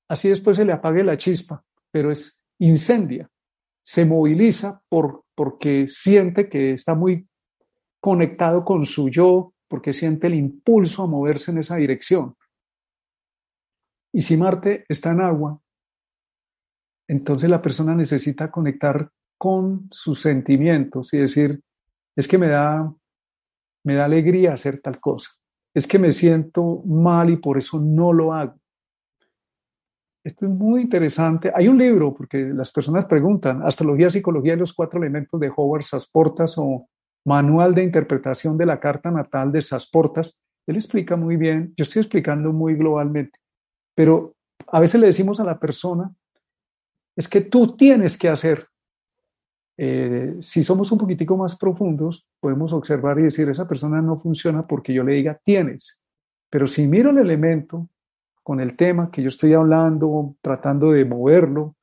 así 0.08 0.30
después 0.30 0.58
se 0.58 0.66
le 0.66 0.74
apague 0.74 1.04
la 1.04 1.18
chispa, 1.18 1.64
pero 1.92 2.12
es 2.12 2.44
incendia, 2.60 3.30
se 3.84 4.06
moviliza 4.06 4.82
por, 4.90 5.26
porque 5.36 5.88
siente 5.88 6.50
que 6.50 6.74
está 6.74 6.96
muy 6.96 7.28
conectado 8.00 8.64
con 8.64 8.86
su 8.86 9.10
yo, 9.10 9.54
porque 9.68 9.94
siente 9.94 10.28
el 10.28 10.36
impulso 10.36 11.04
a 11.04 11.08
moverse 11.08 11.52
en 11.52 11.60
esa 11.60 11.78
dirección. 11.78 12.36
Y 14.14 14.22
si 14.22 14.38
Marte 14.38 14.86
está 14.88 15.12
en 15.12 15.22
agua, 15.22 15.60
entonces 17.08 17.50
la 17.50 17.62
persona 17.62 17.96
necesita 17.96 18.52
conectar 18.52 19.10
con 19.38 19.88
sus 19.92 20.22
sentimientos 20.22 21.14
y 21.14 21.18
decir, 21.18 21.62
es 22.16 22.28
que 22.28 22.38
me 22.38 22.48
da, 22.48 22.94
me 23.84 23.96
da 23.96 24.06
alegría 24.06 24.54
hacer 24.54 24.80
tal 24.80 25.00
cosa, 25.00 25.32
es 25.74 25.88
que 25.88 26.00
me 26.00 26.14
siento 26.14 26.84
mal 26.86 27.30
y 27.30 27.38
por 27.38 27.58
eso 27.58 27.80
no 27.80 28.14
lo 28.14 28.34
hago. 28.34 28.60
Esto 30.24 30.46
es 30.46 30.52
muy 30.52 30.82
interesante. 30.82 31.52
Hay 31.54 31.68
un 31.68 31.78
libro, 31.78 32.14
porque 32.14 32.38
las 32.38 32.72
personas 32.72 33.06
preguntan, 33.06 33.62
Astrología, 33.64 34.10
Psicología 34.10 34.54
y 34.54 34.58
los 34.58 34.74
cuatro 34.74 35.00
elementos 35.00 35.40
de 35.40 35.52
Howard 35.54 35.84
Sasportas 35.84 36.56
o 36.58 36.88
Manual 37.26 37.76
de 37.76 37.84
Interpretación 37.84 38.58
de 38.58 38.66
la 38.66 38.80
Carta 38.80 39.12
Natal 39.12 39.52
de 39.52 39.62
Sasportas. 39.62 40.42
Él 40.66 40.76
explica 40.76 41.18
muy 41.18 41.36
bien, 41.36 41.74
yo 41.76 41.84
estoy 41.84 42.02
explicando 42.02 42.54
muy 42.54 42.76
globalmente, 42.76 43.38
pero 43.94 44.36
a 44.68 44.80
veces 44.80 45.02
le 45.02 45.08
decimos 45.08 45.42
a 45.42 45.44
la 45.44 45.60
persona, 45.60 46.10
es 47.16 47.28
que 47.28 47.42
tú 47.42 47.76
tienes 47.76 48.18
que 48.18 48.30
hacer. 48.30 48.68
Eh, 49.78 50.38
si 50.40 50.64
somos 50.64 50.92
un 50.92 51.00
poquitico 51.00 51.36
más 51.36 51.58
profundos, 51.58 52.30
podemos 52.40 52.72
observar 52.72 53.20
y 53.20 53.24
decir, 53.24 53.50
esa 53.50 53.68
persona 53.68 54.02
no 54.02 54.16
funciona 54.16 54.66
porque 54.66 54.94
yo 54.94 55.04
le 55.04 55.14
diga 55.14 55.40
tienes. 55.44 56.02
Pero 56.50 56.66
si 56.66 56.88
miro 56.88 57.10
el 57.10 57.18
elemento 57.18 57.90
con 58.44 58.60
el 58.60 58.76
tema 58.76 59.10
que 59.10 59.22
yo 59.22 59.30
estoy 59.30 59.54
hablando, 59.54 60.36
tratando 60.42 60.92
de 60.92 61.06
moverlo, 61.06 61.76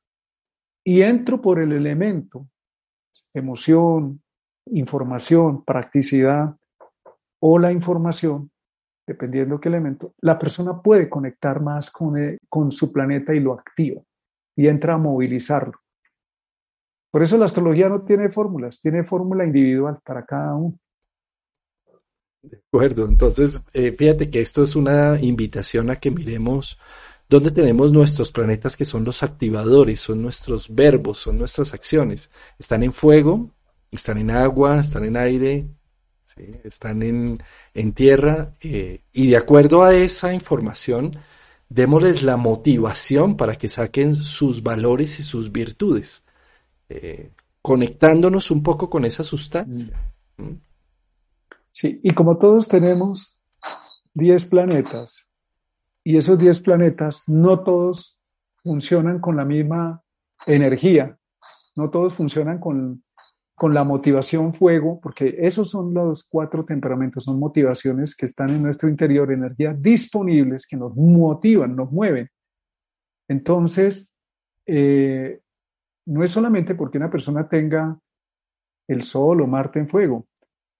y 0.83 1.01
entro 1.01 1.41
por 1.41 1.59
el 1.59 1.73
elemento, 1.73 2.47
emoción, 3.33 4.21
información, 4.67 5.63
practicidad 5.63 6.55
o 7.39 7.59
la 7.59 7.71
información, 7.71 8.51
dependiendo 9.07 9.59
qué 9.59 9.69
elemento, 9.69 10.13
la 10.21 10.37
persona 10.37 10.81
puede 10.81 11.09
conectar 11.09 11.61
más 11.61 11.91
con, 11.91 12.15
con 12.47 12.71
su 12.71 12.91
planeta 12.91 13.33
y 13.33 13.39
lo 13.39 13.53
activa 13.53 14.01
y 14.55 14.67
entra 14.67 14.93
a 14.93 14.97
movilizarlo. 14.97 15.79
Por 17.11 17.21
eso 17.21 17.37
la 17.37 17.45
astrología 17.45 17.89
no 17.89 18.03
tiene 18.03 18.29
fórmulas, 18.29 18.79
tiene 18.79 19.03
fórmula 19.03 19.45
individual 19.45 19.99
para 20.03 20.25
cada 20.25 20.55
uno. 20.55 20.77
De 22.43 22.57
acuerdo, 22.57 23.05
entonces 23.05 23.61
eh, 23.73 23.93
fíjate 23.97 24.29
que 24.29 24.41
esto 24.41 24.63
es 24.63 24.75
una 24.75 25.19
invitación 25.19 25.91
a 25.91 25.97
que 25.97 26.09
miremos 26.09 26.79
dónde 27.29 27.51
tenemos 27.51 27.93
nuestros 27.93 28.31
planetas 28.31 28.75
que 28.75 28.83
son 28.83 29.03
los 29.03 29.21
activadores, 29.21 29.99
son 29.99 30.21
nuestros 30.21 30.73
verbos, 30.73 31.19
son 31.19 31.37
nuestras 31.37 31.73
acciones. 31.73 32.31
Están 32.57 32.83
en 32.83 32.93
fuego, 32.93 33.51
están 33.91 34.17
en 34.17 34.31
agua, 34.31 34.79
están 34.79 35.05
en 35.05 35.17
aire, 35.17 35.67
están 36.63 37.03
en, 37.03 37.93
tierra 37.93 38.51
eh, 38.61 39.01
y 39.13 39.27
de 39.27 39.37
acuerdo 39.37 39.83
a 39.83 39.93
esa 39.93 40.33
información, 40.33 41.17
démosles 41.69 42.23
la 42.23 42.37
motivación 42.37 43.37
para 43.37 43.55
que 43.55 43.69
saquen 43.69 44.15
sus 44.15 44.63
valores 44.63 45.19
y 45.19 45.23
sus 45.23 45.51
virtudes, 45.51 46.25
eh, 46.89 47.31
conectándonos 47.61 48.49
un 48.49 48.63
poco 48.63 48.89
con 48.89 49.05
esa 49.05 49.23
sustancia. 49.23 50.11
¿Mm? 50.37 50.70
Sí, 51.71 51.99
y 52.03 52.13
como 52.13 52.37
todos 52.37 52.67
tenemos 52.67 53.41
10 54.13 54.45
planetas, 54.47 55.29
y 56.03 56.17
esos 56.17 56.37
10 56.37 56.61
planetas 56.61 57.23
no 57.27 57.63
todos 57.63 58.19
funcionan 58.63 59.19
con 59.19 59.37
la 59.37 59.45
misma 59.45 60.01
energía, 60.45 61.17
no 61.75 61.89
todos 61.89 62.13
funcionan 62.13 62.59
con, 62.59 63.03
con 63.55 63.73
la 63.73 63.83
motivación 63.83 64.53
fuego, 64.53 64.99
porque 64.99 65.35
esos 65.39 65.69
son 65.69 65.93
los 65.93 66.27
cuatro 66.27 66.63
temperamentos, 66.63 67.23
son 67.23 67.39
motivaciones 67.39 68.15
que 68.15 68.25
están 68.25 68.49
en 68.49 68.63
nuestro 68.63 68.89
interior, 68.89 69.31
energías 69.31 69.79
disponibles 69.81 70.65
que 70.65 70.77
nos 70.77 70.95
motivan, 70.95 71.75
nos 71.75 71.91
mueven. 71.91 72.29
Entonces, 73.27 74.11
eh, 74.65 75.39
no 76.05 76.23
es 76.23 76.31
solamente 76.31 76.75
porque 76.75 76.97
una 76.97 77.09
persona 77.09 77.47
tenga 77.47 77.97
el 78.87 79.03
Sol 79.03 79.41
o 79.41 79.47
Marte 79.47 79.79
en 79.79 79.87
fuego, 79.87 80.27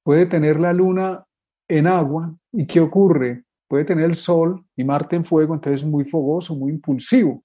puede 0.04 0.26
tener 0.26 0.60
la 0.60 0.74
luna 0.74 1.26
en 1.68 1.88
agua 1.88 2.36
y 2.52 2.68
¿qué 2.68 2.80
ocurre? 2.80 3.46
Puede 3.68 3.86
tener 3.86 4.06
el 4.06 4.16
sol 4.16 4.66
y 4.76 4.84
Marte 4.84 5.16
en 5.16 5.26
fuego, 5.26 5.54
entonces 5.54 5.86
muy 5.86 6.04
fogoso, 6.04 6.56
muy 6.56 6.72
impulsivo, 6.72 7.44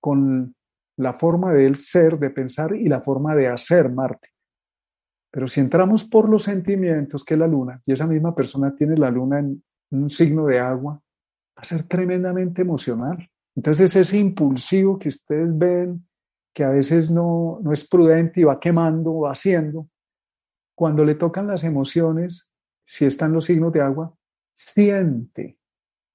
con 0.00 0.54
la 0.98 1.14
forma 1.14 1.52
de 1.52 1.66
él 1.66 1.76
ser, 1.76 2.18
de 2.18 2.30
pensar 2.30 2.76
y 2.76 2.88
la 2.88 3.00
forma 3.00 3.34
de 3.34 3.48
hacer 3.48 3.90
Marte. 3.90 4.28
Pero 5.30 5.48
si 5.48 5.60
entramos 5.60 6.04
por 6.04 6.28
los 6.28 6.42
sentimientos 6.42 7.24
que 7.24 7.36
la 7.36 7.46
luna, 7.46 7.80
y 7.86 7.92
esa 7.92 8.06
misma 8.06 8.34
persona 8.34 8.74
tiene 8.76 8.96
la 8.96 9.10
luna 9.10 9.38
en 9.38 9.62
un 9.90 10.10
signo 10.10 10.44
de 10.44 10.58
agua, 10.58 11.00
va 11.56 11.62
a 11.62 11.64
ser 11.64 11.84
tremendamente 11.84 12.60
emocional. 12.62 13.28
Entonces 13.56 13.96
ese 13.96 14.18
impulsivo 14.18 14.98
que 14.98 15.08
ustedes 15.08 15.56
ven, 15.56 16.06
que 16.54 16.64
a 16.64 16.70
veces 16.70 17.10
no, 17.10 17.60
no 17.62 17.72
es 17.72 17.88
prudente 17.88 18.40
y 18.40 18.44
va 18.44 18.60
quemando, 18.60 19.20
va 19.20 19.32
haciendo, 19.32 19.88
cuando 20.74 21.04
le 21.04 21.14
tocan 21.14 21.46
las 21.46 21.64
emociones, 21.64 22.52
si 22.84 23.04
están 23.04 23.32
los 23.32 23.46
signos 23.46 23.72
de 23.72 23.80
agua, 23.80 24.14
siente, 24.54 25.58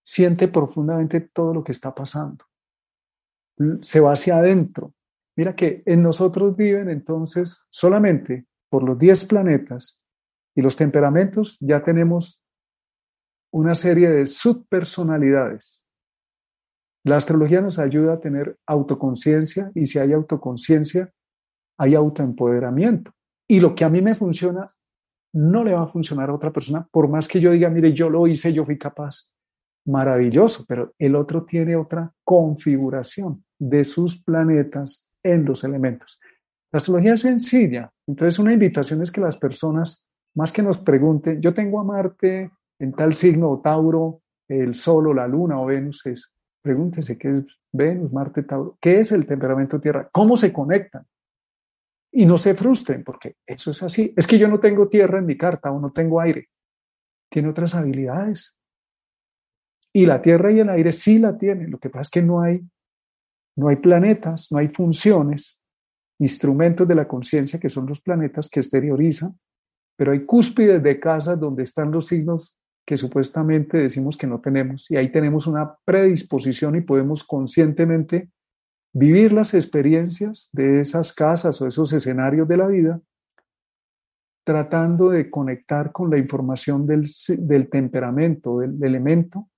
siente 0.04 0.48
profundamente 0.48 1.22
todo 1.22 1.54
lo 1.54 1.64
que 1.64 1.72
está 1.72 1.94
pasando. 1.94 2.46
Se 3.82 4.00
va 4.00 4.14
hacia 4.14 4.38
adentro. 4.38 4.94
Mira 5.36 5.56
que 5.56 5.84
en 5.86 6.02
nosotros 6.02 6.56
viven 6.56 6.90
entonces 6.90 7.68
solamente 7.70 8.48
por 8.70 8.84
los 8.84 8.98
10 8.98 9.26
planetas 9.26 10.04
y 10.56 10.62
los 10.62 10.76
temperamentos 10.76 11.58
ya 11.60 11.84
tenemos 11.84 12.44
una 13.52 13.76
serie 13.76 14.10
de 14.10 14.28
subpersonalidades. 14.28 15.86
La 17.04 17.18
astrología 17.18 17.62
nos 17.62 17.80
ayuda 17.80 18.14
a 18.14 18.20
tener 18.20 18.58
autoconciencia 18.66 19.72
y 19.74 19.86
si 19.86 20.00
hay 20.00 20.14
autoconciencia, 20.14 21.14
hay 21.78 21.96
autoempoderamiento. 21.96 23.12
Y 23.48 23.60
lo 23.60 23.74
que 23.76 23.86
a 23.86 23.90
mí 23.90 24.02
me 24.02 24.16
funciona 24.16 24.68
no 25.34 25.64
le 25.64 25.74
va 25.74 25.84
a 25.84 25.88
funcionar 25.88 26.30
a 26.30 26.34
otra 26.34 26.52
persona, 26.52 26.88
por 26.90 27.08
más 27.08 27.28
que 27.28 27.40
yo 27.40 27.52
diga, 27.52 27.70
mire, 27.70 27.94
yo 27.94 28.10
lo 28.10 28.28
hice, 28.28 28.52
yo 28.54 28.66
fui 28.66 28.78
capaz. 28.78 29.34
Maravilloso, 29.86 30.66
pero 30.68 30.94
el 30.98 31.16
otro 31.16 31.46
tiene 31.46 31.76
otra 31.76 32.12
configuración 32.24 33.44
de 33.58 33.84
sus 33.84 34.22
planetas 34.22 35.12
en 35.24 35.46
los 35.46 35.64
elementos. 35.64 36.20
La 36.72 36.78
astrología 36.78 37.14
es 37.14 37.22
sencilla, 37.22 37.92
entonces 38.06 38.40
una 38.40 38.54
invitación 38.54 39.02
es 39.02 39.12
que 39.12 39.22
las 39.22 39.38
personas, 39.38 40.10
más 40.36 40.52
que 40.52 40.62
nos 40.62 40.80
pregunten, 40.80 41.42
yo 41.42 41.54
tengo 41.54 41.80
a 41.80 41.84
Marte 41.84 42.52
en 42.80 42.94
tal 42.94 43.14
signo 43.14 43.50
o 43.50 43.62
Tauro, 43.62 44.22
el 44.48 44.76
Sol 44.76 45.08
o 45.08 45.14
la 45.14 45.28
Luna 45.28 45.60
o 45.62 45.66
Venus, 45.66 46.06
es 46.06 46.36
pregúntese 46.62 47.18
qué 47.18 47.32
es 47.32 47.46
Venus, 47.72 48.12
Marte, 48.12 48.44
Tauro, 48.44 48.78
qué 48.82 49.00
es 49.00 49.12
el 49.14 49.26
temperamento 49.26 49.80
Tierra, 49.80 50.10
cómo 50.12 50.36
se 50.36 50.52
conectan. 50.52 51.06
Y 52.12 52.26
no 52.26 52.38
se 52.38 52.56
frustren, 52.56 53.04
porque 53.04 53.36
eso 53.46 53.72
es 53.72 53.84
así. 53.84 54.14
Es 54.16 54.26
que 54.26 54.38
yo 54.38 54.48
no 54.48 54.60
tengo 54.60 54.88
tierra 54.88 55.20
en 55.20 55.26
mi 55.26 55.38
carta 55.38 55.72
o 55.72 55.80
no 55.80 55.92
tengo 55.92 56.20
aire. 56.22 56.50
Tiene 57.30 57.50
otras 57.50 57.76
habilidades. 57.76 58.58
Y 59.94 60.06
la 60.06 60.22
tierra 60.22 60.52
y 60.52 60.60
el 60.60 60.70
aire 60.70 60.92
sí 60.94 61.20
la 61.20 61.38
tienen. 61.38 61.72
Lo 61.72 61.80
que 61.80 61.90
pasa 61.90 62.04
es 62.04 62.10
que 62.10 62.22
no 62.22 62.42
hay, 62.42 62.62
no 63.56 63.68
hay 63.68 63.78
planetas, 63.78 64.52
no 64.52 64.58
hay 64.58 64.70
funciones, 64.70 65.64
instrumentos 66.20 66.88
de 66.88 66.96
la 66.96 67.08
conciencia 67.08 67.60
que 67.60 67.70
son 67.70 67.86
los 67.86 68.02
planetas 68.02 68.50
que 68.50 68.60
exteriorizan, 68.60 69.38
pero 69.96 70.12
hay 70.12 70.26
cúspides 70.26 70.82
de 70.82 71.00
casas 71.00 71.40
donde 71.40 71.64
están 71.64 71.92
los 71.92 72.08
signos 72.08 72.58
que 72.86 72.98
supuestamente 72.98 73.78
decimos 73.78 74.18
que 74.18 74.28
no 74.28 74.40
tenemos. 74.40 74.90
Y 74.90 74.96
ahí 74.96 75.12
tenemos 75.12 75.46
una 75.46 75.76
predisposición 75.84 76.76
y 76.76 76.82
podemos 76.82 77.24
conscientemente 77.24 78.30
vivir 78.98 79.32
las 79.32 79.54
experiencias 79.54 80.50
de 80.52 80.82
esas 80.82 81.14
casas 81.14 81.62
o 81.62 81.68
esos 81.68 81.94
escenarios 81.94 82.48
de 82.48 82.58
la 82.58 82.66
vida, 82.66 83.00
tratando 84.44 85.10
de 85.10 85.30
conectar 85.30 85.92
con 85.92 86.10
la 86.10 86.18
información 86.18 86.88
del, 86.88 87.06
temperamento, 87.70 88.60
del, 88.60 88.84
elemento, 88.84 89.50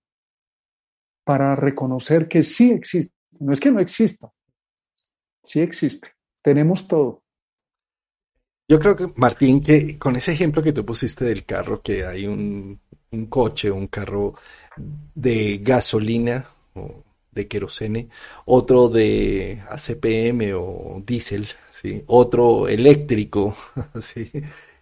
para 1.24 1.56
reconocer 1.56 2.28
que 2.28 2.44
sí 2.44 2.72
existe. 2.72 3.16
No 3.40 3.54
es 3.54 3.62
que 3.62 3.72
no 3.72 3.80
exista, 3.80 4.30
sí 5.42 5.62
existe. 5.62 6.10
Tenemos 6.42 6.86
todo. 6.86 7.24
Yo 8.68 8.78
creo 8.78 8.96
que, 8.96 9.14
Martín, 9.16 9.62
que 9.62 9.98
con 9.98 10.18
ese 10.18 10.34
ejemplo 10.34 10.62
que 10.62 10.74
tú 10.74 10.86
pusiste 10.86 11.24
del 11.24 11.46
carro, 11.46 11.82
que 11.82 12.06
hay 12.06 12.28
un, 12.28 12.78
un 13.12 13.26
coche, 13.28 13.72
un 13.72 13.88
carro 13.88 14.36
de 15.16 15.60
gasolina 15.60 16.46
o 16.74 17.06
de 17.40 17.48
querosene, 17.48 18.10
otro 18.46 18.90
de 18.90 19.62
ACPM 19.70 20.54
o 20.56 21.02
diésel, 21.06 21.48
¿sí? 21.70 22.04
otro 22.08 22.68
eléctrico, 22.68 23.56
¿sí? 24.00 24.32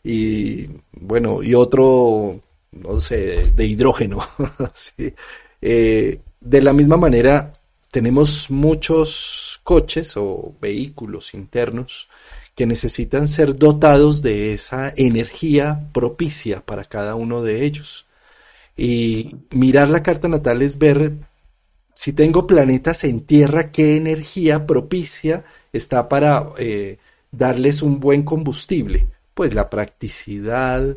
y 0.03 0.67
bueno, 0.91 1.43
y 1.43 1.53
otro, 1.53 2.39
no 2.71 3.01
sé, 3.01 3.51
de 3.55 3.65
hidrógeno. 3.65 4.27
¿sí? 4.73 5.13
Eh, 5.61 6.19
de 6.39 6.61
la 6.61 6.73
misma 6.73 6.97
manera, 6.97 7.51
tenemos 7.91 8.49
muchos 8.49 9.59
coches 9.63 10.17
o 10.17 10.55
vehículos 10.61 11.33
internos 11.33 12.07
que 12.55 12.65
necesitan 12.65 13.27
ser 13.27 13.55
dotados 13.55 14.21
de 14.23 14.53
esa 14.53 14.91
energía 14.95 15.89
propicia 15.93 16.65
para 16.65 16.85
cada 16.85 17.15
uno 17.15 17.43
de 17.43 17.65
ellos. 17.65 18.07
Y 18.75 19.35
mirar 19.51 19.89
la 19.89 20.03
carta 20.03 20.27
natal 20.27 20.61
es 20.61 20.77
ver 20.77 21.13
si 21.97 22.13
tengo 22.13 22.45
planetas 22.45 23.05
en 23.05 23.21
tierra, 23.21 23.71
¿qué 23.71 23.95
energía 23.95 24.67
propicia 24.67 25.43
está 25.73 26.07
para 26.07 26.47
eh, 26.59 26.99
darles 27.31 27.81
un 27.81 27.99
buen 27.99 28.21
combustible? 28.21 29.07
Pues 29.33 29.55
la 29.55 29.67
practicidad, 29.67 30.95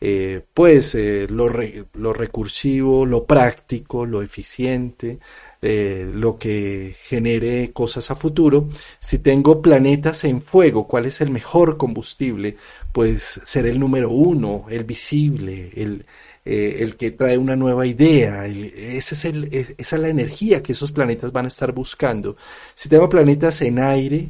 eh, 0.00 0.40
pues 0.52 0.96
eh, 0.96 1.28
lo, 1.30 1.48
lo, 1.92 2.12
recursivo, 2.12 3.06
lo 3.06 3.26
práctico, 3.26 4.04
lo 4.04 4.22
eficiente, 4.22 5.20
lo 5.62 6.36
que 6.36 6.96
genere 7.00 7.70
cosas 7.72 8.10
a 8.10 8.16
futuro. 8.16 8.70
Si 8.98 9.20
tengo 9.20 9.62
planetas 9.62 10.24
en 10.24 10.42
fuego, 10.42 10.88
¿cuál 10.88 11.06
es 11.06 11.20
el 11.20 11.30
mejor 11.30 11.76
combustible? 11.76 12.56
Pues 12.90 13.40
ser 13.44 13.66
el 13.66 13.78
número 13.78 14.10
uno, 14.10 14.66
el 14.68 14.82
visible, 14.82 15.70
el, 15.76 16.04
el 16.50 16.96
que 16.96 17.12
trae 17.12 17.38
una 17.38 17.56
nueva 17.56 17.86
idea. 17.86 18.46
esa 18.46 19.28
es 19.28 19.92
la 19.92 20.08
energía 20.08 20.62
que 20.62 20.72
esos 20.72 20.92
planetas 20.92 21.32
van 21.32 21.44
a 21.44 21.48
estar 21.48 21.72
buscando. 21.72 22.36
Si 22.74 22.88
tengo 22.88 23.08
planetas 23.08 23.62
en 23.62 23.78
aire, 23.78 24.28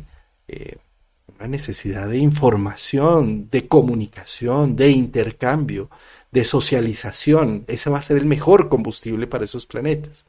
una 1.38 1.48
necesidad 1.48 2.08
de 2.08 2.18
información, 2.18 3.48
de 3.50 3.66
comunicación, 3.66 4.76
de 4.76 4.90
intercambio, 4.90 5.88
de 6.30 6.44
socialización. 6.44 7.64
Ese 7.66 7.90
va 7.90 7.98
a 7.98 8.02
ser 8.02 8.18
el 8.18 8.26
mejor 8.26 8.68
combustible 8.68 9.26
para 9.26 9.44
esos 9.44 9.66
planetas. 9.66 10.24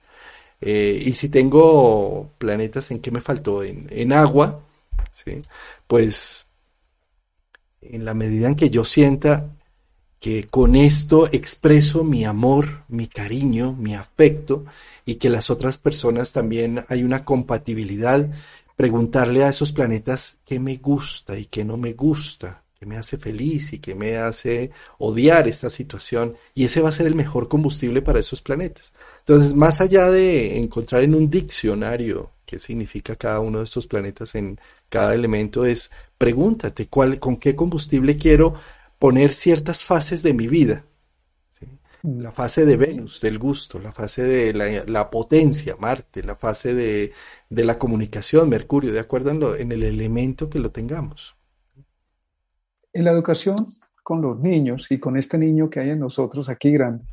Eh, 0.60 1.02
y 1.06 1.14
si 1.14 1.30
tengo 1.30 2.32
planetas 2.38 2.92
en 2.92 3.00
que 3.00 3.12
me 3.12 3.22
faltó, 3.22 3.64
en, 3.64 4.14
agua, 4.14 4.64
pues 5.88 6.48
en 7.82 8.06
la 8.06 8.14
medida 8.14 8.48
en 8.48 8.56
que 8.56 8.70
yo 8.70 8.86
sienta 8.86 9.50
que 10.22 10.46
con 10.46 10.76
esto 10.76 11.28
expreso 11.32 12.04
mi 12.04 12.26
amor, 12.26 12.84
mi 12.90 13.08
cariño, 13.08 13.74
mi 13.74 13.96
afecto 13.96 14.66
y 15.04 15.16
que 15.16 15.32
las 15.32 15.50
otras 15.50 15.80
personas 15.80 16.32
también 16.32 16.86
hay 16.90 17.04
una 17.04 17.26
compatibilidad 17.26 18.30
preguntarle 18.76 19.44
a 19.44 19.50
esos 19.50 19.72
planetas 19.72 20.38
qué 20.46 20.60
me 20.60 20.78
gusta 20.78 21.40
y 21.40 21.46
qué 21.46 21.66
no 21.66 21.76
me 21.76 21.94
gusta, 21.94 22.62
qué 22.80 22.86
me 22.86 22.98
hace 22.98 23.18
feliz 23.18 23.74
y 23.74 23.80
qué 23.80 23.96
me 23.96 24.18
hace 24.18 24.70
odiar 25.00 25.48
esta 25.48 25.72
situación. 25.72 26.36
Y 26.54 26.66
ese 26.66 26.82
va 26.82 26.90
a 26.90 26.94
ser 26.94 27.08
el 27.08 27.16
mejor 27.16 27.48
combustible 27.48 28.04
para 28.04 28.20
esos 28.20 28.42
planetas. 28.42 28.94
Entonces, 29.20 29.56
más 29.56 29.82
allá 29.82 30.12
de 30.12 30.60
encontrar 30.60 31.02
en 31.02 31.16
un 31.16 31.32
diccionario 31.32 32.30
qué 32.46 32.60
significa 32.60 33.16
cada 33.16 33.40
uno 33.40 33.58
de 33.58 33.64
estos 33.64 33.88
planetas 33.88 34.36
en 34.36 34.60
cada 34.88 35.16
elemento, 35.16 35.66
es 35.66 35.90
pregúntate 36.20 36.86
cuál, 36.86 37.20
con 37.20 37.38
qué 37.38 37.56
combustible 37.56 38.18
quiero 38.18 38.54
poner 39.02 39.32
ciertas 39.32 39.84
fases 39.84 40.22
de 40.22 40.36
mi 40.36 40.48
vida 40.48 40.86
la 42.04 42.32
fase 42.32 42.66
de 42.66 42.78
Venus, 42.78 43.22
del 43.22 43.38
gusto, 43.38 43.80
la 43.80 43.92
fase 43.92 44.24
de 44.24 44.54
la, 44.88 45.10
potencia, 45.10 45.76
Marte, 45.80 46.24
la 46.24 46.36
fase 46.36 46.74
de, 46.74 47.12
la 47.50 47.78
comunicación, 47.78 48.50
Mercurio, 48.50 48.92
de 48.92 49.00
acuerdo 49.00 49.56
en, 49.56 49.72
el 49.72 49.84
elemento 49.84 50.50
que 50.50 50.60
lo 50.60 50.72
tengamos. 50.72 51.36
En 52.94 53.06
la 53.06 53.12
educación 53.12 53.56
con 54.04 54.22
los 54.22 54.40
niños 54.40 54.90
y 54.90 55.00
con 55.00 55.16
este 55.16 55.38
niño 55.38 55.70
que 55.70 55.80
hay 55.80 55.92
en 55.92 56.00
nosotros 56.00 56.50
aquí 56.50 56.72
grande, 56.72 57.06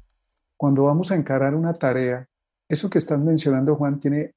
cuando 0.56 0.84
vamos 0.84 1.10
a 1.12 1.16
encarar 1.16 1.54
una 1.54 1.74
tarea, 1.74 2.26
eso 2.68 2.88
que 2.88 2.98
estás 2.98 3.18
mencionando, 3.20 3.76
Juan, 3.76 4.00
tiene 4.00 4.32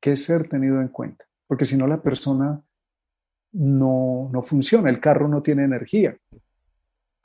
que 0.00 0.16
ser 0.16 0.48
tenido 0.48 0.80
en 0.80 0.88
cuenta, 0.88 1.24
porque 1.46 1.64
si 1.64 1.76
no 1.76 1.86
la 1.88 2.00
persona 2.00 2.62
no, 3.52 4.30
no 4.32 4.42
funciona, 4.42 4.90
el 4.90 5.00
carro 5.00 5.26
no 5.26 5.42
tiene 5.42 5.64
energía. 5.64 6.16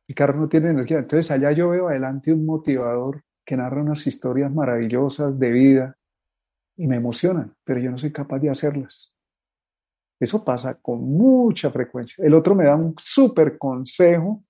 El 0.07 0.15
carro 0.15 0.39
no 0.39 0.49
tiene 0.49 0.69
energía. 0.69 0.99
Entonces 0.99 1.31
allá 1.31 1.51
yo 1.51 1.69
veo 1.69 1.87
adelante 1.87 2.33
un 2.33 2.45
motivador 2.45 3.23
que 3.45 3.57
narra 3.57 3.81
unas 3.81 4.05
historias 4.07 4.51
maravillosas 4.51 5.37
de 5.37 5.51
vida 5.51 5.97
y 6.77 6.87
me 6.87 6.95
emocionan, 6.95 7.53
pero 7.63 7.79
yo 7.79 7.91
no 7.91 7.97
soy 7.97 8.11
capaz 8.11 8.39
de 8.39 8.49
hacerlas. 8.49 9.15
Eso 10.19 10.43
pasa 10.43 10.75
con 10.75 11.01
mucha 11.01 11.69
frecuencia. 11.69 12.25
El 12.25 12.33
otro 12.33 12.55
me 12.55 12.65
da 12.65 12.75
un 12.75 12.95
súper 12.97 13.57
consejo, 13.57 14.43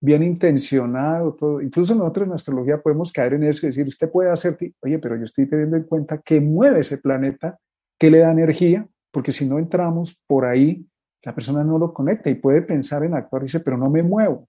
bien 0.00 0.22
intencionado, 0.22 1.34
todo. 1.34 1.60
Incluso 1.60 1.94
nosotros 1.94 2.26
en 2.26 2.32
astrología 2.32 2.80
podemos 2.80 3.12
caer 3.12 3.34
en 3.34 3.44
eso 3.44 3.66
y 3.66 3.68
decir, 3.68 3.86
usted 3.86 4.10
puede 4.10 4.30
hacer, 4.30 4.56
oye, 4.80 4.98
pero 4.98 5.16
yo 5.16 5.24
estoy 5.24 5.46
teniendo 5.46 5.76
en 5.76 5.84
cuenta 5.84 6.18
que 6.18 6.40
mueve 6.40 6.80
ese 6.80 6.98
planeta, 6.98 7.58
que 7.98 8.10
le 8.10 8.20
da 8.20 8.32
energía, 8.32 8.86
porque 9.10 9.32
si 9.32 9.46
no 9.48 9.58
entramos 9.58 10.18
por 10.26 10.46
ahí, 10.46 10.86
la 11.22 11.34
persona 11.34 11.62
no 11.64 11.78
lo 11.78 11.92
conecta 11.92 12.30
y 12.30 12.36
puede 12.36 12.62
pensar 12.62 13.04
en 13.04 13.14
actuar 13.14 13.42
y 13.42 13.46
dice, 13.46 13.60
pero 13.60 13.76
no 13.76 13.90
me 13.90 14.02
muevo 14.02 14.48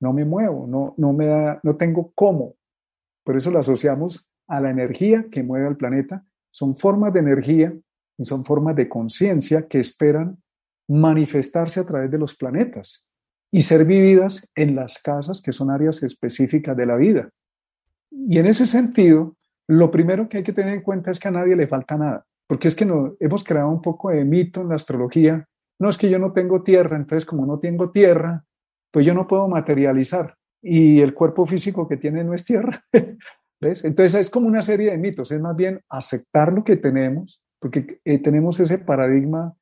no 0.00 0.12
me 0.12 0.24
muevo, 0.24 0.66
no, 0.66 0.94
no, 0.96 1.12
me 1.12 1.26
da, 1.26 1.60
no 1.62 1.76
tengo 1.76 2.12
cómo. 2.14 2.54
Por 3.24 3.36
eso 3.36 3.50
lo 3.50 3.58
asociamos 3.58 4.28
a 4.48 4.60
la 4.60 4.70
energía 4.70 5.26
que 5.30 5.42
mueve 5.42 5.66
al 5.66 5.76
planeta. 5.76 6.24
Son 6.50 6.74
formas 6.74 7.12
de 7.12 7.20
energía 7.20 7.72
y 8.18 8.24
son 8.24 8.44
formas 8.44 8.74
de 8.76 8.88
conciencia 8.88 9.68
que 9.68 9.78
esperan 9.78 10.38
manifestarse 10.88 11.80
a 11.80 11.86
través 11.86 12.10
de 12.10 12.18
los 12.18 12.34
planetas 12.34 13.14
y 13.52 13.62
ser 13.62 13.84
vividas 13.84 14.50
en 14.54 14.74
las 14.74 14.98
casas 14.98 15.40
que 15.42 15.52
son 15.52 15.70
áreas 15.70 16.02
específicas 16.02 16.76
de 16.76 16.86
la 16.86 16.96
vida. 16.96 17.30
Y 18.10 18.38
en 18.38 18.46
ese 18.46 18.66
sentido, 18.66 19.36
lo 19.68 19.90
primero 19.90 20.28
que 20.28 20.38
hay 20.38 20.42
que 20.42 20.52
tener 20.52 20.74
en 20.74 20.82
cuenta 20.82 21.10
es 21.10 21.20
que 21.20 21.28
a 21.28 21.32
nadie 21.32 21.54
le 21.54 21.68
falta 21.68 21.96
nada, 21.96 22.26
porque 22.46 22.68
es 22.68 22.74
que 22.74 22.84
no, 22.84 23.14
hemos 23.20 23.44
creado 23.44 23.70
un 23.70 23.82
poco 23.82 24.10
de 24.10 24.24
mito 24.24 24.62
en 24.62 24.68
la 24.68 24.74
astrología. 24.74 25.46
No 25.78 25.88
es 25.88 25.96
que 25.96 26.10
yo 26.10 26.18
no 26.18 26.32
tengo 26.32 26.62
tierra, 26.62 26.96
entonces 26.96 27.24
como 27.24 27.46
no 27.46 27.60
tengo 27.60 27.90
tierra, 27.90 28.44
pues 28.90 29.06
yo 29.06 29.14
no 29.14 29.26
puedo 29.26 29.48
materializar 29.48 30.36
y 30.62 31.00
el 31.00 31.14
cuerpo 31.14 31.46
físico 31.46 31.88
que 31.88 31.96
tiene 31.96 32.24
no 32.24 32.34
es 32.34 32.44
tierra. 32.44 32.82
¿Ves? 33.60 33.84
Entonces 33.84 34.20
es 34.20 34.30
como 34.30 34.48
una 34.48 34.62
serie 34.62 34.90
de 34.90 34.98
mitos, 34.98 35.30
es 35.32 35.40
más 35.40 35.54
bien 35.54 35.80
aceptar 35.88 36.52
lo 36.52 36.64
que 36.64 36.76
tenemos, 36.76 37.42
porque 37.58 38.00
eh, 38.04 38.18
tenemos 38.18 38.58
ese 38.58 38.78
paradigma 38.78 39.54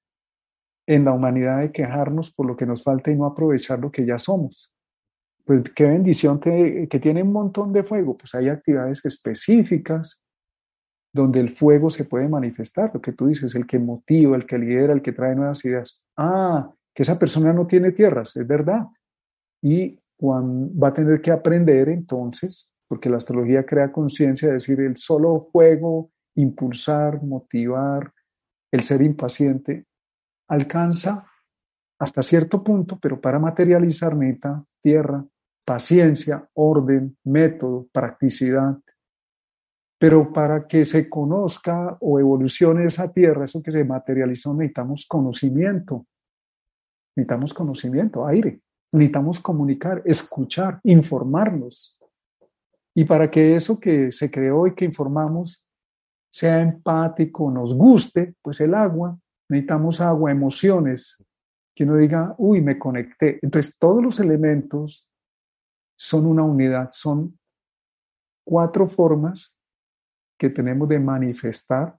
en 0.86 1.04
la 1.04 1.12
humanidad 1.12 1.60
de 1.60 1.72
quejarnos 1.72 2.32
por 2.32 2.46
lo 2.46 2.56
que 2.56 2.64
nos 2.64 2.84
falta 2.84 3.10
y 3.10 3.16
no 3.16 3.26
aprovechar 3.26 3.80
lo 3.80 3.90
que 3.90 4.06
ya 4.06 4.18
somos. 4.18 4.72
Pues 5.44 5.62
qué 5.74 5.84
bendición 5.84 6.38
que, 6.38 6.86
que 6.88 7.00
tiene 7.00 7.22
un 7.22 7.32
montón 7.32 7.72
de 7.72 7.82
fuego, 7.82 8.16
pues 8.16 8.34
hay 8.34 8.48
actividades 8.48 9.04
específicas 9.04 10.24
donde 11.12 11.40
el 11.40 11.50
fuego 11.50 11.90
se 11.90 12.04
puede 12.04 12.28
manifestar, 12.28 12.92
lo 12.94 13.00
que 13.00 13.12
tú 13.12 13.26
dices, 13.26 13.54
el 13.54 13.66
que 13.66 13.78
motiva, 13.78 14.36
el 14.36 14.46
que 14.46 14.58
lidera, 14.58 14.92
el 14.92 15.02
que 15.02 15.12
trae 15.12 15.34
nuevas 15.34 15.64
ideas. 15.64 16.02
Ah, 16.16 16.70
que 16.94 17.02
esa 17.02 17.18
persona 17.18 17.52
no 17.52 17.66
tiene 17.66 17.92
tierras, 17.92 18.36
es 18.36 18.46
verdad, 18.46 18.86
y 19.62 19.98
va 20.20 20.88
a 20.88 20.94
tener 20.94 21.20
que 21.20 21.30
aprender 21.30 21.88
entonces, 21.88 22.74
porque 22.88 23.10
la 23.10 23.18
astrología 23.18 23.64
crea 23.64 23.92
conciencia, 23.92 24.48
es 24.48 24.54
decir, 24.54 24.80
el 24.80 24.96
solo 24.96 25.48
fuego, 25.52 26.10
impulsar, 26.36 27.22
motivar, 27.22 28.12
el 28.70 28.82
ser 28.82 29.02
impaciente, 29.02 29.86
alcanza 30.48 31.26
hasta 31.98 32.22
cierto 32.22 32.62
punto, 32.62 32.98
pero 33.00 33.20
para 33.20 33.38
materializar 33.38 34.14
meta, 34.14 34.64
tierra, 34.82 35.24
paciencia, 35.64 36.48
orden, 36.54 37.16
método, 37.24 37.88
practicidad. 37.92 38.78
Pero 39.98 40.32
para 40.32 40.66
que 40.66 40.84
se 40.84 41.10
conozca 41.10 41.98
o 42.00 42.20
evolucione 42.20 42.84
esa 42.84 43.12
tierra, 43.12 43.44
eso 43.44 43.62
que 43.62 43.72
se 43.72 43.84
materializó, 43.84 44.54
necesitamos 44.54 45.06
conocimiento. 45.06 46.06
Necesitamos 47.16 47.52
conocimiento, 47.52 48.26
aire. 48.26 48.60
Necesitamos 48.92 49.40
comunicar, 49.40 50.02
escuchar, 50.04 50.80
informarnos. 50.84 51.98
Y 52.94 53.04
para 53.04 53.30
que 53.30 53.54
eso 53.54 53.78
que 53.78 54.10
se 54.10 54.30
creó 54.30 54.66
y 54.66 54.74
que 54.74 54.84
informamos 54.84 55.68
sea 56.30 56.60
empático, 56.60 57.50
nos 57.50 57.74
guste, 57.74 58.34
pues 58.42 58.60
el 58.60 58.74
agua, 58.74 59.18
necesitamos 59.48 60.00
agua, 60.00 60.30
emociones, 60.30 61.24
que 61.74 61.84
uno 61.84 61.96
diga, 61.96 62.34
uy, 62.38 62.60
me 62.60 62.78
conecté. 62.78 63.38
Entonces, 63.40 63.78
todos 63.78 64.02
los 64.02 64.18
elementos 64.20 65.12
son 65.96 66.26
una 66.26 66.42
unidad, 66.42 66.90
son 66.92 67.38
cuatro 68.44 68.88
formas 68.88 69.56
que 70.38 70.50
tenemos 70.50 70.88
de 70.88 70.98
manifestar 70.98 71.98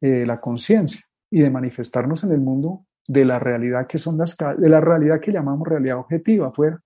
eh, 0.00 0.24
la 0.26 0.40
conciencia 0.40 1.00
y 1.30 1.40
de 1.40 1.50
manifestarnos 1.50 2.24
en 2.24 2.32
el 2.32 2.40
mundo 2.40 2.86
de 3.06 3.24
la 3.24 3.38
realidad 3.38 3.86
que 3.86 3.98
son 3.98 4.18
las 4.18 4.36
de 4.36 4.68
la 4.68 4.80
realidad 4.80 5.20
que 5.20 5.32
llamamos 5.32 5.68
realidad 5.68 5.98
objetiva 5.98 6.48
afuera 6.48 6.80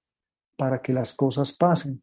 para 0.57 0.83
que 0.83 0.93
las 0.93 1.15
cosas 1.15 1.53
pasen. 1.53 2.03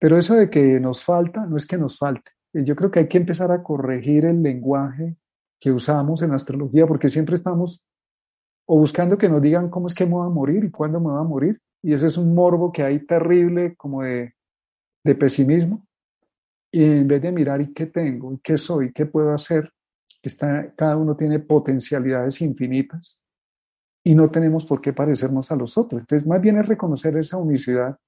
Pero 0.00 0.18
eso 0.18 0.34
de 0.34 0.50
que 0.50 0.80
nos 0.80 1.04
falta, 1.04 1.46
no 1.46 1.56
es 1.56 1.66
que 1.66 1.78
nos 1.78 1.98
falte. 1.98 2.32
Yo 2.52 2.76
creo 2.76 2.90
que 2.90 3.00
hay 3.00 3.08
que 3.08 3.18
empezar 3.18 3.50
a 3.52 3.62
corregir 3.62 4.26
el 4.26 4.42
lenguaje 4.42 5.16
que 5.60 5.72
usamos 5.72 6.22
en 6.22 6.32
astrología 6.32 6.86
porque 6.86 7.08
siempre 7.08 7.36
estamos 7.36 7.84
o 8.66 8.78
buscando 8.78 9.18
que 9.18 9.28
nos 9.28 9.42
digan 9.42 9.70
cómo 9.70 9.86
es 9.86 9.94
que 9.94 10.06
me 10.06 10.12
voy 10.12 10.26
a 10.26 10.30
morir 10.30 10.64
y 10.64 10.70
cuándo 10.70 11.00
me 11.00 11.10
voy 11.10 11.20
a 11.20 11.24
morir. 11.24 11.60
Y 11.82 11.92
ese 11.92 12.06
es 12.06 12.16
un 12.16 12.34
morbo 12.34 12.72
que 12.72 12.82
hay 12.82 13.04
terrible 13.06 13.74
como 13.76 14.02
de, 14.02 14.34
de 15.04 15.14
pesimismo. 15.14 15.86
Y 16.72 16.82
en 16.82 17.06
vez 17.08 17.22
de 17.22 17.30
mirar 17.30 17.60
y 17.60 17.72
qué 17.72 17.86
tengo, 17.86 18.32
y 18.32 18.38
qué 18.38 18.56
soy, 18.56 18.92
qué 18.92 19.06
puedo 19.06 19.32
hacer, 19.32 19.72
Está, 20.24 20.72
cada 20.74 20.96
uno 20.96 21.16
tiene 21.16 21.38
potencialidades 21.38 22.40
infinitas 22.40 23.24
y 24.02 24.14
no 24.14 24.30
tenemos 24.30 24.64
por 24.64 24.80
qué 24.80 24.92
parecernos 24.92 25.52
a 25.52 25.56
los 25.56 25.76
otros. 25.78 26.00
Entonces, 26.00 26.26
más 26.26 26.40
bien 26.40 26.58
es 26.58 26.66
reconocer 26.66 27.16
esa 27.16 27.36
unicidad, 27.36 27.98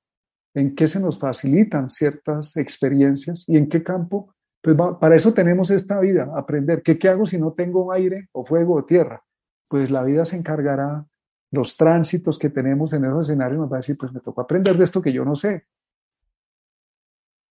en 0.55 0.75
qué 0.75 0.87
se 0.87 1.01
nos 1.01 1.19
facilitan 1.19 1.91
ciertas 1.91 2.57
experiencias 2.57 3.45
y 3.47 3.57
en 3.57 3.69
qué 3.69 3.83
campo. 3.83 4.35
Pues 4.63 4.77
para 4.99 5.15
eso 5.15 5.35
tenemos 5.35 5.71
esta 5.71 6.01
vida, 6.01 6.33
aprender. 6.35 6.83
¿Qué, 6.83 6.99
¿Qué 6.99 7.09
hago 7.09 7.27
si 7.27 7.39
no 7.39 7.53
tengo 7.53 7.93
aire 7.93 8.29
o 8.33 8.45
fuego 8.45 8.75
o 8.75 8.85
tierra? 8.85 9.23
Pues 9.69 9.91
la 9.91 10.03
vida 10.03 10.25
se 10.25 10.37
encargará 10.37 11.07
los 11.51 11.77
tránsitos 11.77 12.39
que 12.39 12.51
tenemos 12.51 12.93
en 12.93 13.05
esos 13.05 13.29
escenarios, 13.29 13.61
nos 13.61 13.71
va 13.71 13.77
a 13.77 13.81
decir, 13.81 13.97
pues 13.97 14.13
me 14.13 14.21
tocó 14.21 14.41
aprender 14.41 14.77
de 14.77 14.85
esto 14.85 15.03
que 15.03 15.13
yo 15.13 15.25
no 15.25 15.35
sé. 15.35 15.67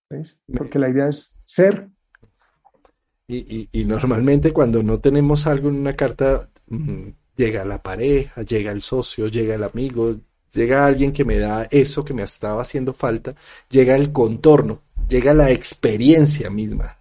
¿Ves? 0.10 0.44
Porque 0.56 0.80
la 0.80 0.90
idea 0.90 1.08
es 1.08 1.42
ser. 1.44 1.90
Y, 3.28 3.70
y, 3.72 3.86
normalmente 3.86 4.54
cuando 4.54 4.84
no 4.84 4.98
tenemos 4.98 5.48
algo 5.48 5.70
en 5.70 5.76
una 5.76 5.96
carta, 5.96 6.48
mm, 6.68 7.08
llega 7.36 7.66
la 7.66 7.82
pareja, 7.82 8.44
llega 8.44 8.72
el 8.72 8.82
socio, 8.82 9.28
llega 9.28 9.56
el 9.56 9.64
amigo, 9.64 10.16
llega 10.54 10.86
alguien 10.86 11.12
que 11.12 11.26
me 11.26 11.40
da 11.40 11.68
eso 11.72 12.06
que 12.06 12.14
me 12.14 12.24
estaba 12.24 12.62
haciendo 12.62 12.94
falta, 12.94 13.36
llega 13.70 13.96
el 13.96 14.12
contorno, 14.12 14.82
llega 15.08 15.34
la 15.34 15.52
experiencia 15.52 16.50
misma 16.50 16.98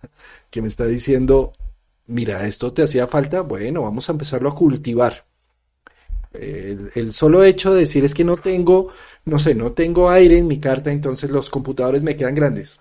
que 0.51 0.63
me 0.63 0.69
está 0.69 0.87
diciendo, 0.87 1.53
mira, 2.07 2.47
esto 2.47 2.73
te 2.73 2.83
hacía 2.83 3.07
falta, 3.07 3.41
bueno, 3.41 3.83
vamos 3.83 4.09
a 4.09 4.13
empezarlo 4.13 4.49
a 4.49 4.55
cultivar. 4.55 5.27
El, 6.33 7.13
solo 7.13 7.45
hecho 7.45 7.73
de 7.73 7.81
decir 7.81 8.05
es 8.05 8.15
que 8.15 8.25
no 8.25 8.37
tengo, 8.37 8.89
no 9.25 9.39
sé, 9.39 9.55
no 9.55 9.73
tengo 9.73 10.11
aire 10.11 10.39
en 10.39 10.49
mi 10.49 10.59
carta, 10.59 10.91
entonces 10.91 11.31
los 11.31 11.51
computadores 11.51 12.03
me 12.03 12.17
quedan 12.17 12.35
grandes. 12.35 12.81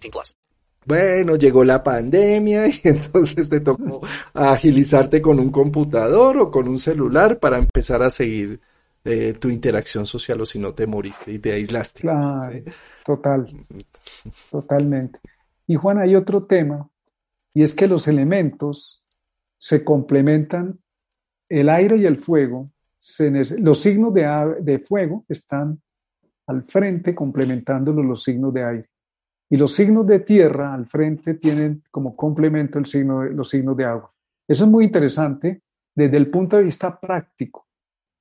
18 0.00 0.10
plus. 0.10 0.36
Bueno, 0.86 1.36
llegó 1.36 1.64
la 1.64 1.82
pandemia 1.82 2.66
y 2.68 2.80
entonces 2.84 3.50
te 3.50 3.60
tocó 3.60 4.00
agilizarte 4.32 5.20
con 5.20 5.38
un 5.38 5.50
computador 5.50 6.38
o 6.38 6.50
con 6.50 6.66
un 6.66 6.78
celular 6.78 7.38
para 7.38 7.58
empezar 7.58 8.02
a 8.02 8.10
seguir 8.10 8.60
eh, 9.04 9.34
tu 9.34 9.48
interacción 9.48 10.06
social 10.06 10.40
o 10.40 10.46
si 10.46 10.58
no 10.58 10.72
te 10.72 10.86
moriste 10.86 11.32
y 11.32 11.38
te 11.38 11.52
aislaste. 11.52 12.00
Claro, 12.00 12.52
total, 13.04 13.66
totalmente. 14.50 15.20
Y 15.66 15.76
Juan, 15.76 15.98
hay 15.98 16.16
otro 16.16 16.46
tema 16.46 16.88
y 17.52 17.62
es 17.62 17.74
que 17.74 17.86
los 17.86 18.08
elementos 18.08 19.04
se 19.58 19.84
complementan, 19.84 20.78
el 21.48 21.68
aire 21.68 21.96
y 21.96 22.06
el 22.06 22.16
fuego, 22.16 22.70
los 23.58 23.80
signos 23.80 24.14
de, 24.14 24.84
fuego 24.86 25.24
están 25.28 25.80
al 26.46 26.64
frente 26.64 27.14
complementándolos 27.14 28.04
los 28.04 28.22
signos 28.22 28.54
de 28.54 28.64
aire. 28.64 28.88
Y 29.50 29.56
los 29.56 29.74
signos 29.74 30.06
de 30.06 30.20
tierra 30.20 30.74
al 30.74 30.86
frente 30.86 31.34
tienen 31.34 31.82
como 31.90 32.14
complemento 32.14 32.78
el 32.78 32.86
signo 32.86 33.24
los 33.24 33.48
signos 33.48 33.76
de 33.76 33.84
agua. 33.84 34.10
Eso 34.46 34.64
es 34.64 34.70
muy 34.70 34.84
interesante 34.84 35.62
desde 35.94 36.16
el 36.16 36.30
punto 36.30 36.56
de 36.56 36.64
vista 36.64 36.98
práctico 36.98 37.66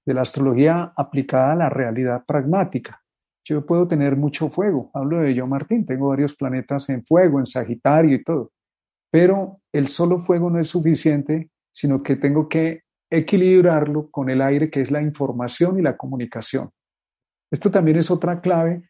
de 0.05 0.13
la 0.13 0.21
astrología 0.21 0.93
aplicada 0.95 1.51
a 1.51 1.55
la 1.55 1.69
realidad 1.69 2.23
pragmática. 2.25 3.01
Yo 3.43 3.65
puedo 3.65 3.87
tener 3.87 4.15
mucho 4.15 4.49
fuego, 4.49 4.89
hablo 4.93 5.19
de 5.19 5.33
yo 5.33 5.45
Martín, 5.47 5.85
tengo 5.85 6.09
varios 6.09 6.35
planetas 6.35 6.89
en 6.89 7.03
fuego, 7.03 7.39
en 7.39 7.45
Sagitario 7.45 8.15
y 8.15 8.23
todo, 8.23 8.51
pero 9.11 9.61
el 9.71 9.87
solo 9.87 10.19
fuego 10.19 10.49
no 10.49 10.59
es 10.59 10.67
suficiente, 10.67 11.49
sino 11.71 12.01
que 12.03 12.15
tengo 12.15 12.49
que 12.49 12.83
equilibrarlo 13.09 14.09
con 14.09 14.29
el 14.29 14.41
aire, 14.41 14.69
que 14.69 14.81
es 14.81 14.91
la 14.91 15.01
información 15.01 15.79
y 15.79 15.81
la 15.81 15.95
comunicación. 15.95 16.69
Esto 17.51 17.71
también 17.71 17.97
es 17.97 18.11
otra 18.11 18.41
clave. 18.41 18.89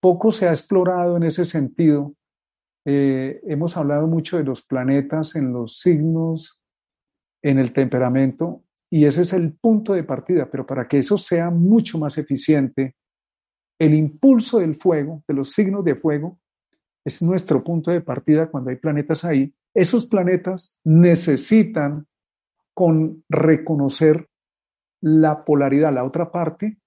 Poco 0.00 0.30
se 0.30 0.48
ha 0.48 0.50
explorado 0.50 1.16
en 1.16 1.24
ese 1.24 1.44
sentido. 1.44 2.14
Eh, 2.86 3.40
hemos 3.44 3.76
hablado 3.76 4.06
mucho 4.06 4.38
de 4.38 4.44
los 4.44 4.62
planetas 4.62 5.36
en 5.36 5.52
los 5.52 5.78
signos, 5.80 6.62
en 7.42 7.58
el 7.58 7.72
temperamento, 7.72 8.64
y 8.90 9.04
ese 9.04 9.22
es 9.22 9.32
el 9.32 9.52
punto 9.52 9.92
de 9.92 10.04
partida. 10.04 10.50
Pero 10.50 10.66
para 10.66 10.88
que 10.88 10.98
eso 10.98 11.18
sea 11.18 11.50
mucho 11.50 11.98
más 11.98 12.18
eficiente, 12.18 12.96
el 13.78 13.94
impulso 13.94 14.58
del 14.58 14.74
fuego, 14.74 15.22
de 15.26 15.34
los 15.34 15.52
signos 15.52 15.84
de 15.84 15.94
fuego, 15.94 16.38
es 17.04 17.22
nuestro 17.22 17.64
punto 17.64 17.90
de 17.90 18.00
partida 18.00 18.50
cuando 18.50 18.70
hay 18.70 18.76
planetas 18.76 19.24
ahí. 19.24 19.54
Esos 19.74 20.06
planetas 20.06 20.78
necesitan 20.84 22.06
con 22.74 23.24
reconocer 23.28 24.28
la 25.00 25.44
polaridad, 25.44 25.94
la 25.94 26.04
otra 26.04 26.30
parte, 26.30 26.78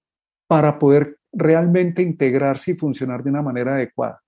para 0.46 0.78
poder 0.78 1.18
realmente 1.34 2.02
integrarse 2.02 2.72
y 2.72 2.76
funcionar 2.76 3.22
de 3.22 3.30
una 3.30 3.42
manera 3.42 3.74
adecuada. 3.74 4.20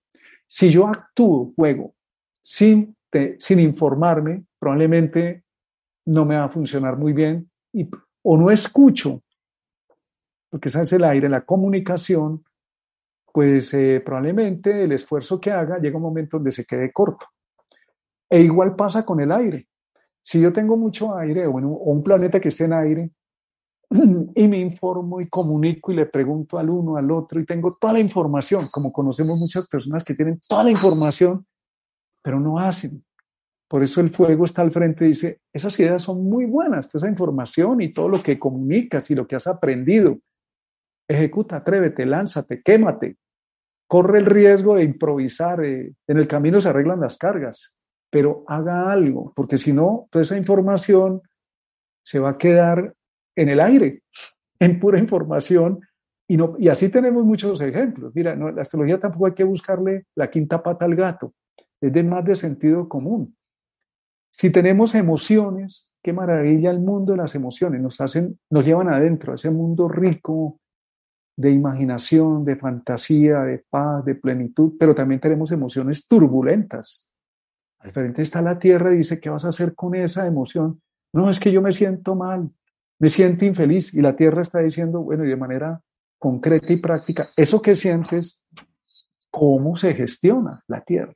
Si 0.46 0.70
yo 0.70 0.86
actúo, 0.86 1.52
juego, 1.56 1.94
sin, 2.40 2.96
sin 3.38 3.60
informarme, 3.60 4.44
probablemente 4.58 5.44
no 6.06 6.24
me 6.24 6.36
va 6.36 6.44
a 6.44 6.48
funcionar 6.48 6.96
muy 6.96 7.12
bien 7.12 7.50
y, 7.72 7.88
o 8.22 8.36
no 8.36 8.50
escucho, 8.50 9.22
porque 10.50 10.68
ese 10.68 10.82
es 10.82 10.92
el 10.92 11.04
aire, 11.04 11.28
la 11.28 11.44
comunicación, 11.44 12.44
pues 13.32 13.74
eh, 13.74 14.00
probablemente 14.04 14.84
el 14.84 14.92
esfuerzo 14.92 15.40
que 15.40 15.50
haga 15.50 15.78
llega 15.78 15.96
un 15.96 16.02
momento 16.02 16.38
donde 16.38 16.52
se 16.52 16.64
quede 16.64 16.92
corto. 16.92 17.26
E 18.30 18.40
igual 18.40 18.74
pasa 18.74 19.04
con 19.04 19.20
el 19.20 19.30
aire. 19.30 19.68
Si 20.22 20.40
yo 20.40 20.52
tengo 20.52 20.76
mucho 20.76 21.16
aire 21.16 21.46
o, 21.46 21.52
un 21.52 22.02
planeta 22.02 22.40
que 22.40 22.48
esté 22.48 22.64
en 22.64 22.72
aire 22.72 23.10
y 24.34 24.48
me 24.48 24.58
informo 24.58 25.20
y 25.20 25.28
comunico 25.28 25.92
y 25.92 25.96
le 25.96 26.06
pregunto 26.06 26.58
al 26.58 26.70
uno, 26.70 26.96
al 26.96 27.10
otro 27.10 27.40
y 27.40 27.46
tengo 27.46 27.76
toda 27.80 27.94
la 27.94 28.00
información, 28.00 28.68
como 28.70 28.92
conocemos 28.92 29.38
muchas 29.38 29.66
personas 29.66 30.04
que 30.04 30.14
tienen 30.14 30.40
toda 30.48 30.64
la 30.64 30.70
información, 30.70 31.46
pero 32.22 32.40
no 32.40 32.58
hacen. 32.58 33.04
Por 33.68 33.82
eso 33.82 34.00
el 34.00 34.10
fuego 34.10 34.44
está 34.44 34.62
al 34.62 34.70
frente 34.70 35.04
y 35.04 35.08
dice, 35.08 35.40
esas 35.52 35.78
ideas 35.80 36.02
son 36.02 36.22
muy 36.22 36.44
buenas, 36.46 36.94
esa 36.94 37.08
información 37.08 37.80
y 37.80 37.92
todo 37.92 38.08
lo 38.08 38.22
que 38.22 38.38
comunicas 38.38 39.10
y 39.10 39.14
lo 39.14 39.26
que 39.26 39.36
has 39.36 39.46
aprendido. 39.46 40.18
Ejecuta, 41.08 41.56
atrévete, 41.56 42.06
lánzate, 42.06 42.62
quémate 42.62 43.16
corre 43.86 44.18
el 44.18 44.26
riesgo 44.26 44.76
de 44.76 44.84
improvisar, 44.84 45.64
eh, 45.64 45.92
en 46.06 46.18
el 46.18 46.26
camino 46.26 46.60
se 46.60 46.68
arreglan 46.68 47.00
las 47.00 47.16
cargas, 47.16 47.78
pero 48.10 48.44
haga 48.46 48.90
algo, 48.90 49.32
porque 49.34 49.58
si 49.58 49.72
no, 49.72 50.08
toda 50.10 50.22
esa 50.22 50.36
información 50.36 51.22
se 52.04 52.18
va 52.18 52.30
a 52.30 52.38
quedar 52.38 52.94
en 53.36 53.48
el 53.48 53.60
aire, 53.60 54.02
en 54.58 54.80
pura 54.80 54.98
información, 54.98 55.80
y, 56.28 56.36
no, 56.36 56.56
así 56.70 56.88
tenemos 56.88 57.24
muchos 57.24 57.60
ejemplos. 57.60 58.12
Mira, 58.14 58.34
la 58.34 58.62
astrología 58.62 58.98
tampoco 58.98 59.26
hay 59.26 59.34
que 59.34 59.44
buscarle 59.44 60.06
la 60.16 60.28
quinta 60.28 60.62
pata 60.62 60.84
al 60.84 60.96
gato, 60.96 61.34
es 61.80 61.92
de 61.92 62.02
más 62.02 62.24
de 62.24 62.34
sentido 62.34 62.88
común. 62.88 63.36
Si 64.32 64.50
tenemos 64.50 64.94
emociones, 64.94 65.92
qué 66.02 66.12
maravilla 66.12 66.70
el 66.70 66.80
mundo 66.80 67.12
de 67.12 67.18
las 67.18 67.34
emociones, 67.34 67.80
nos 67.80 68.00
hacen, 68.00 68.38
nos 68.50 68.64
llevan 68.64 68.88
adentro, 68.88 69.32
a 69.32 69.34
ese 69.36 69.50
mundo 69.50 69.88
rico, 69.88 70.58
de 71.36 71.50
imaginación, 71.50 72.44
de 72.44 72.56
fantasía, 72.56 73.40
de 73.42 73.64
paz, 73.68 74.04
de 74.04 74.14
plenitud, 74.14 74.74
pero 74.78 74.94
también 74.94 75.20
tenemos 75.20 75.52
emociones 75.52 76.08
turbulentas. 76.08 77.14
Al 77.78 77.92
frente 77.92 78.22
está 78.22 78.40
la 78.40 78.58
tierra 78.58 78.92
y 78.92 78.98
dice, 78.98 79.20
¿qué 79.20 79.28
vas 79.28 79.44
a 79.44 79.50
hacer 79.50 79.74
con 79.74 79.94
esa 79.94 80.26
emoción? 80.26 80.80
No, 81.12 81.30
es 81.30 81.38
que 81.38 81.52
yo 81.52 81.60
me 81.62 81.72
siento 81.72 82.14
mal, 82.14 82.50
me 82.98 83.08
siento 83.08 83.44
infeliz 83.44 83.94
y 83.94 84.00
la 84.00 84.16
tierra 84.16 84.42
está 84.42 84.60
diciendo, 84.60 85.00
bueno, 85.00 85.24
y 85.24 85.28
de 85.28 85.36
manera 85.36 85.80
concreta 86.18 86.72
y 86.72 86.76
práctica, 86.76 87.30
eso 87.36 87.60
que 87.60 87.74
sientes, 87.74 88.42
¿cómo 89.30 89.76
se 89.76 89.94
gestiona 89.94 90.62
la 90.66 90.80
tierra? 90.80 91.14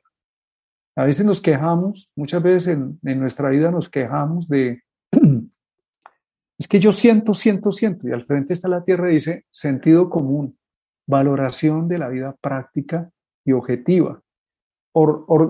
A 0.96 1.04
veces 1.04 1.24
nos 1.24 1.40
quejamos, 1.40 2.12
muchas 2.14 2.42
veces 2.42 2.74
en, 2.74 2.98
en 3.02 3.20
nuestra 3.20 3.48
vida 3.48 3.70
nos 3.70 3.88
quejamos 3.88 4.48
de 4.48 4.82
es 6.58 6.68
que 6.68 6.78
yo 6.78 6.92
siento, 6.92 7.32
siento, 7.32 7.72
siento. 7.72 8.06
Y 8.06 8.12
al 8.12 8.26
frente 8.26 8.52
está 8.52 8.68
la 8.68 8.84
tierra 8.84 9.10
y 9.10 9.14
dice 9.14 9.46
sentido 9.50 10.10
común, 10.10 10.58
valoración 11.06 11.88
de 11.88 11.98
la 11.98 12.08
vida 12.08 12.36
práctica 12.40 13.10
y 13.44 13.52
objetiva. 13.52 14.22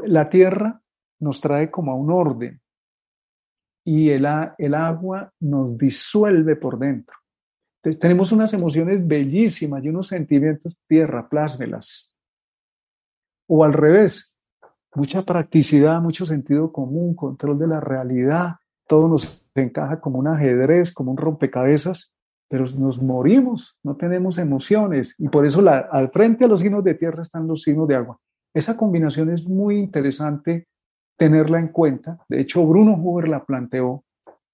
la 0.05 0.31
tierra 0.31 0.81
nos 1.19 1.41
trae 1.41 1.71
como 1.71 1.93
a 1.93 1.97
un 1.97 2.13
orden 2.13 2.61
y 3.85 4.11
el, 4.11 4.27
agua 4.27 5.33
nos 5.41 5.77
disuelve 5.77 6.57
por 6.57 6.79
dentro. 6.79 7.17
Entonces, 7.79 8.01
tenemos 8.01 8.31
unas 8.33 8.53
emociones 8.53 9.07
bellísimas 9.07 9.85
y 9.85 9.89
unos 9.89 10.09
sentimientos, 10.09 10.79
tierra, 10.87 11.29
plásmelas. 11.29 12.15
O 13.49 13.65
al 13.65 13.73
revés, 13.73 14.35
mucha 14.95 15.23
practicidad, 15.23 16.01
mucho 16.01 16.27
sentido 16.27 16.73
común, 16.73 17.15
control 17.15 17.59
de 17.59 17.67
la 17.67 17.81
realidad, 17.81 18.57
todo 18.87 19.09
nos 19.09 19.45
encaja 19.55 20.01
como 20.01 20.19
un 20.19 20.29
ajedrez, 20.29 20.93
como 20.93 21.13
un 21.13 21.17
rompecabezas, 21.17 22.13
pero 22.49 22.65
nos 22.79 23.01
morimos, 23.01 23.79
no 23.85 23.97
tenemos 23.97 24.37
emociones 24.39 25.15
y 25.19 25.29
por 25.29 25.47
eso 25.47 25.63
al 25.69 26.11
frente 26.11 26.45
a 26.45 26.49
los 26.49 26.61
signos 26.61 26.83
de 26.83 26.95
tierra 26.95 27.23
están 27.23 27.47
los 27.47 27.63
signos 27.63 27.87
de 27.87 27.95
agua. 27.95 28.19
Esa 28.53 28.77
combinación 28.77 29.31
es 29.31 29.47
muy 29.47 29.79
interesante 29.79 30.67
tenerla 31.21 31.59
en 31.59 31.69
cuenta. 31.69 32.19
De 32.31 32.41
hecho, 32.41 32.67
Bruno 32.67 32.95
Huber 32.95 33.29
la 33.29 33.45
planteó, 33.45 34.07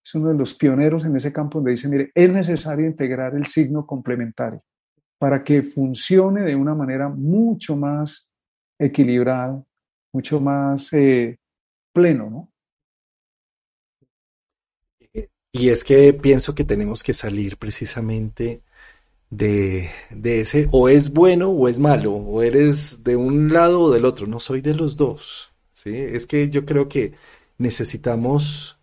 es 0.05 0.14
uno 0.17 0.31
de 0.31 0.35
los 0.35 0.53
pioneros 0.53 1.05
en 1.05 1.14
ese 1.14 1.33
campo 1.33 1.59
donde 1.59 1.71
dice, 1.71 1.89
mire, 1.89 2.11
es 2.12 2.33
necesario 2.33 2.87
integrar 2.87 3.37
el 3.37 3.47
signo 3.47 3.87
complementario 3.87 4.61
para 5.17 5.45
que 5.45 5.62
funcione 5.62 6.43
de 6.43 6.57
una 6.57 6.75
manera 6.75 7.09
mucho 7.09 7.77
más 7.77 8.29
equilibrada, 8.81 9.62
mucho 10.12 10.41
más 10.41 10.93
eh, 10.93 11.39
pleno, 11.93 12.31
¿no? 12.31 12.51
Y 15.53 15.69
es 15.69 15.85
que 15.85 16.12
pienso 16.14 16.53
que 16.57 16.64
tenemos 16.64 17.05
que 17.05 17.14
salir 17.14 17.59
precisamente 17.59 18.62
de, 19.31 19.89
de, 20.11 20.41
ese 20.41 20.67
o 20.73 20.89
es 20.89 21.12
bueno 21.12 21.51
o 21.51 21.69
es 21.69 21.79
malo, 21.79 22.12
o 22.12 22.43
eres 22.43 23.05
de 23.05 23.14
un 23.14 23.53
lado 23.53 23.83
o 23.83 23.91
del 23.93 24.05
otro, 24.05 24.27
no 24.27 24.41
soy 24.41 24.62
de 24.62 24.75
los 24.75 24.97
dos. 24.97 25.56
¿Sí? 25.87 25.97
Es 25.97 26.26
que 26.26 26.51
yo 26.51 26.66
creo 26.66 26.89
que 26.89 27.12
necesitamos 27.59 28.78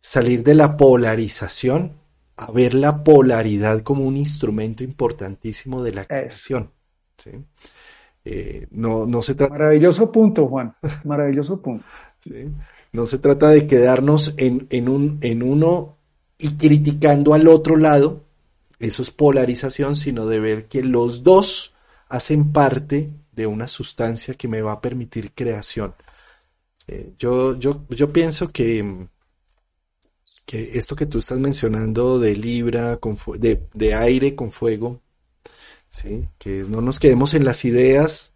salir 0.00 0.42
de 0.42 0.54
la 0.54 0.76
polarización 0.76 1.92
a 2.36 2.50
ver 2.50 2.74
la 2.74 3.04
polaridad 3.04 3.82
como 3.82 4.04
un 4.04 4.16
instrumento 4.16 4.82
importantísimo 4.82 5.82
de 5.82 5.92
la 5.92 6.04
creación. 6.04 6.72
¿sí? 7.16 7.30
Eh, 8.24 8.66
no, 8.72 9.06
no 9.06 9.22
se 9.22 9.34
trata... 9.36 9.52
Maravilloso 9.52 10.10
punto, 10.10 10.48
Juan. 10.48 10.74
Maravilloso 11.04 11.60
punto. 11.60 11.84
¿sí? 12.18 12.48
No 12.92 13.06
se 13.06 13.18
trata 13.18 13.48
de 13.48 13.66
quedarnos 13.66 14.34
en, 14.36 14.66
en, 14.70 14.88
un, 14.88 15.18
en 15.20 15.42
uno 15.42 15.96
y 16.38 16.56
criticando 16.56 17.34
al 17.34 17.46
otro 17.46 17.76
lado, 17.76 18.24
eso 18.80 19.02
es 19.02 19.12
polarización, 19.12 19.94
sino 19.94 20.26
de 20.26 20.40
ver 20.40 20.66
que 20.66 20.82
los 20.82 21.22
dos 21.22 21.74
hacen 22.08 22.52
parte 22.52 23.10
de 23.30 23.46
una 23.46 23.68
sustancia 23.68 24.34
que 24.34 24.48
me 24.48 24.60
va 24.60 24.72
a 24.72 24.80
permitir 24.80 25.32
creación. 25.32 25.94
Eh, 26.92 27.14
yo, 27.18 27.58
yo, 27.58 27.86
yo 27.88 28.12
pienso 28.12 28.48
que, 28.48 29.06
que 30.44 30.72
esto 30.74 30.94
que 30.94 31.06
tú 31.06 31.20
estás 31.20 31.38
mencionando 31.38 32.18
de 32.18 32.36
Libra, 32.36 32.98
con 32.98 33.16
de, 33.38 33.62
de, 33.72 33.94
aire 33.94 34.34
con 34.34 34.52
fuego, 34.52 35.00
¿sí? 35.88 36.28
que 36.38 36.64
no 36.68 36.82
nos 36.82 37.00
quedemos 37.00 37.32
en 37.32 37.46
las 37.46 37.64
ideas, 37.64 38.34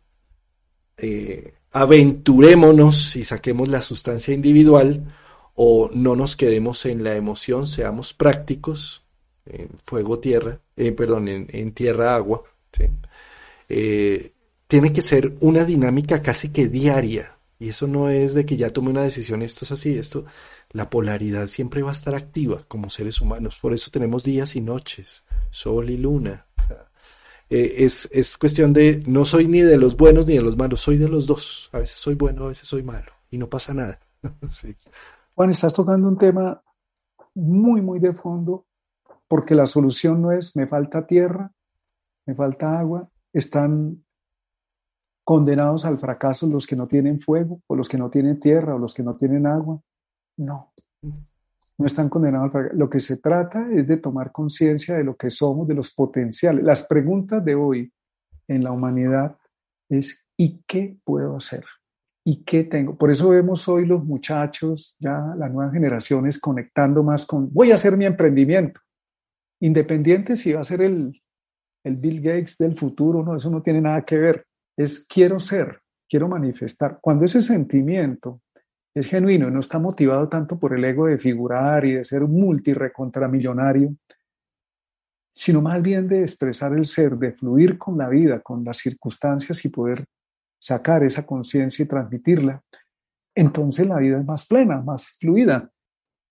eh, 0.96 1.52
aventurémonos 1.70 3.16
y 3.16 3.24
saquemos 3.24 3.68
la 3.68 3.82
sustancia 3.82 4.32
individual, 4.32 5.14
o 5.54 5.90
no 5.92 6.16
nos 6.16 6.34
quedemos 6.34 6.86
en 6.86 7.04
la 7.04 7.14
emoción, 7.14 7.66
seamos 7.66 8.14
prácticos, 8.14 9.04
en 9.44 9.68
fuego, 9.84 10.18
tierra, 10.18 10.61
eh, 10.76 10.92
perdón, 10.92 11.28
en, 11.28 11.72
tierra, 11.72 12.16
agua. 12.16 12.42
Tiene 14.66 14.92
que 14.92 15.02
ser 15.02 15.36
una 15.40 15.64
dinámica 15.64 16.22
casi 16.22 16.48
que 16.48 16.68
diaria. 16.68 17.36
Y 17.59 17.70
eso 17.70 17.86
no 17.86 18.11
es 18.11 18.34
de 18.34 18.44
que 18.44 18.57
ya 18.57 18.70
tome 18.70 18.90
una 18.90 19.02
decisión, 19.02 19.40
esto 19.42 19.64
es 19.64 19.72
así, 19.72 19.96
esto, 19.96 20.26
la 20.72 20.90
polaridad 20.90 21.46
siempre 21.46 21.82
va 21.82 21.90
a 21.90 21.92
estar 21.92 22.14
activa 22.14 22.62
como 22.68 22.90
seres 22.90 23.20
humanos. 23.20 23.59
Por 23.61 23.72
eso 23.72 23.90
tenemos 23.90 24.24
días 24.24 24.57
y 24.57 24.61
noches, 24.61 25.24
sol 25.50 25.88
y 25.90 25.96
luna. 25.96 26.46
Eh, 27.48 27.84
es, 27.84 28.11
es 28.12 28.36
cuestión 28.36 28.72
de, 28.72 29.04
no 29.07 29.24
soy 29.24 29.46
ni 29.46 29.61
de 29.61 29.78
los 29.78 29.96
buenos 29.96 30.26
ni 30.26 30.34
de 30.34 30.42
los 30.42 30.57
malos, 30.57 30.80
soy 30.80 30.96
de 30.98 31.09
los 31.09 31.26
dos. 31.26 31.70
A 31.72 31.78
veces 31.78 31.98
soy 31.98 32.14
bueno, 32.14 32.44
a 32.44 32.48
veces 32.48 32.68
soy 32.68 32.82
malo. 32.82 33.12
Y 33.30 33.38
no 33.38 33.48
pasa 33.48 33.72
nada. 33.72 34.00
Juan, 35.34 35.50
estás 35.50 35.72
tocando 35.72 36.09
un 36.09 36.18
tema 36.18 36.62
muy, 37.34 37.82
muy 37.82 38.00
de 38.00 38.14
fondo, 38.14 38.66
porque 39.28 39.54
la 39.54 39.66
solución 39.66 40.22
no 40.22 40.32
es 40.32 40.57
me 40.57 40.66
falta 40.66 41.07
tierra, 41.07 41.52
me 42.24 42.34
falta 42.34 42.78
agua, 42.78 43.09
están 43.32 44.04
condenados 45.27 45.85
al 45.85 45.99
fracaso 45.99 46.47
los 46.47 46.68
que 46.68 46.77
no 46.77 46.87
tienen 46.87 47.18
fuego, 47.18 47.61
o 47.66 47.74
los 47.74 47.89
que 47.89 47.99
no 47.99 48.09
tienen 48.09 48.39
tierra, 48.39 48.77
o 48.77 48.79
los 48.79 48.95
que 48.95 49.03
no 49.03 49.16
tienen 49.16 49.45
agua. 49.45 49.83
No, 50.37 50.72
no 51.03 51.85
están 51.85 52.09
condenados 52.09 52.45
al 52.45 52.51
fracaso. 52.53 52.77
Lo 52.77 52.89
que 52.89 53.01
se 53.01 53.16
trata 53.16 53.68
es 53.72 53.89
de 53.89 53.97
tomar 53.97 54.31
conciencia 54.31 54.97
de 54.97 55.03
lo 55.03 55.16
que 55.16 55.29
somos, 55.31 55.66
de 55.66 55.74
los 55.74 55.93
potenciales. 55.93 56.64
Las 56.64 56.87
preguntas 56.87 57.45
de 57.45 57.57
hoy 57.57 57.93
en 58.47 58.62
la 58.62 58.70
humanidad 58.70 59.37
es 59.89 60.29
¿y 60.37 60.62
qué 60.64 60.97
puedo 61.03 61.37
hacer? 61.37 61.64
¿Y 62.24 62.45
qué 62.45 62.62
tengo? 62.62 62.97
Por 62.97 63.11
eso 63.11 63.31
vemos 63.31 63.66
hoy 63.66 63.85
los 63.85 64.05
muchachos, 64.05 64.97
ya 65.01 65.35
las 65.37 65.51
nuevas 65.51 65.72
generaciones, 65.72 66.39
conectando 66.39 67.03
más 67.03 67.27
con, 67.27 67.53
voy 67.53 67.72
a 67.72 67.74
hacer 67.74 67.97
mi 67.97 68.05
emprendimiento. 68.05 68.81
Independiente 69.59 70.37
si 70.37 70.53
va 70.53 70.61
a 70.61 70.64
ser 70.64 70.83
el, 70.83 71.20
el 71.83 71.97
Bill 71.97 72.20
Gates 72.20 72.59
del 72.59 72.77
futuro, 72.77 73.24
no, 73.24 73.35
eso 73.35 73.51
no 73.51 73.61
tiene 73.61 73.81
nada 73.81 74.05
que 74.05 74.18
ver. 74.18 74.47
Es 74.77 75.07
quiero 75.07 75.41
ser, 75.41 75.81
quiero 76.09 76.29
manifestar. 76.29 76.99
Cuando 77.01 77.24
ese 77.24 77.43
sentimiento 77.43 78.41
es 78.95 79.07
genuino 79.07 79.49
y 79.49 79.51
no 79.51 79.61
está 79.61 79.79
motivado 79.79 80.29
tanto 80.29 80.59
por 80.59 80.74
el 80.74 80.85
ego 80.85 81.07
de 81.07 81.18
figurar 81.18 81.85
y 81.85 81.93
de 81.93 82.05
ser 82.05 82.22
multirecontramillonario, 82.22 83.95
sino 85.35 85.61
más 85.61 85.83
bien 85.83 86.09
de 86.09 86.22
expresar 86.22 86.72
el 86.72 86.87
ser, 86.87 87.16
de 87.16 87.33
fluir 87.33 87.77
con 87.77 87.99
la 87.99 88.09
vida, 88.09 88.41
con 88.41 88.64
las 88.64 88.79
circunstancias 88.79 89.64
y 89.66 89.68
poder 89.68 90.07
sacar 90.59 91.05
esa 91.05 91.27
conciencia 91.27 91.83
y 91.83 91.89
transmitirla, 91.89 92.62
entonces 93.35 93.87
la 93.87 93.99
vida 93.99 94.18
es 94.18 94.24
más 94.24 94.47
plena, 94.47 94.81
más 94.81 95.16
fluida, 95.20 95.70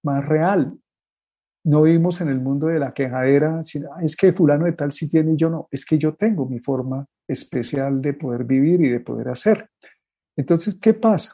más 0.04 0.26
real. 0.26 0.76
No 1.64 1.84
vivimos 1.84 2.20
en 2.22 2.30
el 2.30 2.40
mundo 2.40 2.68
de 2.68 2.80
la 2.80 2.94
quejadera, 2.94 3.62
es 4.02 4.16
que 4.16 4.34
fulano 4.34 4.66
de 4.66 4.74
tal 4.74 4.92
sí 4.92 5.08
tiene 5.08 5.34
y 5.34 5.38
yo 5.38 5.52
no, 5.52 5.68
es 5.70 5.86
que 5.86 6.00
yo 6.00 6.16
tengo 6.16 6.48
mi 6.48 6.60
forma 6.60 7.06
especial 7.28 8.02
de 8.02 8.14
poder 8.14 8.44
vivir 8.44 8.82
y 8.82 8.90
de 8.90 9.00
poder 9.00 9.30
hacer. 9.30 9.70
Entonces, 10.36 10.78
¿qué 10.80 10.94
pasa? 10.94 11.34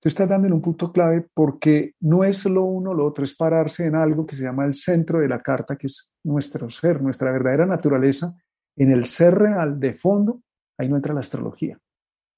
Tú 0.00 0.08
estás 0.08 0.28
dando 0.28 0.46
en 0.46 0.52
un 0.52 0.62
punto 0.62 0.92
clave 0.92 1.26
porque 1.34 1.94
no 2.00 2.22
es 2.22 2.44
lo 2.44 2.64
uno 2.64 2.94
lo 2.94 3.06
otro, 3.06 3.24
es 3.24 3.34
pararse 3.34 3.86
en 3.86 3.96
algo 3.96 4.24
que 4.24 4.36
se 4.36 4.44
llama 4.44 4.64
el 4.64 4.74
centro 4.74 5.18
de 5.18 5.28
la 5.28 5.40
carta, 5.40 5.76
que 5.76 5.88
es 5.88 6.14
nuestro 6.24 6.68
ser, 6.68 7.02
nuestra 7.02 7.32
verdadera 7.32 7.66
naturaleza. 7.66 8.36
En 8.76 8.92
el 8.92 9.06
ser 9.06 9.36
real 9.36 9.80
de 9.80 9.92
fondo, 9.94 10.42
ahí 10.78 10.88
no 10.88 10.96
entra 10.96 11.14
la 11.14 11.20
astrología. 11.20 11.78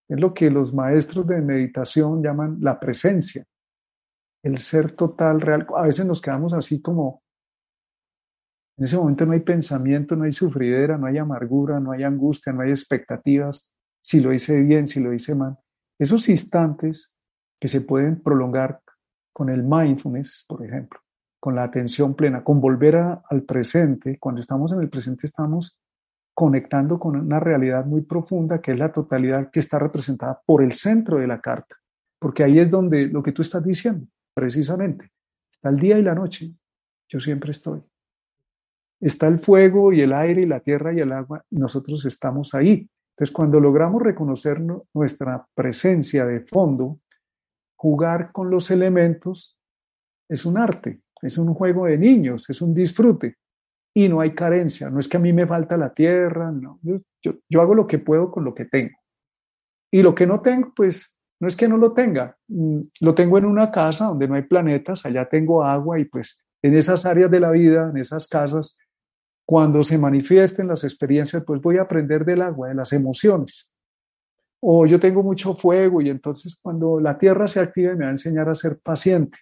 Es 0.09 0.19
lo 0.19 0.33
que 0.33 0.51
los 0.51 0.73
maestros 0.73 1.27
de 1.27 1.43
meditación 1.43 2.23
llaman 2.23 2.57
la 2.61 2.81
presencia, 2.81 3.45
el 4.43 4.57
ser 4.57 4.93
total, 4.93 5.41
real. 5.41 5.67
A 5.77 5.83
veces 5.83 6.07
nos 6.07 6.23
quedamos 6.23 6.55
así 6.55 6.81
como, 6.81 7.20
en 8.81 8.85
ese 8.85 8.97
momento 8.97 9.27
no 9.27 9.33
hay 9.33 9.41
pensamiento, 9.41 10.17
no 10.17 10.25
hay 10.25 10.33
sufridera, 10.33 10.97
no 10.97 11.07
hay 11.07 11.19
amargura, 11.19 11.79
no 11.79 11.93
hay 11.93 12.03
angustia, 12.03 12.51
no 12.51 12.63
hay 12.63 12.71
expectativas, 12.71 13.75
si 14.03 14.21
lo 14.21 14.33
hice 14.33 14.59
bien, 14.63 14.89
si 14.89 15.01
lo 15.01 15.13
hice 15.13 15.35
mal. 15.35 15.59
Esos 15.99 16.31
instantes 16.31 17.15
que 17.61 17.69
se 17.69 17.83
pueden 17.83 18.23
prolongar 18.23 18.81
con 19.35 19.51
el 19.51 19.65
mindfulness, 19.65 20.47
por 20.49 20.65
ejemplo, 20.65 20.99
con 21.39 21.55
la 21.55 21.65
atención 21.65 22.15
plena, 22.15 22.43
con 22.43 22.59
volver 22.59 22.97
al 22.97 23.43
presente, 23.43 24.19
cuando 24.19 24.41
estamos 24.41 24.73
en 24.73 24.81
el 24.81 24.89
presente 24.89 25.27
estamos 25.27 25.79
conectando 26.33 26.99
con 26.99 27.17
una 27.17 27.39
realidad 27.39 27.85
muy 27.85 28.01
profunda 28.01 28.63
que 28.63 28.73
es 28.73 28.79
la 28.79 28.91
totalidad 28.91 29.51
que 29.51 29.61
está 29.61 29.79
representada 29.79 30.41
por 30.47 30.63
el 30.63 30.73
centro 30.73 31.19
de 31.19 31.27
la 31.27 31.39
carta, 31.43 31.77
porque 32.19 32.45
ahí 32.45 32.59
es 32.59 32.71
donde 32.71 33.09
lo 33.09 33.23
que 33.23 33.33
tú 33.33 33.43
estás 33.43 33.63
diciendo, 33.63 34.07
precisamente, 34.33 35.11
está 35.53 35.69
el 35.69 35.77
día 35.77 35.99
y 35.99 36.03
la 36.03 36.15
noche, 36.15 36.55
yo 37.11 37.21
siempre 37.21 37.51
estoy. 37.51 37.83
Está 39.01 39.27
el 39.29 39.39
fuego 39.39 39.93
y 39.93 40.03
el 40.03 40.13
aire 40.13 40.43
y 40.43 40.47
la 40.47 40.61
tierra 40.61 40.93
y 40.93 41.01
el 41.01 41.13
agua, 41.13 41.45
y 41.51 41.57
nosotros 41.57 42.05
estamos 42.05 42.55
ahí. 42.55 42.89
Entonces, 43.17 43.35
cuando 43.35 43.61
logramos 43.61 44.03
reconocer 44.03 44.61
nuestra 44.95 45.47
presencia 45.55 46.27
de 46.27 46.41
fondo, 46.41 47.01
jugar 47.77 48.31
con 48.33 48.51
los 48.51 48.71
elementos 48.71 49.59
es 50.29 50.45
un 50.45 50.59
arte, 50.59 51.03
es 51.23 51.39
un 51.39 51.53
juego 51.55 51.87
de 51.87 51.99
niños, 51.99 52.49
es 52.49 52.63
un 52.63 52.73
disfrute 52.73 53.37
y 53.95 54.09
no 54.09 54.21
hay 54.21 54.33
carencia. 54.35 54.91
No 54.91 55.01
es 55.01 55.09
que 55.09 55.17
a 55.17 55.21
mí 55.21 55.33
me 55.33 55.47
falta 55.47 55.77
la 55.77 55.93
tierra, 55.93 56.51
no. 56.53 56.79
Yo, 56.83 57.35
yo, 57.49 57.61
hago 57.61 57.75
lo 57.75 57.87
que 57.87 57.99
puedo 57.99 58.31
con 58.31 58.45
lo 58.45 58.55
que 58.55 58.67
tengo. 58.67 58.97
Y 59.91 60.03
lo 60.03 60.15
que 60.15 60.27
no 60.27 60.41
tengo, 60.41 60.73
pues 60.75 61.19
no 61.41 61.49
es 61.49 61.57
que 61.57 61.69
no 61.69 61.77
lo 61.77 61.93
tenga. 61.93 62.37
Mm, 62.49 62.81
lo 63.01 63.15
tengo 63.15 63.39
en 63.39 63.47
una 63.47 63.71
casa 63.73 64.07
donde 64.07 64.29
no 64.29 64.35
hay 64.35 64.43
planetas, 64.43 65.05
allá 65.05 65.29
tengo 65.29 65.65
agua 65.65 65.99
y 65.99 66.05
pues 66.05 66.39
en 66.63 66.75
esas 66.75 67.07
áreas 67.07 67.31
de 67.31 67.41
la 67.41 67.51
vida, 67.51 67.91
en 67.91 67.97
esas 67.97 68.29
casas, 68.29 68.79
cuando 69.51 69.83
se 69.83 69.99
manifiesten 69.99 70.69
las 70.69 70.85
experiencias, 70.85 71.43
pues 71.45 71.61
voy 71.61 71.79
a 71.79 71.83
aprender 71.83 72.25
del 72.25 72.41
agua, 72.41 72.69
de 72.69 72.75
las 72.77 72.93
emociones. 72.93 73.75
O 74.61 74.87
yo 74.87 75.01
tengo 75.01 75.25
mucho 75.25 75.57
fuego 75.57 76.01
y 76.01 76.09
entonces 76.09 76.57
cuando 76.63 77.01
la 77.01 77.19
tierra 77.19 77.49
se 77.49 77.59
active 77.59 77.97
me 77.97 78.05
va 78.05 78.11
a 78.11 78.13
enseñar 78.13 78.49
a 78.49 78.55
ser 78.55 78.79
paciente. 78.81 79.39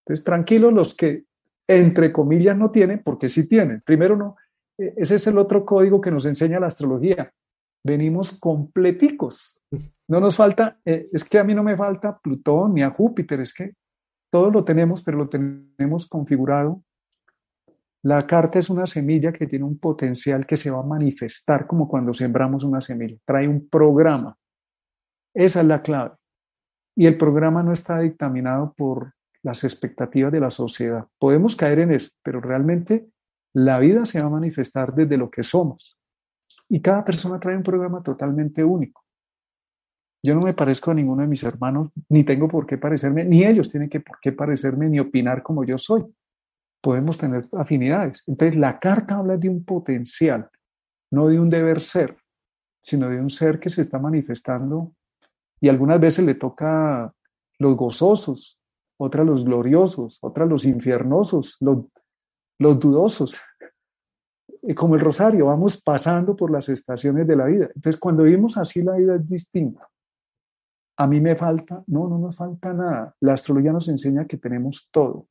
Entonces, 0.00 0.24
tranquilos 0.24 0.72
los 0.72 0.96
que 0.96 1.26
entre 1.68 2.12
comillas, 2.12 2.56
no 2.56 2.72
tienen, 2.72 3.02
porque 3.04 3.28
sí 3.28 3.48
tienen. 3.48 3.82
Primero, 3.82 4.16
no, 4.16 4.34
e, 4.76 4.94
ese 4.96 5.14
es 5.14 5.28
el 5.28 5.38
otro 5.38 5.64
código 5.64 6.00
que 6.00 6.10
nos 6.10 6.26
enseña 6.26 6.58
la 6.58 6.66
astrología. 6.66 7.32
Venimos 7.84 8.32
completicos. 8.40 9.64
No 10.08 10.18
nos 10.18 10.34
falta, 10.34 10.80
eh, 10.84 11.08
es 11.12 11.22
que 11.22 11.38
a 11.38 11.44
mí 11.44 11.54
no 11.54 11.62
me 11.62 11.76
falta 11.76 12.18
Plutón 12.18 12.74
ni 12.74 12.82
a 12.82 12.90
Júpiter, 12.90 13.42
es 13.42 13.54
que 13.54 13.74
todo 14.28 14.50
lo 14.50 14.64
tenemos, 14.64 15.04
pero 15.04 15.18
lo 15.18 15.28
tenemos 15.28 16.08
configurado. 16.08 16.82
La 18.06 18.24
carta 18.24 18.60
es 18.60 18.70
una 18.70 18.86
semilla 18.86 19.32
que 19.32 19.48
tiene 19.48 19.64
un 19.64 19.78
potencial 19.78 20.46
que 20.46 20.56
se 20.56 20.70
va 20.70 20.78
a 20.78 20.84
manifestar 20.84 21.66
como 21.66 21.88
cuando 21.88 22.14
sembramos 22.14 22.62
una 22.62 22.80
semilla. 22.80 23.16
Trae 23.24 23.48
un 23.48 23.68
programa. 23.68 24.38
Esa 25.34 25.60
es 25.60 25.66
la 25.66 25.82
clave. 25.82 26.14
Y 26.94 27.06
el 27.06 27.16
programa 27.16 27.64
no 27.64 27.72
está 27.72 27.98
dictaminado 27.98 28.72
por 28.76 29.12
las 29.42 29.64
expectativas 29.64 30.30
de 30.30 30.38
la 30.38 30.52
sociedad. 30.52 31.04
Podemos 31.18 31.56
caer 31.56 31.80
en 31.80 31.94
eso, 31.94 32.12
pero 32.22 32.40
realmente 32.40 33.08
la 33.52 33.80
vida 33.80 34.04
se 34.04 34.20
va 34.20 34.28
a 34.28 34.30
manifestar 34.30 34.94
desde 34.94 35.16
lo 35.16 35.28
que 35.28 35.42
somos. 35.42 35.98
Y 36.68 36.80
cada 36.80 37.04
persona 37.04 37.40
trae 37.40 37.56
un 37.56 37.64
programa 37.64 38.04
totalmente 38.04 38.62
único. 38.62 39.02
Yo 40.22 40.36
no 40.36 40.42
me 40.42 40.54
parezco 40.54 40.92
a 40.92 40.94
ninguno 40.94 41.22
de 41.22 41.28
mis 41.28 41.42
hermanos, 41.42 41.90
ni 42.08 42.22
tengo 42.22 42.46
por 42.46 42.66
qué 42.66 42.78
parecerme, 42.78 43.24
ni 43.24 43.42
ellos 43.42 43.68
tienen 43.68 43.88
que 43.88 43.98
por 43.98 44.20
qué 44.20 44.30
parecerme 44.30 44.88
ni 44.88 45.00
opinar 45.00 45.42
como 45.42 45.64
yo 45.64 45.76
soy. 45.76 46.04
Podemos 46.86 47.18
tener 47.18 47.44
afinidades. 47.58 48.22
Entonces, 48.28 48.56
la 48.56 48.78
carta 48.78 49.16
habla 49.16 49.36
de 49.36 49.48
un 49.48 49.64
potencial, 49.64 50.48
no 51.10 51.26
de 51.26 51.40
un 51.40 51.50
deber 51.50 51.80
ser, 51.80 52.16
sino 52.80 53.08
de 53.08 53.20
un 53.20 53.28
ser 53.28 53.58
que 53.58 53.70
se 53.70 53.82
está 53.82 53.98
manifestando 53.98 54.94
y 55.60 55.68
algunas 55.68 55.98
veces 55.98 56.24
le 56.24 56.36
toca 56.36 57.12
los 57.58 57.76
gozosos, 57.76 58.60
otras 59.00 59.26
los 59.26 59.44
gloriosos, 59.44 60.18
otras 60.22 60.48
los 60.48 60.64
infiernosos, 60.64 61.56
los, 61.58 61.86
los 62.60 62.78
dudosos. 62.78 63.40
Como 64.76 64.94
el 64.94 65.00
rosario, 65.00 65.46
vamos 65.46 65.82
pasando 65.82 66.36
por 66.36 66.52
las 66.52 66.68
estaciones 66.68 67.26
de 67.26 67.34
la 67.34 67.46
vida. 67.46 67.66
Entonces, 67.74 67.98
cuando 67.98 68.22
vivimos 68.22 68.56
así, 68.58 68.80
la 68.84 68.94
vida 68.94 69.16
es 69.16 69.28
distinta. 69.28 69.88
A 70.98 71.08
mí 71.08 71.20
me 71.20 71.34
falta, 71.34 71.82
no, 71.88 72.06
no 72.06 72.16
nos 72.16 72.36
falta 72.36 72.72
nada. 72.72 73.16
La 73.18 73.32
astrología 73.32 73.72
nos 73.72 73.88
enseña 73.88 74.24
que 74.24 74.36
tenemos 74.36 74.88
todo, 74.92 75.26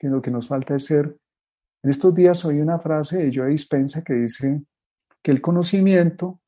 que 0.00 0.08
lo 0.08 0.22
que 0.22 0.30
nos 0.30 0.48
falta 0.48 0.74
es 0.74 0.86
ser. 0.86 1.14
En 1.84 1.90
estos 1.90 2.14
días 2.14 2.44
oí 2.46 2.58
una 2.58 2.78
frase 2.78 3.18
de 3.22 3.32
Joe 3.32 3.50
Dispensa 3.50 4.02
que 4.02 4.14
dice 4.14 4.62
que 5.22 5.30
el 5.30 5.42
conocimiento 5.42 6.40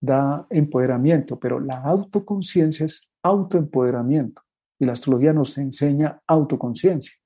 da 0.00 0.46
empoderamiento, 0.48 1.38
pero 1.38 1.58
la 1.58 1.82
autoconciencia 1.82 2.86
es 2.86 3.10
autoempoderamiento. 3.22 4.42
Y 4.78 4.86
la 4.86 4.92
astrología 4.92 5.32
nos 5.32 5.58
enseña 5.58 6.22
autoconciencia. 6.26 7.18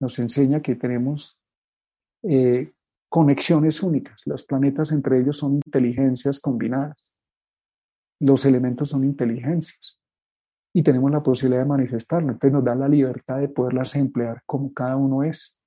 Nos 0.00 0.18
enseña 0.18 0.60
que 0.60 0.76
tenemos 0.76 1.40
eh, 2.22 2.72
conexiones 3.08 3.82
únicas. 3.82 4.20
Los 4.26 4.44
planetas 4.44 4.92
entre 4.92 5.18
ellos 5.18 5.38
son 5.38 5.54
inteligencias 5.54 6.38
combinadas. 6.38 7.16
Los 8.20 8.44
elementos 8.44 8.90
son 8.90 9.04
inteligencias. 9.04 9.98
Y 10.76 10.82
tenemos 10.82 11.10
la 11.10 11.22
posibilidad 11.22 11.62
de 11.62 11.68
manifestarlo. 11.70 12.32
Entonces 12.32 12.52
nos 12.52 12.62
da 12.62 12.74
la 12.74 12.86
libertad 12.86 13.38
de 13.38 13.48
poderlas 13.48 13.96
emplear 13.96 14.42
como 14.44 14.74
cada 14.74 14.94
uno 14.94 15.22
es. 15.22 15.58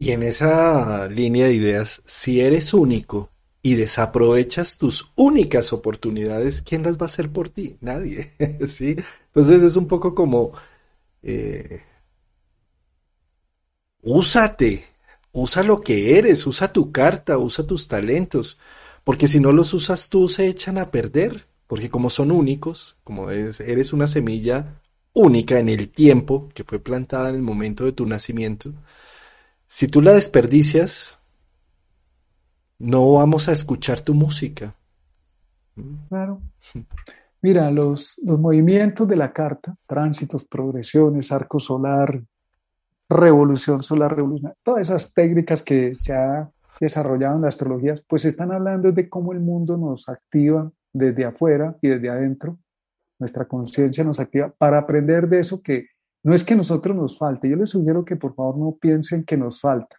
Y 0.00 0.10
en 0.10 0.24
esa 0.24 1.08
línea 1.08 1.46
de 1.46 1.54
ideas, 1.54 2.02
si 2.06 2.40
eres 2.40 2.74
único, 2.74 3.30
y 3.62 3.76
desaprovechas 3.76 4.78
tus 4.78 5.12
únicas 5.14 5.72
oportunidades, 5.72 6.60
¿quién 6.60 6.82
las 6.82 6.98
va 6.98 7.02
a 7.02 7.06
hacer 7.06 7.30
por 7.30 7.48
ti? 7.48 7.76
Nadie, 7.80 8.32
¿sí? 8.66 8.96
Entonces 9.26 9.62
es 9.62 9.76
un 9.76 9.86
poco 9.86 10.12
como, 10.12 10.50
eh, 11.22 11.82
úsate, 14.02 14.86
usa 15.30 15.62
lo 15.62 15.80
que 15.82 16.18
eres, 16.18 16.44
usa 16.48 16.72
tu 16.72 16.90
carta, 16.90 17.38
usa 17.38 17.64
tus 17.64 17.86
talentos, 17.86 18.58
porque 19.04 19.28
si 19.28 19.38
no 19.38 19.52
los 19.52 19.72
usas 19.72 20.08
tú 20.08 20.26
se 20.26 20.48
echan 20.48 20.78
a 20.78 20.90
perder, 20.90 21.45
porque 21.66 21.90
como 21.90 22.10
son 22.10 22.30
únicos, 22.30 22.96
como 23.04 23.30
eres 23.30 23.92
una 23.92 24.06
semilla 24.06 24.80
única 25.12 25.58
en 25.58 25.68
el 25.68 25.88
tiempo 25.88 26.48
que 26.54 26.64
fue 26.64 26.78
plantada 26.78 27.30
en 27.30 27.36
el 27.36 27.42
momento 27.42 27.84
de 27.84 27.92
tu 27.92 28.06
nacimiento, 28.06 28.72
si 29.66 29.88
tú 29.88 30.00
la 30.00 30.12
desperdicias, 30.12 31.18
no 32.78 33.12
vamos 33.12 33.48
a 33.48 33.52
escuchar 33.52 34.00
tu 34.00 34.14
música. 34.14 34.74
Claro. 36.08 36.40
Mira, 37.42 37.70
los, 37.70 38.14
los 38.22 38.38
movimientos 38.38 39.08
de 39.08 39.16
la 39.16 39.32
carta, 39.32 39.76
tránsitos, 39.86 40.44
progresiones, 40.44 41.32
arco 41.32 41.60
solar, 41.60 42.22
revolución 43.08 43.82
solar, 43.82 44.16
revolución, 44.16 44.54
todas 44.62 44.88
esas 44.88 45.12
técnicas 45.12 45.62
que 45.62 45.94
se 45.96 46.14
ha 46.14 46.50
desarrollado 46.80 47.36
en 47.36 47.42
la 47.42 47.48
astrología, 47.48 47.94
pues 48.06 48.24
están 48.24 48.52
hablando 48.52 48.92
de 48.92 49.08
cómo 49.08 49.32
el 49.32 49.40
mundo 49.40 49.76
nos 49.76 50.08
activa 50.08 50.70
desde 50.96 51.24
afuera 51.24 51.76
y 51.80 51.88
desde 51.88 52.08
adentro, 52.08 52.58
nuestra 53.18 53.46
conciencia 53.46 54.04
nos 54.04 54.20
activa 54.20 54.52
para 54.56 54.78
aprender 54.78 55.28
de 55.28 55.40
eso 55.40 55.62
que 55.62 55.88
no 56.24 56.34
es 56.34 56.44
que 56.44 56.56
nosotros 56.56 56.96
nos 56.96 57.18
falte, 57.18 57.48
yo 57.48 57.56
les 57.56 57.70
sugiero 57.70 58.04
que 58.04 58.16
por 58.16 58.34
favor 58.34 58.58
no 58.58 58.76
piensen 58.80 59.24
que 59.24 59.36
nos 59.36 59.60
falta, 59.60 59.96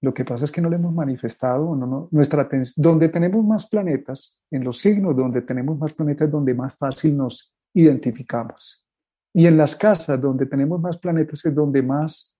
lo 0.00 0.14
que 0.14 0.24
pasa 0.24 0.44
es 0.44 0.52
que 0.52 0.60
no 0.60 0.70
le 0.70 0.76
hemos 0.76 0.94
manifestado, 0.94 1.74
no, 1.74 1.86
no, 1.86 2.08
nuestra 2.12 2.48
donde 2.76 3.08
tenemos 3.08 3.44
más 3.44 3.68
planetas, 3.68 4.40
en 4.50 4.62
los 4.62 4.78
signos 4.78 5.16
donde 5.16 5.42
tenemos 5.42 5.76
más 5.76 5.92
planetas, 5.92 6.30
donde 6.30 6.54
más 6.54 6.76
fácil 6.76 7.16
nos 7.16 7.56
identificamos. 7.74 8.86
Y 9.34 9.46
en 9.46 9.56
las 9.56 9.74
casas 9.74 10.20
donde 10.20 10.46
tenemos 10.46 10.80
más 10.80 10.98
planetas 10.98 11.44
es 11.44 11.54
donde 11.54 11.82
más 11.82 12.36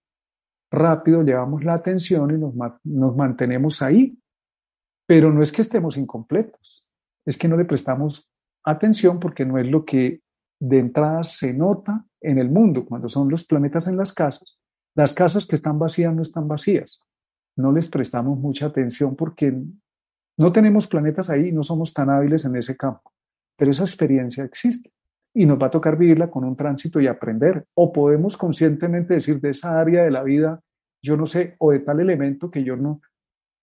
rápido 0.70 1.22
llevamos 1.22 1.64
la 1.64 1.74
atención 1.74 2.30
y 2.30 2.38
nos, 2.38 2.54
nos 2.84 3.16
mantenemos 3.16 3.82
ahí. 3.82 4.16
Pero 5.06 5.32
no 5.32 5.42
es 5.42 5.50
que 5.50 5.62
estemos 5.62 5.96
incompletos, 5.96 6.87
es 7.28 7.36
que 7.36 7.48
no 7.48 7.56
le 7.56 7.64
prestamos 7.64 8.30
atención 8.64 9.20
porque 9.20 9.44
no 9.44 9.58
es 9.58 9.66
lo 9.66 9.84
que 9.84 10.22
de 10.60 10.78
entrada 10.78 11.24
se 11.24 11.52
nota 11.52 12.04
en 12.20 12.38
el 12.38 12.50
mundo 12.50 12.84
cuando 12.84 13.08
son 13.08 13.28
los 13.28 13.44
planetas 13.44 13.86
en 13.86 13.96
las 13.96 14.12
casas. 14.12 14.58
Las 14.94 15.14
casas 15.14 15.46
que 15.46 15.54
están 15.54 15.78
vacías 15.78 16.14
no 16.14 16.22
están 16.22 16.48
vacías 16.48 17.04
no 17.58 17.72
les 17.72 17.88
prestamos 17.88 18.38
mucha 18.38 18.66
atención 18.66 19.16
porque 19.16 19.52
no 20.38 20.52
tenemos 20.52 20.86
planetas 20.86 21.28
ahí, 21.28 21.52
no 21.52 21.64
somos 21.64 21.92
tan 21.92 22.08
hábiles 22.08 22.44
en 22.44 22.56
ese 22.56 22.76
campo, 22.76 23.12
pero 23.56 23.72
esa 23.72 23.82
experiencia 23.82 24.44
existe 24.44 24.92
y 25.34 25.44
nos 25.44 25.58
va 25.58 25.66
a 25.66 25.70
tocar 25.70 25.98
vivirla 25.98 26.30
con 26.30 26.44
un 26.44 26.56
tránsito 26.56 27.00
y 27.00 27.06
aprender. 27.06 27.66
O 27.74 27.92
podemos 27.92 28.36
conscientemente 28.36 29.14
decir 29.14 29.40
de 29.40 29.50
esa 29.50 29.78
área 29.78 30.04
de 30.04 30.10
la 30.10 30.22
vida, 30.22 30.60
yo 31.02 31.16
no 31.16 31.26
sé, 31.26 31.56
o 31.58 31.72
de 31.72 31.80
tal 31.80 32.00
elemento 32.00 32.50
que 32.50 32.64
yo 32.64 32.76
no, 32.76 33.02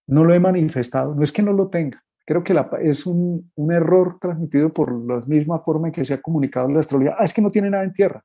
no 0.07 0.23
lo 0.23 0.33
he 0.33 0.39
manifestado. 0.39 1.15
No 1.15 1.23
es 1.23 1.31
que 1.31 1.41
no 1.41 1.53
lo 1.53 1.69
tenga, 1.69 2.03
creo 2.25 2.43
que 2.43 2.55
es 2.81 3.05
un, 3.05 3.51
un, 3.55 3.71
error 3.71 4.17
transmitido 4.19 4.73
por 4.73 4.91
la 5.05 5.19
misma 5.25 5.59
forma 5.59 5.87
en 5.87 5.93
que 5.93 6.05
se 6.05 6.15
ha 6.15 6.21
comunicado 6.21 6.67
la 6.69 6.79
astrología. 6.79 7.15
Ah, 7.17 7.25
es 7.25 7.33
que 7.33 7.41
no 7.41 7.51
tiene 7.51 7.69
nada 7.69 7.83
en 7.83 7.93
tierra. 7.93 8.23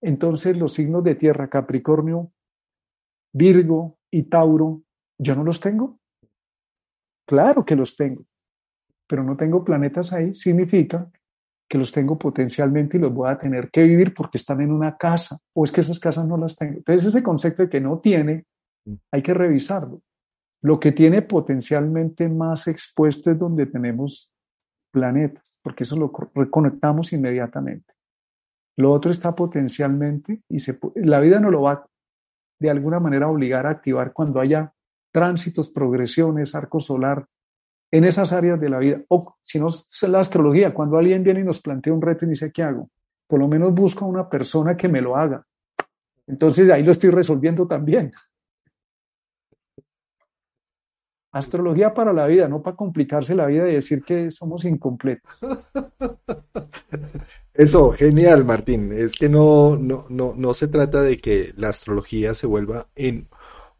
Entonces 0.00 0.56
los 0.56 0.72
signos 0.72 1.04
de 1.04 1.14
tierra, 1.14 1.48
Capricornio, 1.48 2.32
Virgo, 3.32 3.96
y 4.10 4.24
Tauro, 4.24 4.82
¿yo 5.18 5.34
no 5.34 5.44
los 5.44 5.60
tengo? 5.60 5.98
Claro 7.26 7.64
que 7.64 7.76
los 7.76 7.96
tengo, 7.96 8.24
pero 9.06 9.22
no 9.22 9.36
tengo 9.36 9.64
planetas 9.64 10.12
ahí, 10.12 10.32
significa 10.32 11.10
que 11.68 11.76
los 11.76 11.92
tengo 11.92 12.18
potencialmente 12.18 12.96
y 12.96 13.00
los 13.00 13.12
voy 13.12 13.28
a 13.28 13.38
tener 13.38 13.70
que 13.70 13.82
vivir 13.82 14.14
porque 14.14 14.38
están 14.38 14.60
en 14.60 14.72
una 14.72 14.96
casa 14.96 15.36
o 15.52 15.64
es 15.64 15.72
que 15.72 15.80
esas 15.80 15.98
casas 15.98 16.26
no 16.26 16.36
las 16.36 16.56
tengo. 16.56 16.78
Entonces 16.78 17.08
ese 17.08 17.22
concepto 17.22 17.62
de 17.62 17.68
que 17.68 17.80
no 17.80 17.98
tiene, 17.98 18.46
hay 19.10 19.22
que 19.22 19.34
revisarlo. 19.34 20.00
Lo 20.62 20.80
que 20.80 20.92
tiene 20.92 21.22
potencialmente 21.22 22.28
más 22.28 22.66
expuesto 22.66 23.30
es 23.30 23.38
donde 23.38 23.66
tenemos 23.66 24.32
planetas, 24.90 25.58
porque 25.62 25.84
eso 25.84 25.96
lo 25.96 26.12
reconectamos 26.34 27.12
inmediatamente. 27.12 27.94
Lo 28.76 28.92
otro 28.92 29.10
está 29.10 29.34
potencialmente 29.34 30.42
y 30.48 30.58
la 30.96 31.20
vida 31.20 31.40
no 31.40 31.50
lo 31.50 31.62
va 31.62 31.86
de 32.58 32.70
alguna 32.70 33.00
manera 33.00 33.28
obligar 33.28 33.66
a 33.66 33.70
activar 33.70 34.12
cuando 34.12 34.40
haya 34.40 34.72
tránsitos, 35.12 35.68
progresiones, 35.68 36.54
arco 36.54 36.80
solar, 36.80 37.26
en 37.90 38.04
esas 38.04 38.32
áreas 38.32 38.60
de 38.60 38.68
la 38.68 38.78
vida. 38.78 39.00
O 39.08 39.36
si 39.42 39.58
no, 39.58 39.68
es 39.68 40.02
la 40.08 40.20
astrología, 40.20 40.74
cuando 40.74 40.98
alguien 40.98 41.22
viene 41.22 41.40
y 41.40 41.44
nos 41.44 41.60
plantea 41.60 41.92
un 41.92 42.02
reto 42.02 42.24
y 42.24 42.30
dice, 42.30 42.52
¿qué 42.52 42.62
hago? 42.62 42.90
Por 43.26 43.40
lo 43.40 43.48
menos 43.48 43.74
busco 43.74 44.04
a 44.04 44.08
una 44.08 44.28
persona 44.28 44.76
que 44.76 44.88
me 44.88 45.00
lo 45.00 45.16
haga. 45.16 45.44
Entonces 46.26 46.68
ahí 46.70 46.82
lo 46.82 46.90
estoy 46.90 47.10
resolviendo 47.10 47.66
también. 47.66 48.12
Astrología 51.36 51.92
para 51.92 52.12
la 52.12 52.26
vida, 52.26 52.48
no 52.48 52.62
para 52.62 52.76
complicarse 52.76 53.34
la 53.34 53.46
vida 53.46 53.68
y 53.68 53.74
decir 53.74 54.02
que 54.02 54.30
somos 54.30 54.64
incompletos. 54.64 55.40
Eso, 57.54 57.92
genial, 57.92 58.44
Martín. 58.44 58.92
Es 58.92 59.14
que 59.14 59.28
no, 59.28 59.76
no, 59.76 60.06
no, 60.08 60.32
no 60.34 60.54
se 60.54 60.68
trata 60.68 61.02
de 61.02 61.18
que 61.18 61.52
la 61.56 61.68
astrología 61.68 62.32
se 62.32 62.46
vuelva 62.46 62.86
en 62.94 63.28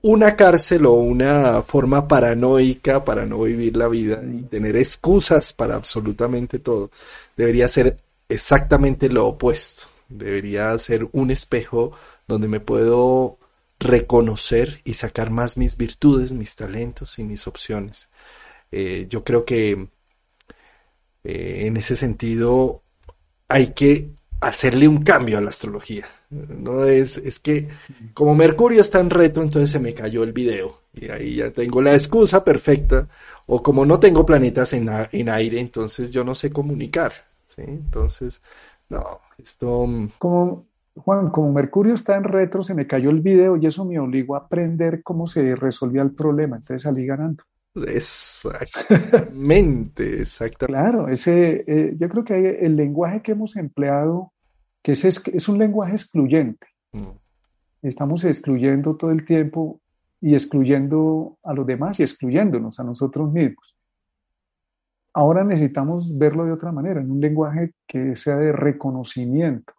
una 0.03 0.37
cárcel 0.37 0.87
o 0.87 0.93
una 0.93 1.63
forma 1.63 2.07
paranoica 2.07 3.05
para 3.05 3.25
no 3.25 3.43
vivir 3.43 3.77
la 3.77 3.89
vida 3.89 4.21
y 4.23 4.43
tener 4.43 4.77
excusas 4.77 5.53
para 5.53 5.77
absolutamente 5.77 6.59
todo. 6.59 6.91
Debería 7.37 7.69
ser 7.69 7.99
exactamente 8.29 9.09
lo 9.09 9.27
opuesto. 9.27 9.87
Debería 10.09 10.77
ser 10.79 11.09
un 11.13 11.31
espejo 11.31 11.93
donde 12.29 12.49
me 12.49 12.61
puedo 12.61 13.39
reconocer 13.79 14.81
y 14.85 14.95
sacar 14.95 15.31
más 15.31 15.57
mis 15.57 15.77
virtudes, 15.77 16.33
mis 16.33 16.57
talentos 16.57 17.19
y 17.19 17.25
mis 17.25 17.47
opciones. 17.47 18.09
Eh, 18.71 19.07
yo 19.09 19.25
creo 19.25 19.45
que 19.45 19.89
eh, 21.25 21.63
en 21.67 21.77
ese 21.77 21.97
sentido 21.97 22.83
hay 23.49 23.69
que 23.69 24.11
hacerle 24.41 24.89
un 24.89 25.03
cambio 25.03 25.39
a 25.39 25.41
la 25.41 25.51
astrología. 25.51 26.07
No 26.31 26.85
es, 26.85 27.19
es 27.19 27.39
que 27.39 27.69
como 28.15 28.35
Mercurio 28.35 28.81
está 28.81 29.01
en 29.01 29.11
retro, 29.11 29.43
entonces 29.43 29.71
se 29.71 29.79
me 29.79 29.95
cayó 29.95 30.25
el 30.25 30.33
video 30.33 30.83
y 30.93 31.11
ahí 31.11 31.37
ya 31.37 31.51
tengo 31.51 31.83
la 31.83 31.93
excusa 31.93 32.45
perfecta. 32.45 33.09
O 33.47 33.63
como 33.63 33.87
no 33.87 34.01
tengo 34.01 34.27
planetas 34.27 34.73
en, 34.73 34.91
en 35.13 35.29
aire, 35.29 35.61
entonces 35.61 36.11
yo 36.11 36.25
no 36.25 36.35
sé 36.35 36.51
comunicar. 36.51 37.13
Entonces, 37.57 38.43
no, 38.89 39.21
esto... 39.39 39.87
Mm, 39.87 40.11
Juan, 40.97 41.31
como 41.31 41.53
Mercurio 41.53 41.95
está 41.95 42.17
en 42.17 42.25
retro, 42.25 42.65
se 42.65 42.75
me 42.75 42.87
cayó 42.87 43.11
el 43.11 43.21
video 43.21 43.57
y 43.57 43.67
eso 43.67 43.85
me 43.85 43.99
obligó 43.99 44.35
a 44.35 44.41
aprender 44.41 45.03
cómo 45.03 45.27
se 45.27 45.55
resolvía 45.55 46.01
el 46.03 46.13
problema. 46.13 46.57
Entonces 46.57 46.83
salí 46.83 47.05
ganando. 47.05 47.45
Exactamente, 47.87 50.15
exactamente. 50.21 50.73
Claro, 50.73 51.09
ese, 51.09 51.65
eh, 51.67 51.95
yo 51.99 52.09
creo 52.09 52.25
que 52.25 52.61
el 52.65 52.77
lenguaje 52.77 53.21
que 53.21 53.33
hemos 53.33 53.57
empleado, 53.57 54.33
que 54.83 54.93
es, 54.93 55.05
es 55.05 55.49
un 55.49 55.59
lenguaje 55.59 55.93
excluyente. 55.93 56.67
Mm. 56.93 57.11
Estamos 57.83 58.25
excluyendo 58.25 58.97
todo 58.97 59.11
el 59.11 59.27
tiempo 59.27 59.81
y 60.21 60.33
excluyendo 60.33 61.37
a 61.43 61.53
los 61.53 61.67
demás 61.67 62.01
y 62.01 62.05
excluyéndonos 62.05 62.81
a 62.81 62.85
nosotros 62.85 63.31
mismos. 63.31 63.77
Ahora 65.13 65.45
necesitamos 65.45 66.17
verlo 66.17 66.47
de 66.47 66.53
otra 66.53 66.73
manera, 66.73 67.01
en 67.01 67.11
un 67.11 67.21
lenguaje 67.21 67.73
que 67.87 68.17
sea 68.17 68.37
de 68.37 68.53
reconocimiento, 68.53 69.75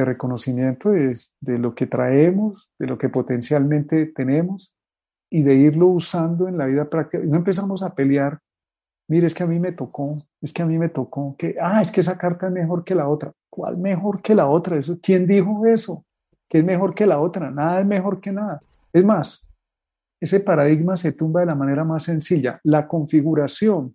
de 0.00 0.06
reconocimiento 0.06 0.90
de, 0.90 1.16
de 1.40 1.58
lo 1.58 1.74
que 1.74 1.86
traemos, 1.86 2.70
de 2.78 2.86
lo 2.86 2.98
que 2.98 3.08
potencialmente 3.08 4.06
tenemos 4.06 4.74
y 5.30 5.42
de 5.42 5.54
irlo 5.54 5.88
usando 5.88 6.48
en 6.48 6.58
la 6.58 6.66
vida 6.66 6.88
práctica. 6.88 7.22
No 7.24 7.36
empezamos 7.36 7.82
a 7.82 7.94
pelear, 7.94 8.40
mire, 9.08 9.26
es 9.26 9.34
que 9.34 9.42
a 9.42 9.46
mí 9.46 9.58
me 9.60 9.72
tocó, 9.72 10.16
es 10.40 10.52
que 10.52 10.62
a 10.62 10.66
mí 10.66 10.78
me 10.78 10.88
tocó, 10.88 11.36
que, 11.38 11.56
ah, 11.60 11.80
es 11.80 11.90
que 11.90 12.00
esa 12.00 12.18
carta 12.18 12.46
es 12.46 12.52
mejor 12.52 12.84
que 12.84 12.94
la 12.94 13.08
otra. 13.08 13.32
¿Cuál 13.48 13.78
mejor 13.78 14.22
que 14.22 14.34
la 14.34 14.46
otra? 14.48 14.78
Eso, 14.78 14.98
¿Quién 15.00 15.26
dijo 15.26 15.66
eso? 15.66 16.04
Que 16.48 16.58
es 16.58 16.64
mejor 16.64 16.94
que 16.94 17.06
la 17.06 17.20
otra. 17.20 17.50
Nada 17.50 17.80
es 17.80 17.86
mejor 17.86 18.20
que 18.20 18.32
nada. 18.32 18.60
Es 18.92 19.04
más, 19.04 19.52
ese 20.20 20.40
paradigma 20.40 20.96
se 20.96 21.12
tumba 21.12 21.40
de 21.40 21.46
la 21.46 21.54
manera 21.54 21.84
más 21.84 22.04
sencilla. 22.04 22.60
La 22.64 22.86
configuración 22.88 23.94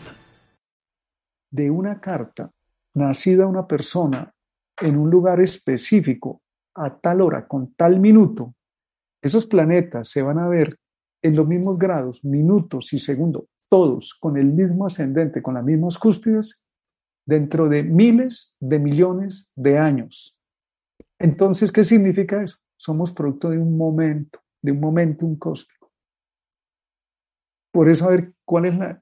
De 1.51 1.69
una 1.69 1.99
carta 1.99 2.51
nacida 2.93 3.45
una 3.45 3.67
persona 3.67 4.33
en 4.79 4.97
un 4.97 5.09
lugar 5.09 5.39
específico, 5.41 6.41
a 6.75 6.97
tal 6.97 7.21
hora, 7.21 7.45
con 7.47 7.73
tal 7.73 7.99
minuto, 7.99 8.55
esos 9.21 9.45
planetas 9.45 10.07
se 10.09 10.21
van 10.21 10.39
a 10.39 10.47
ver 10.47 10.77
en 11.21 11.35
los 11.35 11.47
mismos 11.47 11.77
grados, 11.77 12.23
minutos 12.23 12.91
y 12.93 12.99
segundos, 12.99 13.43
todos 13.69 14.15
con 14.19 14.37
el 14.37 14.47
mismo 14.47 14.87
ascendente, 14.87 15.41
con 15.41 15.53
las 15.53 15.63
mismas 15.63 15.97
cúspides, 15.99 16.65
dentro 17.25 17.69
de 17.69 17.83
miles 17.83 18.55
de 18.59 18.79
millones 18.79 19.51
de 19.55 19.77
años. 19.77 20.39
Entonces, 21.19 21.71
¿qué 21.71 21.83
significa 21.83 22.41
eso? 22.41 22.57
Somos 22.77 23.11
producto 23.11 23.51
de 23.51 23.59
un 23.59 23.77
momento, 23.77 24.39
de 24.61 24.71
un 24.71 24.79
momentum 24.79 25.37
cósmico. 25.37 25.91
Por 27.71 27.89
eso, 27.89 28.05
a 28.05 28.09
ver, 28.09 28.33
¿cuál 28.43 28.65
es 28.65 28.77
la... 28.77 29.01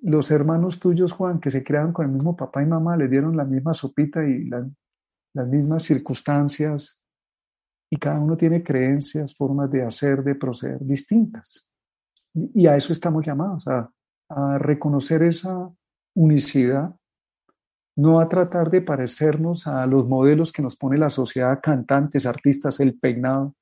Los 0.00 0.30
hermanos 0.30 0.78
tuyos, 0.78 1.12
Juan, 1.12 1.40
que 1.40 1.50
se 1.50 1.64
crearon 1.64 1.92
con 1.92 2.06
el 2.06 2.12
mismo 2.12 2.36
papá 2.36 2.62
y 2.62 2.66
mamá, 2.66 2.96
les 2.96 3.10
dieron 3.10 3.36
la 3.36 3.44
misma 3.44 3.74
sopita 3.74 4.24
y 4.24 4.44
las 4.44 5.48
mismas 5.48 5.82
circunstancias, 5.82 7.08
y 7.90 7.96
cada 7.96 8.18
uno 8.18 8.36
tiene 8.36 8.62
creencias, 8.62 9.34
formas 9.34 9.70
de 9.70 9.82
hacer, 9.82 10.22
de 10.22 10.34
proceder 10.34 10.78
distintas. 10.84 11.72
Y 12.34 12.66
a 12.66 12.76
eso 12.76 12.92
estamos 12.92 13.24
llamados, 13.24 13.66
a, 13.66 13.90
a 14.28 14.58
reconocer 14.58 15.22
esa 15.22 15.70
unicidad, 16.14 16.94
no 17.96 18.20
a 18.20 18.28
tratar 18.28 18.70
de 18.70 18.82
parecernos 18.82 19.66
a 19.66 19.86
los 19.86 20.06
modelos 20.06 20.52
que 20.52 20.62
nos 20.62 20.76
pone 20.76 20.98
la 20.98 21.10
sociedad, 21.10 21.58
cantantes, 21.62 22.26
artistas, 22.26 22.78
el 22.80 22.98
peinado, 22.98 23.56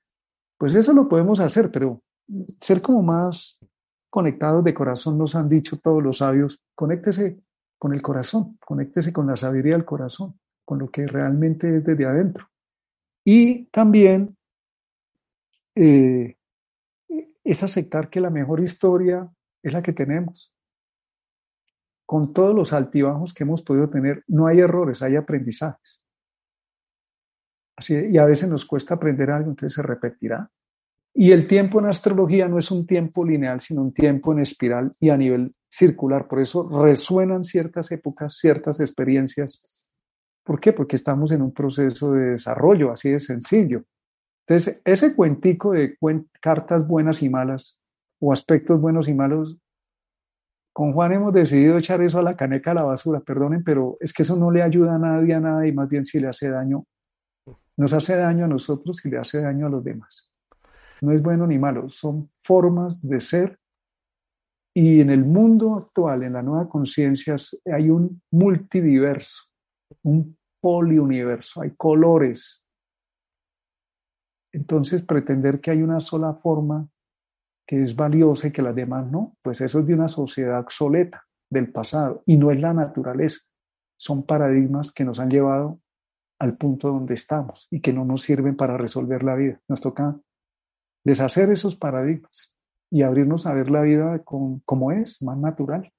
pues 0.59 0.75
eso 0.75 0.93
lo 0.93 1.09
podemos 1.09 1.41
hacer, 1.41 1.71
pero 1.71 2.03
ser 2.61 2.83
como 2.83 3.03
más 3.03 3.61
conectados 4.17 4.65
de 4.65 4.73
corazón, 4.73 5.19
nos 5.19 5.35
han 5.35 5.47
dicho 5.47 5.79
todos 5.79 6.03
los 6.03 6.17
sabios, 6.17 6.65
conéctese 6.75 7.39
con 7.77 7.93
el 7.93 8.01
corazón, 8.01 8.57
conéctese 8.65 9.13
con 9.13 9.27
la 9.27 9.37
sabiduría 9.37 9.75
del 9.75 9.85
corazón, 9.85 10.41
con 10.65 10.79
lo 10.79 10.91
que 10.91 11.07
realmente 11.07 11.77
es 11.77 11.85
desde 11.85 12.07
adentro. 12.07 12.49
Y 13.23 13.67
también 13.67 14.35
eh, 15.75 16.35
es 17.45 17.63
aceptar 17.63 18.09
que 18.09 18.23
la 18.23 18.31
mejor 18.31 18.61
historia 18.61 19.31
es 19.63 19.75
la 19.75 19.83
que 19.83 19.93
tenemos. 19.93 20.51
Con 22.07 22.33
todos 22.33 22.55
los 22.55 22.73
altibajos 22.73 23.35
que 23.35 23.45
hemos 23.45 23.61
podido 23.61 23.91
tener, 23.91 24.25
no 24.29 24.47
hay 24.47 24.61
errores, 24.61 25.03
hay 25.03 25.17
aprendizajes. 25.17 26.07
Así, 27.77 27.95
y 27.95 28.17
a 28.17 28.25
veces 28.25 28.49
nos 28.49 28.65
cuesta 28.65 28.95
aprender 28.95 29.31
algo, 29.31 29.51
entonces 29.51 29.75
se 29.75 29.83
repetirá. 29.83 30.51
Y 31.19 31.33
el 31.33 31.49
tiempo 31.49 31.81
en 31.81 31.87
astrología 31.87 32.47
no 32.47 32.59
es 32.59 32.71
un 32.71 32.87
tiempo 32.87 33.25
lineal, 33.25 33.59
sino 33.61 33.81
un 33.81 33.95
tiempo 33.95 34.33
en 34.33 34.41
espiral 34.41 34.93
y 35.01 35.09
a 35.09 35.17
nivel 35.17 35.51
circular. 35.67 36.29
Por 36.29 36.41
eso 36.41 36.69
resuenan 36.85 37.43
ciertas 37.43 37.91
épocas, 37.91 38.37
ciertas 38.37 38.81
experiencias. 38.81 39.89
¿Por 40.45 40.61
qué? 40.61 40.75
Porque 40.75 40.97
estamos 40.97 41.33
en 41.33 41.41
un 41.41 41.55
proceso 41.55 42.13
de 42.13 42.33
desarrollo, 42.33 42.93
así 42.93 43.11
de 43.11 43.19
sencillo. 43.19 43.85
Entonces, 44.47 44.83
ese 44.85 45.15
cuentico 45.15 45.73
de 45.73 45.97
cartas 46.39 46.87
buenas 46.87 47.23
y 47.23 47.31
malas 47.31 47.83
o 48.21 48.31
aspectos 48.31 48.79
buenos 48.79 49.09
y 49.09 49.15
malos, 49.15 49.57
con 50.75 50.93
Juan 50.93 51.13
hemos 51.13 51.33
decidido 51.33 51.79
echar 51.79 52.03
eso 52.03 52.19
a 52.19 52.23
la 52.23 52.37
caneca 52.37 52.73
a 52.73 52.75
la 52.75 52.83
basura, 52.83 53.21
perdonen, 53.21 53.65
pero 53.65 53.97
es 54.01 54.13
que 54.13 54.23
eso 54.23 54.37
no 54.37 54.51
le 54.51 54.63
ayuda 54.63 54.97
a 54.97 54.99
nadie 54.99 55.33
a 55.33 55.41
nada 55.41 55.67
y 55.67 55.73
más 55.73 55.89
bien 55.89 56.05
si 56.05 56.21
le 56.21 56.29
hace 56.29 56.51
daño 56.51 56.85
nos 57.77 57.93
hace 57.93 58.17
daño 58.17 58.47
a 58.47 58.49
nosotros 58.49 59.05
y 59.05 59.11
le 59.11 59.19
hace 59.19 59.41
daño 59.41 59.67
a 59.67 59.71
los 59.71 59.85
demás. 59.85 60.36
No 61.01 61.13
es 61.13 61.23
bueno 61.23 61.47
ni 61.47 61.59
malo, 61.59 61.89
son 61.89 62.31
formas 62.43 63.07
de 63.07 63.21
ser. 63.21 63.59
Y 64.75 65.01
en 65.01 65.11
el 65.11 65.25
mundo 65.25 65.75
actual, 65.75 66.23
en 66.23 66.35
la 66.35 66.43
nueva 66.43 66.69
conciencia, 66.69 67.37
hay 67.73 67.89
un 67.91 68.23
multidiverso, 68.31 69.45
un 70.03 70.37
poliuniverso, 70.61 71.63
hay 71.63 71.71
colores. 71.77 72.67
Entonces, 74.53 75.03
pretender 75.03 75.61
que 75.61 75.71
hay 75.71 75.83
una 75.83 76.01
sola 76.01 76.35
forma 76.35 76.89
que 77.67 77.83
es 77.83 77.97
valiosa 77.97 78.49
y 78.49 78.53
que 78.53 78.63
las 78.63 78.75
demás 78.75 79.11
no, 79.11 79.37
pues 79.43 79.61
eso 79.61 79.81
es 79.81 79.87
de 79.87 79.95
una 79.95 80.09
sociedad 80.09 80.61
obsoleta 80.61 81.25
del 81.51 81.73
pasado 81.73 82.23
y 82.27 82.37
no 82.37 82.51
es 82.51 82.61
la 82.61 82.73
naturaleza. 82.73 83.41
Son 83.99 84.25
paradigmas 84.25 84.93
que 84.93 85.05
nos 85.05 85.21
han 85.21 85.31
llevado 85.31 85.81
al 86.39 86.57
punto 86.57 86.89
donde 86.89 87.15
estamos 87.15 87.67
y 87.71 87.81
que 87.81 87.93
no 87.93 88.05
nos 88.05 88.23
sirven 88.23 88.57
para 88.57 88.77
resolver 88.77 89.23
la 89.23 89.35
vida. 89.35 89.61
Nos 89.69 89.81
toca 89.81 90.19
deshacer 91.07 91.51
esos 91.51 91.77
paradigmas 91.77 92.57
y 92.91 93.03
abrirnos 93.03 93.47
a 93.47 93.55
ver 93.55 93.71
la 93.71 93.83
vida 93.83 94.23
como 94.25 94.93
es, 94.93 95.23
más 95.23 95.39
natural. 95.39 95.93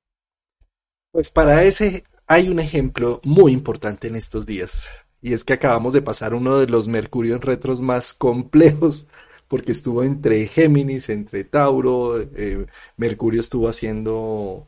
Pues 1.11 1.29
para 1.29 1.63
ese 1.63 2.03
hay 2.27 2.49
un 2.49 2.59
ejemplo 2.59 3.21
muy 3.23 3.53
importante 3.53 4.09
en 4.09 4.17
estos 4.17 4.45
días 4.45 4.89
y 5.21 5.31
es 5.31 5.45
que 5.45 5.53
acabamos 5.53 5.93
de 5.93 6.01
pasar 6.01 6.33
uno 6.33 6.57
de 6.57 6.67
los 6.67 6.89
Mercurio 6.89 7.35
en 7.35 7.41
retros 7.41 7.79
más 7.79 8.13
complejos 8.25 9.07
porque 9.47 9.71
estuvo 9.71 10.03
entre 10.03 10.45
Géminis, 10.47 11.07
entre 11.07 11.45
Tauro, 11.45 12.19
eh, 12.19 12.65
Mercurio 12.97 13.39
estuvo 13.39 13.69
haciendo 13.69 14.67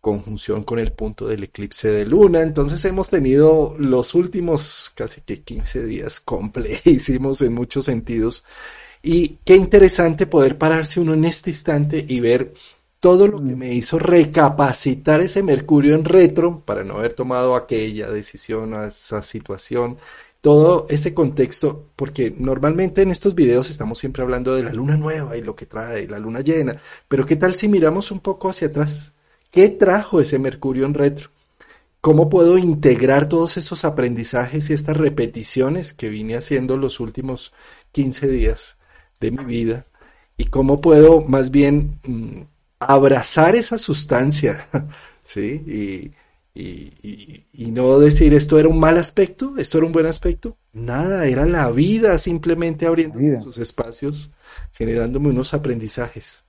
conjunción 0.00 0.64
con 0.64 0.80
el 0.80 0.92
punto 0.92 1.28
del 1.28 1.44
eclipse 1.44 1.90
de 1.90 2.06
luna. 2.06 2.42
Entonces 2.42 2.84
hemos 2.84 3.08
tenido 3.08 3.76
los 3.78 4.16
últimos 4.16 4.90
casi 4.96 5.20
que 5.20 5.44
15 5.44 5.84
días 5.84 6.18
complejísimos 6.24 7.40
en 7.42 7.54
muchos 7.54 7.84
sentidos. 7.84 8.44
Y 9.08 9.38
qué 9.44 9.54
interesante 9.54 10.26
poder 10.26 10.58
pararse 10.58 10.98
uno 10.98 11.14
en 11.14 11.24
este 11.26 11.50
instante 11.50 12.04
y 12.08 12.18
ver 12.18 12.54
todo 12.98 13.28
lo 13.28 13.38
que 13.38 13.54
me 13.54 13.72
hizo 13.72 14.00
recapacitar 14.00 15.20
ese 15.20 15.44
Mercurio 15.44 15.94
en 15.94 16.04
retro 16.04 16.64
para 16.64 16.82
no 16.82 16.94
haber 16.94 17.12
tomado 17.12 17.54
aquella 17.54 18.10
decisión, 18.10 18.74
esa 18.74 19.22
situación, 19.22 19.96
todo 20.40 20.88
ese 20.90 21.14
contexto, 21.14 21.86
porque 21.94 22.34
normalmente 22.36 23.02
en 23.02 23.12
estos 23.12 23.36
videos 23.36 23.70
estamos 23.70 24.00
siempre 24.00 24.24
hablando 24.24 24.56
de 24.56 24.64
la 24.64 24.72
luna 24.72 24.96
nueva 24.96 25.36
y 25.36 25.42
lo 25.42 25.54
que 25.54 25.66
trae 25.66 26.08
la 26.08 26.18
luna 26.18 26.40
llena, 26.40 26.76
pero 27.06 27.24
¿qué 27.24 27.36
tal 27.36 27.54
si 27.54 27.68
miramos 27.68 28.10
un 28.10 28.18
poco 28.18 28.48
hacia 28.48 28.66
atrás? 28.66 29.14
¿Qué 29.52 29.68
trajo 29.68 30.20
ese 30.20 30.40
Mercurio 30.40 30.84
en 30.84 30.94
retro? 30.94 31.30
¿Cómo 32.00 32.28
puedo 32.28 32.58
integrar 32.58 33.28
todos 33.28 33.56
esos 33.56 33.84
aprendizajes 33.84 34.68
y 34.68 34.72
estas 34.72 34.96
repeticiones 34.96 35.94
que 35.94 36.08
vine 36.08 36.34
haciendo 36.34 36.76
los 36.76 36.98
últimos 36.98 37.52
15 37.92 38.26
días 38.26 38.78
de 39.20 39.30
mi 39.30 39.44
vida? 39.44 39.86
¿Y 40.36 40.46
cómo 40.46 40.78
puedo 40.78 41.22
más 41.22 41.50
bien 41.50 41.98
mm, 42.06 42.42
abrazar 42.80 43.56
esa 43.56 43.78
sustancia? 43.78 44.66
¿Sí? 45.22 45.62
Y, 45.66 46.12
y, 46.58 47.70
no 47.70 47.98
decir 47.98 48.32
esto 48.32 48.58
era 48.58 48.68
un 48.68 48.80
mal 48.80 48.96
aspecto, 48.96 49.54
esto 49.58 49.76
era 49.78 49.86
un 49.86 49.92
buen 49.92 50.06
aspecto. 50.06 50.56
Nada, 50.72 51.26
era 51.26 51.44
la 51.44 51.70
vida 51.70 52.16
simplemente 52.16 52.86
abriendo 52.86 53.18
sus 53.42 53.58
espacios, 53.58 54.30
generándome 54.72 55.28
unos 55.28 55.52
aprendizajes. 55.52 56.44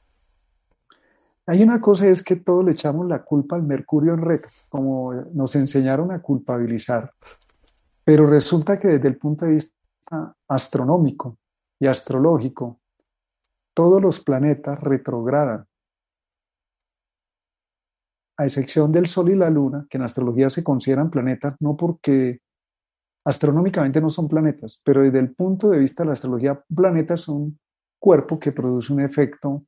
Hay 1.45 1.63
una 1.63 1.81
cosa 1.81 2.07
es 2.07 2.23
que 2.23 2.37
todos 2.37 2.63
le 2.63 2.71
echamos 2.71 3.07
la 3.07 3.23
culpa 3.23 3.55
al 3.55 3.63
mercurio 3.63 4.13
en 4.13 4.21
retro, 4.21 4.49
como 4.69 5.13
nos 5.33 5.55
enseñaron 5.55 6.11
a 6.11 6.21
culpabilizar, 6.21 7.11
pero 8.03 8.25
resulta 8.27 8.77
que 8.79 8.87
desde 8.89 9.07
el 9.07 9.17
punto 9.17 9.45
de 9.45 9.51
vista 9.51 9.73
astronómico 10.47 11.37
y 11.79 11.87
astrológico, 11.87 12.79
todos 13.73 14.01
los 14.01 14.19
planetas 14.21 14.79
retrogradan 14.79 15.67
a 18.37 18.45
excepción 18.45 18.91
del 18.91 19.07
Sol 19.07 19.29
y 19.31 19.35
la 19.35 19.49
Luna, 19.49 19.87
que 19.89 19.97
en 19.97 20.03
astrología 20.03 20.49
se 20.49 20.63
consideran 20.63 21.09
planetas, 21.09 21.55
no 21.59 21.75
porque 21.75 22.41
astronómicamente 23.25 23.99
no 23.99 24.09
son 24.09 24.27
planetas, 24.27 24.79
pero 24.83 25.01
desde 25.01 25.19
el 25.19 25.33
punto 25.33 25.69
de 25.69 25.79
vista 25.79 26.03
de 26.03 26.07
la 26.07 26.13
astrología, 26.13 26.63
planetas 26.73 27.21
son 27.21 27.35
un 27.35 27.59
cuerpo 27.99 28.39
que 28.39 28.51
produce 28.51 28.93
un 28.93 29.01
efecto 29.01 29.65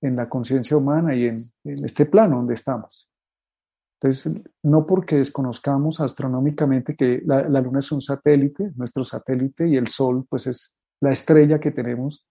en 0.00 0.16
la 0.16 0.28
conciencia 0.28 0.76
humana 0.76 1.14
y 1.14 1.26
en, 1.26 1.38
este 1.64 2.06
plano 2.06 2.36
donde 2.36 2.54
estamos. 2.54 3.10
Entonces, 4.00 4.42
no 4.62 4.86
porque 4.86 5.16
desconozcamos 5.16 6.00
astronómicamente 6.00 6.94
que 6.94 7.22
la, 7.24 7.48
la, 7.48 7.60
Luna 7.60 7.78
es 7.78 7.90
un 7.92 8.02
satélite, 8.02 8.72
nuestro 8.76 9.04
satélite, 9.04 9.68
y 9.68 9.76
el 9.76 9.88
Sol, 9.88 10.26
pues 10.28 10.46
es 10.48 10.75
la 11.00 11.12
estrella 11.12 11.60
que 11.60 11.70
tenemos 11.70 12.26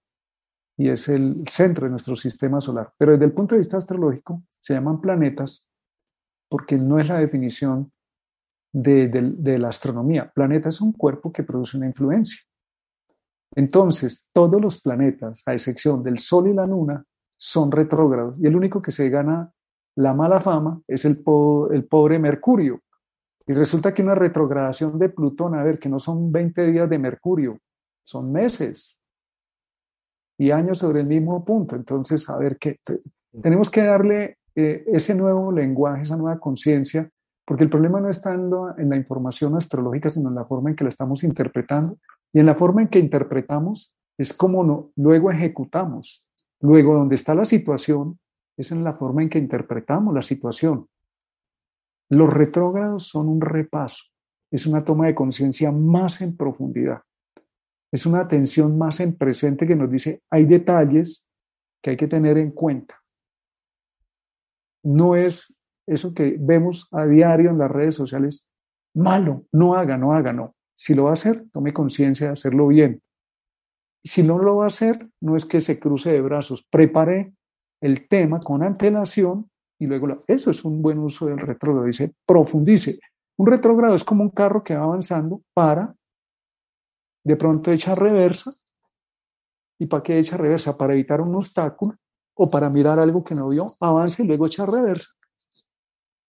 y 0.77 0.89
es 0.89 1.07
el 1.07 1.43
centro 1.47 1.85
de 1.85 1.91
nuestro 1.91 2.15
sistema 2.15 2.59
solar. 2.59 2.93
Pero 2.97 3.13
desde 3.13 3.25
el 3.25 3.31
punto 3.31 3.55
de 3.55 3.59
vista 3.59 3.77
astrológico, 3.77 4.43
se 4.59 4.73
llaman 4.73 4.99
planetas 4.99 5.67
porque 6.49 6.77
no 6.77 6.99
es 6.99 7.07
la 7.07 7.19
definición 7.19 7.91
de, 8.71 9.57
la 9.57 9.69
astronomía. 9.69 10.31
Planeta 10.33 10.69
es 10.69 10.81
un 10.81 10.91
cuerpo 10.91 11.31
que 11.31 11.43
produce 11.43 11.77
una 11.77 11.85
influencia. 11.85 12.41
Entonces, 13.55 14.27
todos 14.33 14.61
los 14.61 14.81
planetas, 14.81 15.43
a 15.45 15.53
excepción 15.53 16.03
del 16.03 16.19
Sol 16.19 16.49
y 16.49 16.53
la 16.53 16.67
Luna, 16.67 17.03
son 17.37 17.71
retrógrados 17.71 18.35
y 18.39 18.47
el 18.47 18.55
único 18.55 18.81
que 18.81 18.91
se 18.91 19.09
gana 19.09 19.51
la 19.95 20.13
mala 20.13 20.41
fama 20.41 20.81
es 20.87 21.05
el, 21.05 21.23
el 21.71 21.85
pobre 21.85 22.19
Mercurio. 22.19 22.81
Y 23.47 23.53
resulta 23.53 23.93
que 23.93 24.01
una 24.01 24.15
retrogradación 24.15 24.99
de 24.99 25.09
Plutón, 25.09 25.55
a 25.55 25.63
ver, 25.63 25.79
que 25.79 25.87
no 25.87 25.99
son 25.99 26.31
20 26.31 26.65
días 26.71 26.89
de 26.89 26.99
Mercurio, 26.99 27.59
son 28.05 28.31
meses 28.31 28.97
y 30.37 30.51
años 30.51 30.79
sobre 30.79 31.01
el 31.01 31.07
mismo 31.07 31.43
punto. 31.43 31.75
Entonces, 31.75 32.29
a 32.29 32.37
ver, 32.37 32.57
qué 32.57 32.77
tenemos 33.41 33.69
que 33.69 33.83
darle 33.83 34.37
eh, 34.55 34.85
ese 34.87 35.15
nuevo 35.15 35.51
lenguaje, 35.51 36.03
esa 36.03 36.15
nueva 36.15 36.39
conciencia, 36.39 37.09
porque 37.45 37.63
el 37.63 37.69
problema 37.69 37.99
no 37.99 38.09
está 38.09 38.33
en, 38.33 38.49
en 38.77 38.89
la 38.89 38.95
información 38.95 39.55
astrológica, 39.55 40.09
sino 40.09 40.29
en 40.29 40.35
la 40.35 40.45
forma 40.45 40.69
en 40.69 40.75
que 40.75 40.83
la 40.83 40.89
estamos 40.89 41.23
interpretando. 41.23 41.97
Y 42.31 42.39
en 42.39 42.45
la 42.45 42.55
forma 42.55 42.81
en 42.81 42.87
que 42.87 42.99
interpretamos 42.99 43.95
es 44.17 44.33
como 44.33 44.63
no, 44.63 44.91
luego 44.95 45.31
ejecutamos. 45.31 46.27
Luego, 46.61 46.95
donde 46.95 47.15
está 47.15 47.35
la 47.35 47.45
situación, 47.45 48.19
es 48.57 48.71
en 48.71 48.83
la 48.83 48.93
forma 48.93 49.21
en 49.21 49.29
que 49.29 49.39
interpretamos 49.39 50.13
la 50.13 50.21
situación. 50.21 50.87
Los 52.09 52.33
retrógrados 52.33 53.07
son 53.07 53.27
un 53.27 53.41
repaso, 53.41 54.03
es 54.51 54.65
una 54.65 54.83
toma 54.83 55.07
de 55.07 55.15
conciencia 55.15 55.71
más 55.71 56.21
en 56.21 56.37
profundidad, 56.37 57.01
es 57.95 58.05
una 58.05 58.21
atención 58.21 58.77
más 58.77 58.99
en 58.99 59.15
presente 59.15 59.65
que 59.65 59.75
nos 59.75 59.89
dice, 59.89 60.21
hay 60.29 60.45
detalles 60.45 61.27
que 61.81 61.91
hay 61.91 61.97
que 61.97 62.07
tener 62.07 62.37
en 62.37 62.51
cuenta 62.51 63.01
no 64.85 65.15
es 65.15 65.57
eso 65.87 66.13
que 66.13 66.37
vemos 66.39 66.87
a 66.91 67.05
diario 67.05 67.49
en 67.49 67.57
las 67.57 67.69
redes 67.69 67.95
sociales 67.95 68.47
malo, 68.95 69.45
no 69.51 69.75
haga, 69.75 69.97
no 69.97 70.13
haga, 70.13 70.31
no. 70.31 70.55
Si 70.77 70.93
lo 70.93 71.05
va 71.05 71.09
a 71.09 71.13
hacer, 71.13 71.45
tome 71.51 71.73
conciencia 71.73 72.27
de 72.27 72.33
hacerlo 72.33 72.67
bien. 72.67 73.01
Si 74.03 74.23
no 74.23 74.37
lo 74.37 74.57
va 74.57 74.65
a 74.65 74.67
hacer, 74.67 75.09
no 75.21 75.35
es 75.35 75.45
que 75.45 75.59
se 75.59 75.79
cruce 75.79 76.11
de 76.11 76.21
brazos, 76.21 76.65
prepare 76.69 77.33
el 77.81 78.07
tema 78.07 78.39
con 78.39 78.63
antelación 78.63 79.49
y 79.79 79.87
luego 79.87 80.07
eso 80.27 80.51
es 80.51 80.63
un 80.63 80.81
buen 80.81 80.99
uso 80.99 81.25
del 81.25 81.39
retrógrado, 81.39 81.85
dice 81.85 82.13
profundice. 82.25 82.99
Un 83.37 83.47
retrógrado 83.47 83.95
es 83.95 84.03
como 84.03 84.23
un 84.23 84.29
carro 84.29 84.63
que 84.63 84.75
va 84.75 84.83
avanzando 84.83 85.41
para 85.53 85.93
de 87.25 87.35
pronto 87.35 87.71
echar 87.71 87.99
reversa. 87.99 88.53
¿Y 89.79 89.87
para 89.87 90.03
qué 90.03 90.19
echa 90.19 90.37
reversa? 90.37 90.77
Para 90.77 90.93
evitar 90.93 91.19
un 91.19 91.35
obstáculo 91.35 91.97
o 92.35 92.49
para 92.49 92.69
mirar 92.69 92.99
algo 92.99 93.23
que 93.23 93.35
no 93.35 93.49
vio, 93.49 93.65
avanza 93.79 94.23
y 94.23 94.27
luego 94.27 94.45
echa 94.45 94.65
reversa. 94.65 95.09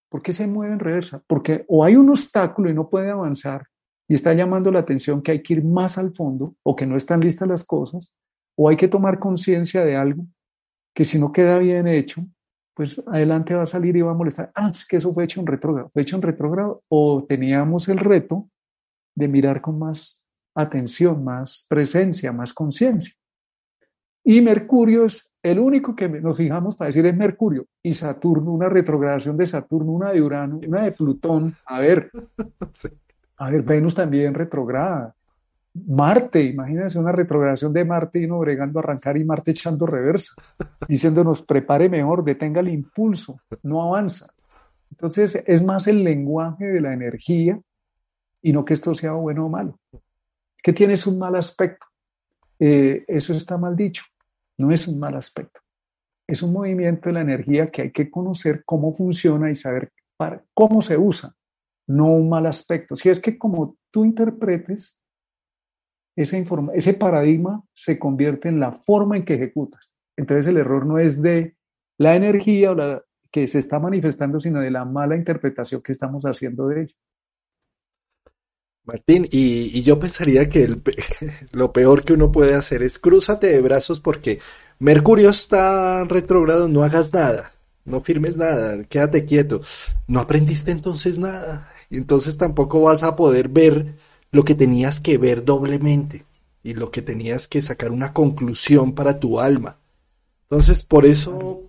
¿Por 0.09 0.23
qué 0.23 0.33
se 0.33 0.47
mueve 0.47 0.73
en 0.73 0.79
reversa? 0.79 1.23
Porque 1.27 1.65
o 1.69 1.85
hay 1.85 1.97
un 1.97 2.09
obstáculo 2.11 2.71
y 2.71 2.75
no 2.75 2.89
puede 2.89 3.11
avanzar 3.11 3.67
y 4.09 4.15
está 4.15 4.33
llamando 4.33 4.71
la 4.71 4.81
atención 4.81 5.21
que 5.21 5.33
hay 5.33 5.43
que 5.43 5.55
ir 5.55 5.65
más 5.65 5.99
al 5.99 6.15
fondo 6.15 6.55
o 6.63 6.75
que 6.75 6.87
no 6.87 6.97
están 6.97 7.21
listas 7.21 7.49
las 7.49 7.65
cosas, 7.65 8.17
o 8.57 8.69
hay 8.69 8.77
que 8.77 8.89
tomar 8.89 9.19
conciencia 9.19 9.85
de 9.85 9.97
algo 9.97 10.25
que 10.95 11.05
si 11.05 11.19
no 11.19 11.33
queda 11.33 11.59
bien 11.59 11.87
hecho, 11.89 12.25
pues 12.73 13.03
adelante 13.07 13.55
va 13.55 13.65
a 13.65 13.67
salir 13.67 13.97
y 13.97 14.03
va 14.03 14.13
a 14.13 14.15
molestar. 14.15 14.51
Ah, 14.55 14.71
es 14.71 14.87
que 14.87 14.97
eso 14.97 15.13
fue 15.13 15.25
hecho 15.25 15.41
en 15.41 15.47
retrógrado. 15.47 15.91
Fue 15.91 16.03
hecho 16.03 16.17
en 16.17 16.23
retrógrado 16.23 16.83
o 16.89 17.25
teníamos 17.29 17.89
el 17.89 17.99
reto 17.99 18.49
de 19.15 19.29
mirar 19.29 19.61
con 19.61 19.79
más 19.79 20.26
atención, 20.57 21.23
más 21.23 21.67
presencia, 21.69 22.33
más 22.33 22.53
conciencia. 22.53 23.15
Y 24.25 24.41
Mercurio 24.41 25.05
es 25.05 25.33
el 25.41 25.61
único 25.61 25.95
que 25.95 26.09
nos 26.09 26.37
fijamos 26.37 26.75
para 26.75 26.89
decir 26.89 27.07
es 27.07 27.17
Mercurio 27.17 27.67
y 27.81 27.93
Saturno, 27.93 28.51
una 28.51 28.69
retrogradación 28.69 29.37
de 29.37 29.47
Saturno, 29.47 29.93
una 29.93 30.11
de 30.11 30.21
Urano, 30.21 30.59
una 30.67 30.83
de 30.83 30.91
Plutón. 30.91 31.55
A 31.67 31.79
ver, 31.79 32.11
a 33.39 33.51
ver, 33.51 33.63
Venus 33.63 33.95
también 33.95 34.35
retrograda. 34.35 35.15
Marte, 35.87 36.43
imagínense 36.43 36.99
una 36.99 37.13
retrogradación 37.13 37.73
de 37.73 37.85
Marte 37.85 38.19
y 38.19 38.25
uno 38.25 38.41
bregando 38.41 38.81
a 38.81 38.83
arrancar 38.83 39.17
y 39.17 39.25
Marte 39.25 39.53
echando 39.53 39.87
reversa, 39.87 40.33
diciéndonos 40.89 41.43
prepare 41.43 41.89
mejor, 41.89 42.25
detenga 42.25 42.61
el 42.61 42.71
impulso, 42.71 43.39
no 43.63 43.83
avanza. 43.83 44.27
Entonces 44.91 45.45
es 45.47 45.63
más 45.63 45.87
el 45.87 46.03
lenguaje 46.03 46.65
de 46.65 46.81
la 46.81 46.93
energía 46.93 47.61
y 48.43 48.53
no 48.53 48.65
que 48.65 48.75
esto 48.75 48.95
sea 48.95 49.13
bueno 49.13 49.47
o 49.47 49.49
malo. 49.49 49.79
Que 50.67 50.73
tienes 50.73 51.07
un 51.07 51.17
mal 51.17 51.37
aspecto. 51.37 51.87
Eh, 52.59 53.05
eso 53.07 53.33
está 53.35 53.57
mal 53.57 53.77
dicho. 53.77 54.03
No 54.59 54.73
es 54.73 54.89
un 54.89 54.99
mal 54.99 55.15
aspecto. 55.15 55.61
Es 56.27 56.43
un 56.43 56.53
movimiento 56.53 57.09
de 57.09 57.13
la 57.13 57.21
energía 57.21 57.69
que 57.69 57.83
hay 57.83 57.93
que 57.93 58.11
conocer 58.11 58.65
cómo 58.65 58.93
funciona 58.93 59.49
y 59.49 59.55
saber 59.55 59.93
cómo 60.53 60.83
se 60.83 60.99
usa, 60.99 61.37
no 61.87 62.07
un 62.07 62.29
mal 62.29 62.47
aspecto. 62.47 62.97
Si 62.97 63.09
es 63.09 63.21
que 63.21 63.39
como 63.39 63.77
tú 63.93 64.05
interpretes, 64.05 65.01
ese, 66.17 66.45
ese 66.75 66.95
paradigma 66.95 67.63
se 67.73 67.97
convierte 67.97 68.49
en 68.49 68.59
la 68.59 68.73
forma 68.73 69.17
en 69.17 69.25
que 69.25 69.35
ejecutas. 69.35 69.97
Entonces 70.17 70.49
el 70.49 70.57
error 70.57 70.85
no 70.85 70.99
es 70.99 71.23
de 71.23 71.55
la 71.97 72.17
energía 72.17 72.73
o 72.73 72.75
la, 72.75 73.05
que 73.31 73.47
se 73.47 73.61
está 73.61 73.79
manifestando, 73.79 74.41
sino 74.41 74.59
de 74.59 74.73
la 74.73 74.85
mala 74.85 75.15
interpretación 75.15 75.81
que 75.81 75.93
estamos 75.93 76.25
haciendo 76.25 76.67
de 76.67 76.83
ella. 76.83 76.95
Martín, 78.87 79.29
y, 79.31 79.83
yo 79.83 79.99
pensaría 79.99 80.49
que 80.49 80.77
lo 81.53 81.73
peor 81.73 82.05
que 82.05 82.13
uno 82.13 82.31
puede 82.31 82.55
hacer 82.55 82.83
es 82.83 82.99
crúzate 82.99 83.49
de 83.49 83.61
brazos 83.61 84.01
porque 84.01 84.39
Mercurio 84.79 85.31
está 85.31 86.05
retrógrado, 86.05 86.69
no 86.69 86.85
hagas 86.85 87.13
nada, 87.13 87.53
no 87.85 88.01
firmes 88.01 88.37
nada, 88.37 88.85
quédate 88.85 89.25
quieto. 89.25 89.61
No 90.07 90.21
aprendiste 90.21 90.71
entonces 90.71 91.19
nada, 91.19 91.69
y 91.91 91.97
entonces 91.97 92.37
tampoco 92.37 92.81
vas 92.83 93.03
a 93.03 93.17
poder 93.17 93.49
ver 93.49 93.97
lo 94.31 94.45
que 94.45 94.55
tenías 94.55 95.01
que 95.01 95.19
ver 95.19 95.45
doblemente 95.45 96.25
y 96.63 96.75
lo 96.75 96.91
que 96.91 97.03
tenías 97.03 97.49
que 97.49 97.63
sacar 97.63 97.91
una 97.91 98.13
conclusión 98.13 98.93
para 98.93 99.19
tu 99.19 99.41
alma. 99.41 99.79
Entonces, 100.43 100.85
por 100.85 101.07
eso 101.07 101.63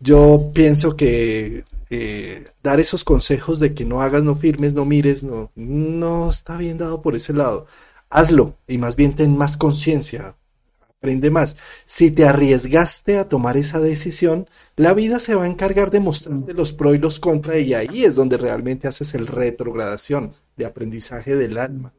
yo 0.00 0.50
pienso 0.52 0.96
que 0.96 1.64
eh, 1.94 2.44
dar 2.62 2.80
esos 2.80 3.04
consejos 3.04 3.60
de 3.60 3.74
que 3.74 3.84
no 3.84 4.00
hagas, 4.00 4.22
no 4.22 4.34
firmes, 4.34 4.72
no 4.72 4.86
mires, 4.86 5.24
no, 5.24 5.50
no 5.54 6.30
está 6.30 6.56
bien 6.56 6.78
dado 6.78 7.02
por 7.02 7.14
ese 7.14 7.34
lado. 7.34 7.66
Hazlo 8.08 8.56
y 8.66 8.78
más 8.78 8.96
bien 8.96 9.14
ten 9.14 9.36
más 9.36 9.58
conciencia, 9.58 10.36
aprende 10.88 11.30
más. 11.30 11.58
Si 11.84 12.10
te 12.10 12.24
arriesgaste 12.24 13.18
a 13.18 13.28
tomar 13.28 13.58
esa 13.58 13.78
decisión, 13.78 14.46
la 14.74 14.94
vida 14.94 15.18
se 15.18 15.34
va 15.34 15.44
a 15.44 15.48
encargar 15.48 15.90
de 15.90 16.00
mostrarte 16.00 16.54
los 16.54 16.72
pros 16.72 16.94
y 16.94 16.98
los 16.98 17.20
contras 17.20 17.58
y 17.58 17.74
ahí 17.74 18.04
es 18.04 18.14
donde 18.14 18.38
realmente 18.38 18.88
haces 18.88 19.14
el 19.14 19.26
retrogradación 19.26 20.32
de 20.56 20.64
aprendizaje 20.64 21.36
del 21.36 21.58
alma. 21.58 21.92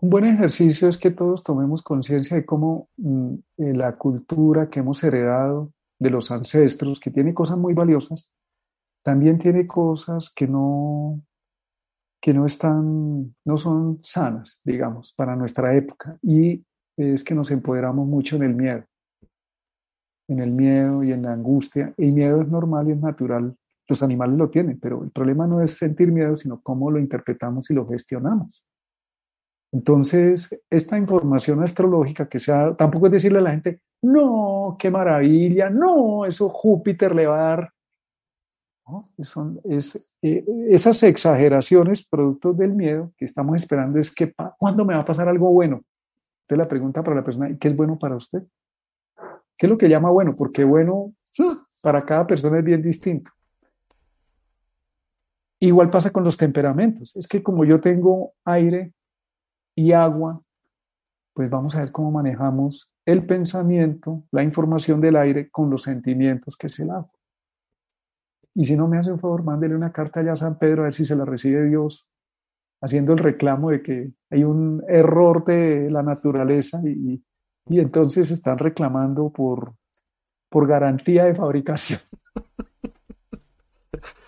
un 0.00 0.10
buen 0.10 0.26
ejercicio 0.26 0.88
es 0.88 0.96
que 0.96 1.10
todos 1.10 1.42
tomemos 1.42 1.82
conciencia 1.82 2.36
de 2.36 2.46
cómo 2.46 2.88
mm, 2.98 3.34
eh, 3.56 3.74
la 3.74 3.96
cultura 3.96 4.70
que 4.70 4.78
hemos 4.78 5.02
heredado 5.02 5.72
de 5.98 6.10
los 6.10 6.30
ancestros, 6.30 7.00
que 7.00 7.10
tiene 7.10 7.34
cosas 7.34 7.58
muy 7.58 7.74
valiosas, 7.74 8.34
también 9.04 9.38
tiene 9.38 9.66
cosas 9.66 10.32
que 10.34 10.48
no, 10.48 11.22
que 12.20 12.32
no 12.32 12.46
están, 12.46 13.34
no 13.44 13.56
son 13.56 13.98
sanas, 14.02 14.62
digamos, 14.64 15.12
para 15.12 15.36
nuestra 15.36 15.76
época. 15.76 16.18
Y 16.22 16.64
es 16.96 17.22
que 17.22 17.34
nos 17.34 17.50
empoderamos 17.50 18.08
mucho 18.08 18.36
en 18.36 18.44
el 18.44 18.54
miedo, 18.54 18.84
en 20.28 20.40
el 20.40 20.50
miedo 20.50 21.04
y 21.04 21.12
en 21.12 21.22
la 21.22 21.34
angustia. 21.34 21.92
El 21.98 22.12
miedo 22.12 22.40
es 22.40 22.48
normal 22.48 22.88
y 22.88 22.92
es 22.92 22.98
natural. 22.98 23.54
Los 23.86 24.02
animales 24.02 24.38
lo 24.38 24.48
tienen, 24.48 24.80
pero 24.80 25.04
el 25.04 25.10
problema 25.10 25.46
no 25.46 25.60
es 25.60 25.76
sentir 25.76 26.10
miedo, 26.10 26.34
sino 26.34 26.62
cómo 26.62 26.90
lo 26.90 26.98
interpretamos 26.98 27.70
y 27.70 27.74
lo 27.74 27.86
gestionamos. 27.86 28.66
Entonces, 29.70 30.58
esta 30.70 30.96
información 30.96 31.62
astrológica 31.62 32.28
que 32.28 32.38
sea, 32.38 32.74
tampoco 32.74 33.06
es 33.06 33.12
decirle 33.12 33.40
a 33.40 33.42
la 33.42 33.50
gente, 33.50 33.80
no, 34.02 34.76
qué 34.78 34.90
maravilla, 34.90 35.68
no, 35.68 36.24
eso 36.24 36.48
Júpiter 36.48 37.14
le 37.14 37.26
va 37.26 37.36
a 37.36 37.48
dar. 37.48 37.73
Son, 39.22 39.60
es, 39.64 40.10
eh, 40.20 40.44
esas 40.68 41.02
exageraciones, 41.02 42.06
productos 42.06 42.56
del 42.58 42.74
miedo 42.74 43.12
que 43.16 43.24
estamos 43.24 43.56
esperando, 43.56 43.98
es 43.98 44.14
que, 44.14 44.34
¿cuándo 44.58 44.84
me 44.84 44.94
va 44.94 45.00
a 45.00 45.04
pasar 45.04 45.28
algo 45.28 45.50
bueno? 45.50 45.82
Entonces 46.42 46.58
la 46.58 46.68
pregunta 46.68 47.02
para 47.02 47.16
la 47.16 47.24
persona, 47.24 47.56
¿qué 47.58 47.68
es 47.68 47.76
bueno 47.76 47.98
para 47.98 48.16
usted? 48.16 48.42
¿Qué 49.56 49.66
es 49.66 49.70
lo 49.70 49.78
que 49.78 49.88
llama 49.88 50.10
bueno? 50.10 50.36
Porque 50.36 50.64
bueno 50.64 51.14
para 51.82 52.04
cada 52.04 52.26
persona 52.26 52.58
es 52.58 52.64
bien 52.64 52.82
distinto. 52.82 53.30
Igual 55.60 55.88
pasa 55.88 56.10
con 56.10 56.24
los 56.24 56.36
temperamentos. 56.36 57.16
Es 57.16 57.26
que 57.26 57.42
como 57.42 57.64
yo 57.64 57.80
tengo 57.80 58.32
aire, 58.44 58.92
y 59.74 59.92
agua, 59.92 60.40
pues 61.32 61.50
vamos 61.50 61.74
a 61.74 61.80
ver 61.80 61.92
cómo 61.92 62.10
manejamos 62.12 62.92
el 63.04 63.26
pensamiento, 63.26 64.22
la 64.30 64.42
información 64.42 65.00
del 65.00 65.16
aire 65.16 65.50
con 65.50 65.68
los 65.68 65.82
sentimientos 65.82 66.56
que 66.56 66.68
es 66.68 66.78
el 66.78 66.90
agua. 66.90 67.10
Y 68.54 68.64
si 68.64 68.76
no 68.76 68.86
me 68.86 68.98
hace 68.98 69.12
un 69.12 69.18
favor, 69.18 69.42
mándele 69.42 69.74
una 69.74 69.92
carta 69.92 70.20
allá 70.20 70.32
a 70.32 70.36
San 70.36 70.58
Pedro 70.58 70.82
a 70.82 70.84
ver 70.84 70.94
si 70.94 71.04
se 71.04 71.16
la 71.16 71.24
recibe 71.24 71.64
Dios, 71.68 72.10
haciendo 72.80 73.12
el 73.12 73.18
reclamo 73.18 73.70
de 73.70 73.82
que 73.82 74.12
hay 74.30 74.44
un 74.44 74.82
error 74.88 75.44
de 75.44 75.90
la 75.90 76.02
naturaleza 76.02 76.80
y, 76.84 77.22
y 77.68 77.80
entonces 77.80 78.30
están 78.30 78.58
reclamando 78.58 79.30
por, 79.30 79.74
por 80.48 80.66
garantía 80.66 81.24
de 81.24 81.34
fabricación. 81.34 82.00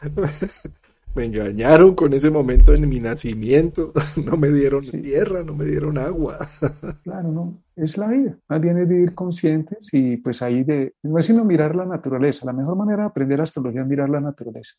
me 1.16 1.24
engañaron 1.24 1.94
con 1.94 2.12
ese 2.12 2.30
momento 2.30 2.74
en 2.74 2.86
mi 2.88 3.00
nacimiento, 3.00 3.92
no 4.24 4.36
me 4.36 4.50
dieron 4.50 4.82
tierra, 4.84 5.42
no 5.42 5.54
me 5.54 5.64
dieron 5.64 5.98
agua. 5.98 6.46
Claro, 7.02 7.32
no, 7.32 7.62
es 7.74 7.96
la 7.96 8.08
vida, 8.08 8.36
más 8.48 8.60
bien 8.60 8.78
es 8.78 8.88
vivir 8.88 9.14
conscientes 9.14 9.88
y 9.92 10.16
pues 10.18 10.42
ahí 10.42 10.64
de, 10.64 10.94
no 11.02 11.18
es 11.18 11.26
sino 11.26 11.44
mirar 11.44 11.74
la 11.74 11.86
naturaleza, 11.86 12.44
la 12.44 12.52
mejor 12.52 12.76
manera 12.76 13.04
de 13.04 13.08
aprender 13.08 13.40
astrología 13.40 13.82
es 13.82 13.86
mirar 13.86 14.10
la 14.10 14.20
naturaleza. 14.20 14.74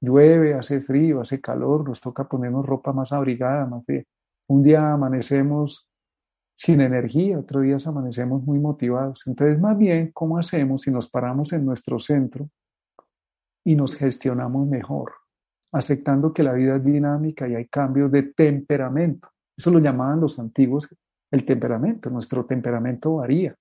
Llueve, 0.00 0.54
hace 0.54 0.80
frío, 0.82 1.20
hace 1.20 1.40
calor, 1.40 1.88
nos 1.88 2.00
toca 2.00 2.28
ponernos 2.28 2.64
ropa 2.64 2.92
más 2.92 3.12
abrigada, 3.12 3.66
más 3.66 3.84
fría. 3.84 4.04
Un 4.46 4.62
día 4.62 4.92
amanecemos 4.92 5.88
sin 6.54 6.80
energía, 6.80 7.38
otro 7.38 7.62
día 7.62 7.78
amanecemos 7.84 8.42
muy 8.44 8.58
motivados. 8.58 9.26
Entonces, 9.26 9.58
más 9.60 9.76
bien, 9.76 10.12
¿cómo 10.12 10.38
hacemos 10.38 10.82
si 10.82 10.92
nos 10.92 11.08
paramos 11.08 11.52
en 11.52 11.64
nuestro 11.64 11.98
centro 11.98 12.48
y 13.64 13.74
nos 13.74 13.96
gestionamos 13.96 14.68
mejor? 14.68 15.17
Aceptando 15.72 16.32
que 16.32 16.42
la 16.42 16.52
vida 16.52 16.76
es 16.76 16.84
dinámica 16.84 17.48
y 17.48 17.54
hay 17.54 17.66
cambios 17.66 18.10
de 18.10 18.22
temperamento. 18.22 19.28
Eso 19.56 19.70
lo 19.70 19.78
llamaban 19.78 20.20
los 20.20 20.38
antiguos 20.38 20.88
el 21.30 21.44
temperamento, 21.44 22.10
nuestro 22.10 22.46
temperamento 22.46 23.16
varía. 23.16 23.54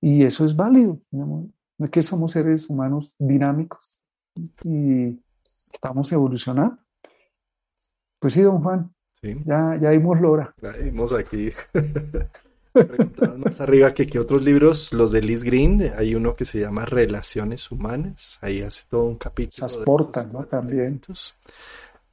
Y 0.00 0.24
eso 0.24 0.44
es 0.46 0.54
válido. 0.54 1.00
No 1.10 1.50
es 1.78 1.90
que 1.90 2.02
somos 2.02 2.32
seres 2.32 2.70
humanos 2.70 3.14
dinámicos 3.18 4.06
y 4.64 5.20
estamos 5.72 6.10
evolucionando. 6.12 6.78
Pues 8.18 8.34
sí, 8.34 8.42
don 8.42 8.62
Juan, 8.62 8.94
ya, 9.22 9.78
ya 9.80 9.90
dimos 9.90 10.20
Lora. 10.20 10.54
Ya 10.62 10.72
dimos 10.72 11.12
aquí. 11.12 11.50
más 13.38 13.60
arriba 13.60 13.94
que, 13.94 14.06
que 14.06 14.18
otros 14.18 14.42
libros, 14.42 14.92
los 14.92 15.12
de 15.12 15.22
Liz 15.22 15.42
Green, 15.42 15.92
hay 15.96 16.14
uno 16.14 16.34
que 16.34 16.44
se 16.44 16.60
llama 16.60 16.84
Relaciones 16.84 17.70
Humanas, 17.70 18.38
ahí 18.40 18.62
hace 18.62 18.84
todo 18.88 19.04
un 19.04 19.16
capítulo. 19.16 19.68
Sasportas, 19.68 20.32
¿no? 20.32 20.44
También. 20.44 21.00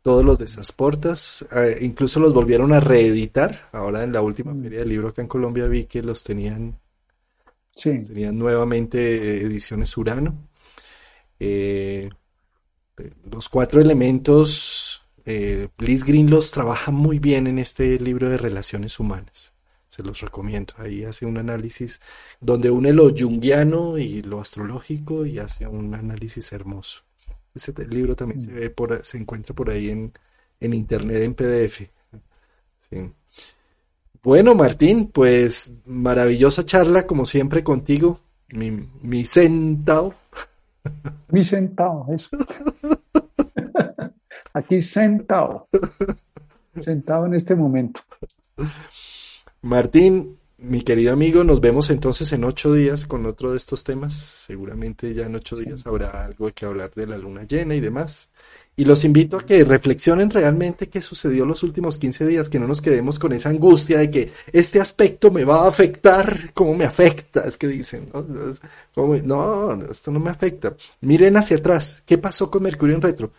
Todos 0.01 0.25
los 0.25 0.39
de 0.39 0.47
Sasportas, 0.47 1.45
eh, 1.51 1.79
incluso 1.81 2.19
los 2.19 2.33
volvieron 2.33 2.73
a 2.73 2.79
reeditar. 2.79 3.69
Ahora 3.71 4.03
en 4.03 4.11
la 4.11 4.21
última 4.21 4.53
mm. 4.53 4.63
feria 4.63 4.79
del 4.79 4.89
libro 4.89 5.09
acá 5.09 5.21
en 5.21 5.27
Colombia 5.27 5.67
vi 5.67 5.85
que 5.85 6.03
los 6.03 6.23
tenían, 6.23 6.77
sí. 7.73 8.05
tenían 8.05 8.37
nuevamente 8.37 9.41
ediciones 9.41 9.95
Urano. 9.95 10.49
Eh, 11.39 12.09
los 13.31 13.49
cuatro 13.49 13.81
elementos, 13.81 15.01
eh, 15.25 15.69
Liz 15.79 16.03
Green 16.03 16.29
los 16.29 16.51
trabaja 16.51 16.91
muy 16.91 17.19
bien 17.19 17.47
en 17.47 17.59
este 17.59 17.99
libro 17.99 18.29
de 18.29 18.37
Relaciones 18.37 18.99
Humanas 18.99 19.52
se 19.93 20.01
los 20.01 20.21
recomiendo. 20.21 20.73
Ahí 20.77 21.03
hace 21.03 21.27
un 21.27 21.37
análisis 21.37 22.01
donde 22.41 22.71
une 22.71 22.91
lo 22.93 23.13
junguiano 23.15 23.99
y 23.99 24.23
lo 24.23 24.39
astrológico 24.39 25.23
y 25.23 25.37
hace 25.37 25.67
un 25.67 25.93
análisis 25.93 26.51
hermoso. 26.51 27.03
Ese 27.53 27.71
libro 27.87 28.15
también 28.15 28.41
se 28.41 28.51
ve 28.51 28.71
por, 28.71 29.05
se 29.05 29.19
encuentra 29.19 29.53
por 29.53 29.69
ahí 29.69 29.91
en, 29.91 30.11
en 30.59 30.73
internet 30.73 31.21
en 31.21 31.35
PDF. 31.35 31.81
Bueno, 34.23 34.55
Martín, 34.55 35.11
pues 35.11 35.75
maravillosa 35.85 36.65
charla 36.65 37.05
como 37.05 37.27
siempre 37.27 37.63
contigo. 37.63 38.19
Mi, 38.49 38.71
mi 38.71 39.23
sentado. 39.23 40.15
Mi 41.29 41.43
sentado, 41.43 42.07
eso. 42.11 42.35
Aquí 44.53 44.79
sentado. 44.79 45.67
Sentado 46.77 47.27
en 47.27 47.35
este 47.35 47.53
momento. 47.53 48.01
Martín, 49.63 50.39
mi 50.57 50.81
querido 50.81 51.13
amigo, 51.13 51.45
nos 51.45 51.61
vemos 51.61 51.89
entonces 51.89 52.33
en 52.33 52.43
ocho 52.43 52.73
días 52.73 53.05
con 53.05 53.25
otro 53.25 53.51
de 53.51 53.55
estos 53.55 53.85
temas. 53.85 54.13
Seguramente 54.13 55.13
ya 55.13 55.25
en 55.25 55.35
ocho 55.35 55.55
días 55.55 55.87
habrá 55.87 56.25
algo 56.25 56.51
que 56.53 56.65
hablar 56.65 56.91
de 56.93 57.07
la 57.07 57.17
luna 57.17 57.43
llena 57.43 57.73
y 57.73 57.79
demás. 57.79 58.29
Y 58.75 58.83
los 58.83 59.05
invito 59.05 59.37
a 59.37 59.45
que 59.45 59.63
reflexionen 59.63 60.29
realmente 60.31 60.89
qué 60.89 61.01
sucedió 61.01 61.45
los 61.45 61.63
últimos 61.63 61.95
15 61.95 62.27
días, 62.27 62.49
que 62.49 62.59
no 62.59 62.67
nos 62.67 62.81
quedemos 62.81 63.19
con 63.19 63.31
esa 63.31 63.47
angustia 63.47 63.99
de 63.99 64.11
que 64.11 64.33
este 64.51 64.81
aspecto 64.81 65.31
me 65.31 65.45
va 65.45 65.63
a 65.63 65.69
afectar, 65.69 66.51
¿cómo 66.53 66.75
me 66.75 66.83
afecta? 66.83 67.47
Es 67.47 67.57
que 67.57 67.69
dicen, 67.69 68.09
¿no? 68.13 68.25
no, 69.23 69.85
esto 69.89 70.11
no 70.11 70.19
me 70.19 70.29
afecta. 70.29 70.75
Miren 70.99 71.37
hacia 71.37 71.55
atrás, 71.55 72.03
¿qué 72.05 72.17
pasó 72.17 72.51
con 72.51 72.63
Mercurio 72.63 72.97
en 72.97 73.01
retro? 73.01 73.31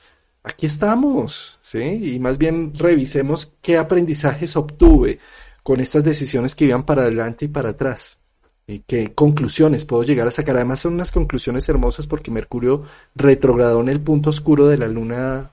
Aquí 0.42 0.64
estamos, 0.64 1.58
¿sí? 1.60 2.14
Y 2.14 2.18
más 2.18 2.38
bien 2.38 2.72
revisemos 2.74 3.52
qué 3.60 3.76
aprendizajes 3.76 4.56
obtuve 4.56 5.18
con 5.64 5.80
estas 5.80 6.04
decisiones 6.04 6.54
que 6.54 6.66
iban 6.66 6.84
para 6.84 7.02
adelante 7.02 7.46
y 7.46 7.48
para 7.48 7.70
atrás. 7.70 8.20
¿Y 8.66 8.80
qué 8.80 9.12
conclusiones 9.14 9.84
puedo 9.84 10.04
llegar 10.04 10.28
a 10.28 10.30
sacar? 10.30 10.56
Además 10.56 10.80
son 10.80 10.94
unas 10.94 11.10
conclusiones 11.10 11.68
hermosas 11.68 12.06
porque 12.06 12.30
Mercurio 12.30 12.84
retrogradó 13.14 13.80
en 13.80 13.88
el 13.88 14.00
punto 14.00 14.30
oscuro 14.30 14.68
de 14.68 14.78
la 14.78 14.88
luna, 14.88 15.52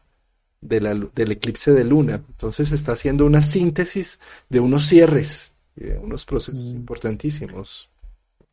del 0.60 1.32
eclipse 1.32 1.72
de 1.72 1.86
luna. 1.86 2.22
Entonces 2.30 2.72
está 2.72 2.92
haciendo 2.92 3.26
una 3.26 3.42
síntesis 3.42 4.20
de 4.50 4.60
unos 4.60 4.86
cierres, 4.86 5.54
de 5.76 5.98
unos 5.98 6.26
procesos 6.26 6.74
mm. 6.74 6.78
importantísimos. 6.78 7.90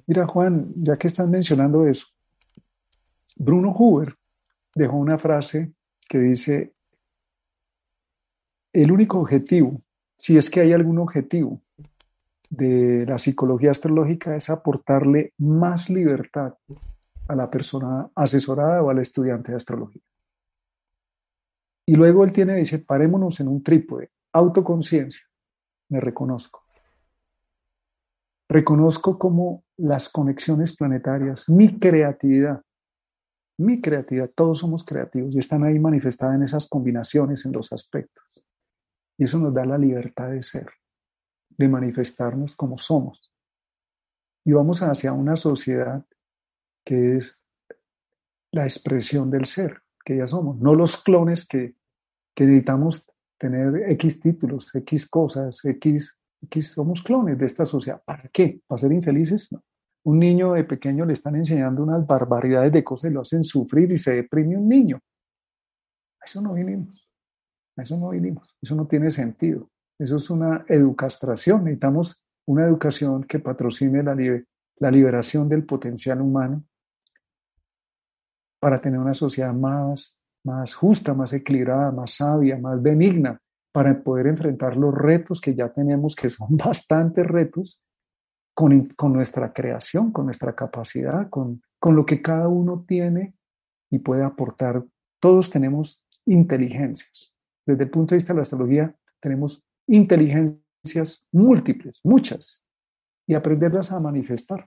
Mira, 0.06 0.26
Juan, 0.26 0.72
ya 0.76 0.96
que 0.96 1.08
están 1.08 1.30
mencionando 1.30 1.86
eso, 1.86 2.06
Bruno 3.36 3.74
Huber 3.76 4.16
dejó 4.74 4.96
una 4.96 5.18
frase 5.18 5.72
que 6.08 6.18
dice, 6.18 6.72
el 8.72 8.92
único 8.92 9.18
objetivo 9.18 9.82
si 10.18 10.36
es 10.36 10.50
que 10.50 10.60
hay 10.60 10.72
algún 10.72 10.98
objetivo 10.98 11.62
de 12.50 13.04
la 13.06 13.18
psicología 13.18 13.70
astrológica 13.70 14.34
es 14.36 14.50
aportarle 14.50 15.32
más 15.38 15.90
libertad 15.90 16.54
a 17.28 17.34
la 17.34 17.50
persona 17.50 18.10
asesorada 18.14 18.82
o 18.82 18.90
al 18.90 18.98
estudiante 18.98 19.52
de 19.52 19.56
astrología. 19.56 20.02
Y 21.86 21.96
luego 21.96 22.24
él 22.24 22.32
tiene, 22.32 22.56
dice, 22.56 22.78
parémonos 22.80 23.40
en 23.40 23.48
un 23.48 23.62
trípode, 23.62 24.10
autoconciencia, 24.32 25.26
me 25.88 26.00
reconozco. 26.00 26.64
Reconozco 28.48 29.18
como 29.18 29.64
las 29.76 30.08
conexiones 30.08 30.74
planetarias, 30.74 31.48
mi 31.48 31.78
creatividad, 31.78 32.62
mi 33.58 33.80
creatividad, 33.80 34.30
todos 34.34 34.58
somos 34.58 34.84
creativos 34.84 35.34
y 35.34 35.38
están 35.38 35.64
ahí 35.64 35.78
manifestadas 35.78 36.36
en 36.36 36.42
esas 36.44 36.66
combinaciones, 36.66 37.44
en 37.44 37.52
los 37.52 37.72
aspectos. 37.72 38.44
Y 39.18 39.24
eso 39.24 39.38
nos 39.38 39.52
da 39.52 39.66
la 39.66 39.76
libertad 39.76 40.30
de 40.30 40.42
ser, 40.42 40.70
de 41.50 41.68
manifestarnos 41.68 42.54
como 42.56 42.78
somos. 42.78 43.32
Y 44.44 44.52
vamos 44.52 44.80
hacia 44.80 45.12
una 45.12 45.36
sociedad 45.36 46.06
que 46.84 47.16
es 47.16 47.38
la 48.52 48.64
expresión 48.64 49.30
del 49.30 49.44
ser, 49.44 49.82
que 50.04 50.16
ya 50.16 50.26
somos, 50.26 50.58
no 50.58 50.74
los 50.74 50.96
clones 51.02 51.46
que, 51.46 51.76
necesitamos 52.38 53.10
tener 53.36 53.90
X 53.92 54.20
títulos, 54.20 54.72
X 54.72 55.10
cosas, 55.10 55.64
X, 55.64 56.20
X, 56.42 56.70
somos 56.70 57.02
clones 57.02 57.36
de 57.36 57.46
esta 57.46 57.66
sociedad. 57.66 58.00
¿Para 58.04 58.28
qué? 58.28 58.60
¿Para 58.64 58.78
ser 58.78 58.92
infelices? 58.92 59.50
No. 59.50 59.64
Un 60.04 60.20
niño 60.20 60.52
de 60.52 60.62
pequeño 60.62 61.04
le 61.04 61.14
están 61.14 61.34
enseñando 61.34 61.82
unas 61.82 62.06
barbaridades 62.06 62.72
de 62.72 62.84
cosas 62.84 63.10
y 63.10 63.14
lo 63.14 63.22
hacen 63.22 63.42
sufrir 63.42 63.90
y 63.90 63.98
se 63.98 64.14
deprime 64.14 64.56
un 64.56 64.68
niño. 64.68 65.00
A 66.20 66.24
eso 66.24 66.40
no 66.40 66.54
vinimos. 66.54 67.07
Eso 67.82 67.98
no 67.98 68.10
vinimos. 68.10 68.48
Eso 68.60 68.74
no 68.74 68.86
tiene 68.86 69.10
sentido. 69.10 69.68
Eso 69.98 70.16
es 70.16 70.30
una 70.30 70.64
educastración. 70.68 71.64
Necesitamos 71.64 72.26
una 72.46 72.64
educación 72.64 73.24
que 73.24 73.38
patrocine 73.38 74.02
la, 74.02 74.90
liberación 74.90 75.48
del 75.48 75.64
potencial 75.64 76.20
humano 76.20 76.64
para 78.60 78.80
tener 78.80 78.98
una 78.98 79.14
sociedad 79.14 79.52
más, 79.52 80.22
justa, 80.74 81.14
más 81.14 81.32
equilibrada, 81.32 81.92
más 81.92 82.12
sabia, 82.14 82.58
más 82.58 82.80
benigna, 82.80 83.38
para 83.72 84.02
poder 84.02 84.28
enfrentar 84.28 84.76
los 84.76 84.94
retos 84.94 85.40
que 85.40 85.54
ya 85.54 85.68
tenemos, 85.68 86.16
que 86.16 86.30
son 86.30 86.48
bastantes 86.56 87.26
retos, 87.26 87.82
con, 88.54 88.82
nuestra 89.12 89.52
creación, 89.52 90.10
con 90.10 90.24
nuestra 90.24 90.52
capacidad, 90.52 91.28
con 91.30 91.62
lo 91.80 92.04
que 92.04 92.20
cada 92.20 92.48
uno 92.48 92.84
tiene 92.88 93.34
y 93.88 94.00
puede 94.00 94.24
aportar. 94.24 94.84
Todos 95.20 95.48
tenemos 95.48 96.02
inteligencias. 96.24 97.37
Desde 97.68 97.84
el 97.84 97.90
punto 97.90 98.14
de 98.14 98.16
vista 98.16 98.32
de 98.32 98.38
la 98.38 98.42
astrología, 98.44 98.96
tenemos 99.20 99.62
inteligencias 99.86 101.26
múltiples, 101.32 102.00
muchas, 102.02 102.64
y 103.26 103.34
aprenderlas 103.34 103.92
a 103.92 104.00
manifestar. 104.00 104.66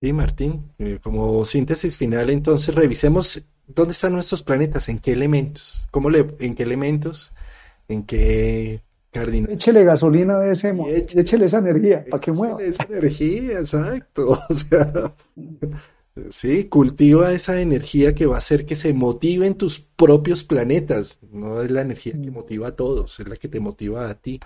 Sí, 0.00 0.12
Martín, 0.14 0.72
eh, 0.78 1.00
como 1.02 1.44
síntesis 1.44 1.98
final, 1.98 2.30
entonces 2.30 2.74
revisemos 2.74 3.44
dónde 3.66 3.92
están 3.92 4.14
nuestros 4.14 4.42
planetas, 4.42 4.88
en 4.88 5.00
qué 5.00 5.12
elementos, 5.12 5.86
cómo 5.90 6.08
le, 6.08 6.34
en 6.40 6.54
qué 6.54 6.62
elementos, 6.62 7.34
en 7.86 8.04
qué 8.04 8.80
cardinal. 9.10 9.52
Échele 9.52 9.84
gasolina 9.84 10.38
de 10.38 10.52
ese, 10.52 10.74
échele, 11.14 11.44
esa 11.44 11.58
energía 11.58 12.06
para 12.08 12.22
que 12.22 12.32
mueva. 12.32 12.62
esa 12.62 12.84
energía, 12.84 13.58
exacto. 13.58 14.38
O 14.48 14.54
sea, 14.54 15.12
sí, 16.30 16.64
cultiva 16.64 17.32
esa 17.32 17.60
energía 17.60 18.14
que 18.14 18.26
va 18.26 18.36
a 18.36 18.38
hacer 18.38 18.66
que 18.66 18.74
se 18.74 18.92
motiven 18.92 19.54
tus 19.54 19.80
propios 19.80 20.44
planetas. 20.44 21.20
No 21.30 21.62
es 21.62 21.70
la 21.70 21.82
energía 21.82 22.20
que 22.20 22.30
motiva 22.30 22.68
a 22.68 22.76
todos, 22.76 23.20
es 23.20 23.28
la 23.28 23.36
que 23.36 23.48
te 23.48 23.60
motiva 23.60 24.08
a 24.08 24.14
ti. 24.14 24.40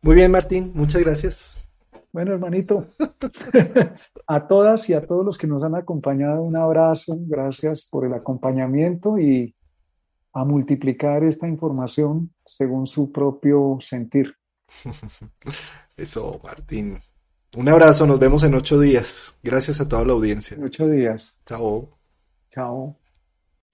Muy 0.00 0.16
bien, 0.16 0.30
Martín, 0.30 0.72
muchas 0.74 1.00
gracias. 1.00 1.58
Bueno, 2.12 2.32
hermanito, 2.32 2.86
a 4.26 4.46
todas 4.46 4.88
y 4.90 4.94
a 4.94 5.00
todos 5.00 5.24
los 5.24 5.38
que 5.38 5.46
nos 5.46 5.64
han 5.64 5.74
acompañado, 5.74 6.42
un 6.42 6.56
abrazo, 6.56 7.16
gracias 7.18 7.88
por 7.90 8.04
el 8.04 8.12
acompañamiento 8.12 9.18
y 9.18 9.54
a 10.34 10.44
multiplicar 10.44 11.24
esta 11.24 11.48
información 11.48 12.34
según 12.44 12.86
su 12.86 13.12
propio 13.12 13.78
sentir. 13.80 14.34
Eso, 15.96 16.40
Martín. 16.42 16.98
Un 17.54 17.68
abrazo, 17.68 18.06
nos 18.06 18.18
vemos 18.18 18.42
en 18.44 18.54
ocho 18.54 18.80
días. 18.80 19.36
Gracias 19.42 19.80
a 19.80 19.88
toda 19.88 20.04
la 20.06 20.14
audiencia. 20.14 20.56
Ocho 20.62 20.88
días. 20.88 21.36
Chao. 21.46 21.88
Chao. 22.54 22.96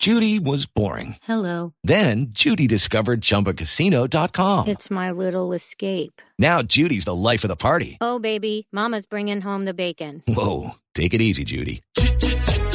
Judy 0.01 0.39
was 0.41 0.67
boring. 0.67 1.17
Hello. 1.23 1.75
Then 1.85 2.29
Judy 2.31 2.67
discovered 2.67 3.21
chumbacasino.com. 3.21 4.69
It's 4.69 4.91
my 4.91 5.11
little 5.11 5.53
escape. 5.53 6.21
Now 6.39 6.63
Judy's 6.63 7.05
the 7.05 7.15
life 7.15 7.45
of 7.45 7.49
the 7.49 7.57
party. 7.57 7.99
Oh, 8.01 8.19
baby, 8.19 8.67
Mama's 8.73 9.07
bringing 9.07 9.41
home 9.41 9.65
the 9.65 9.75
bacon. 9.75 10.23
Whoa. 10.27 10.71
Take 10.95 11.15
it 11.15 11.21
easy, 11.21 11.45
Judy. 11.45 11.83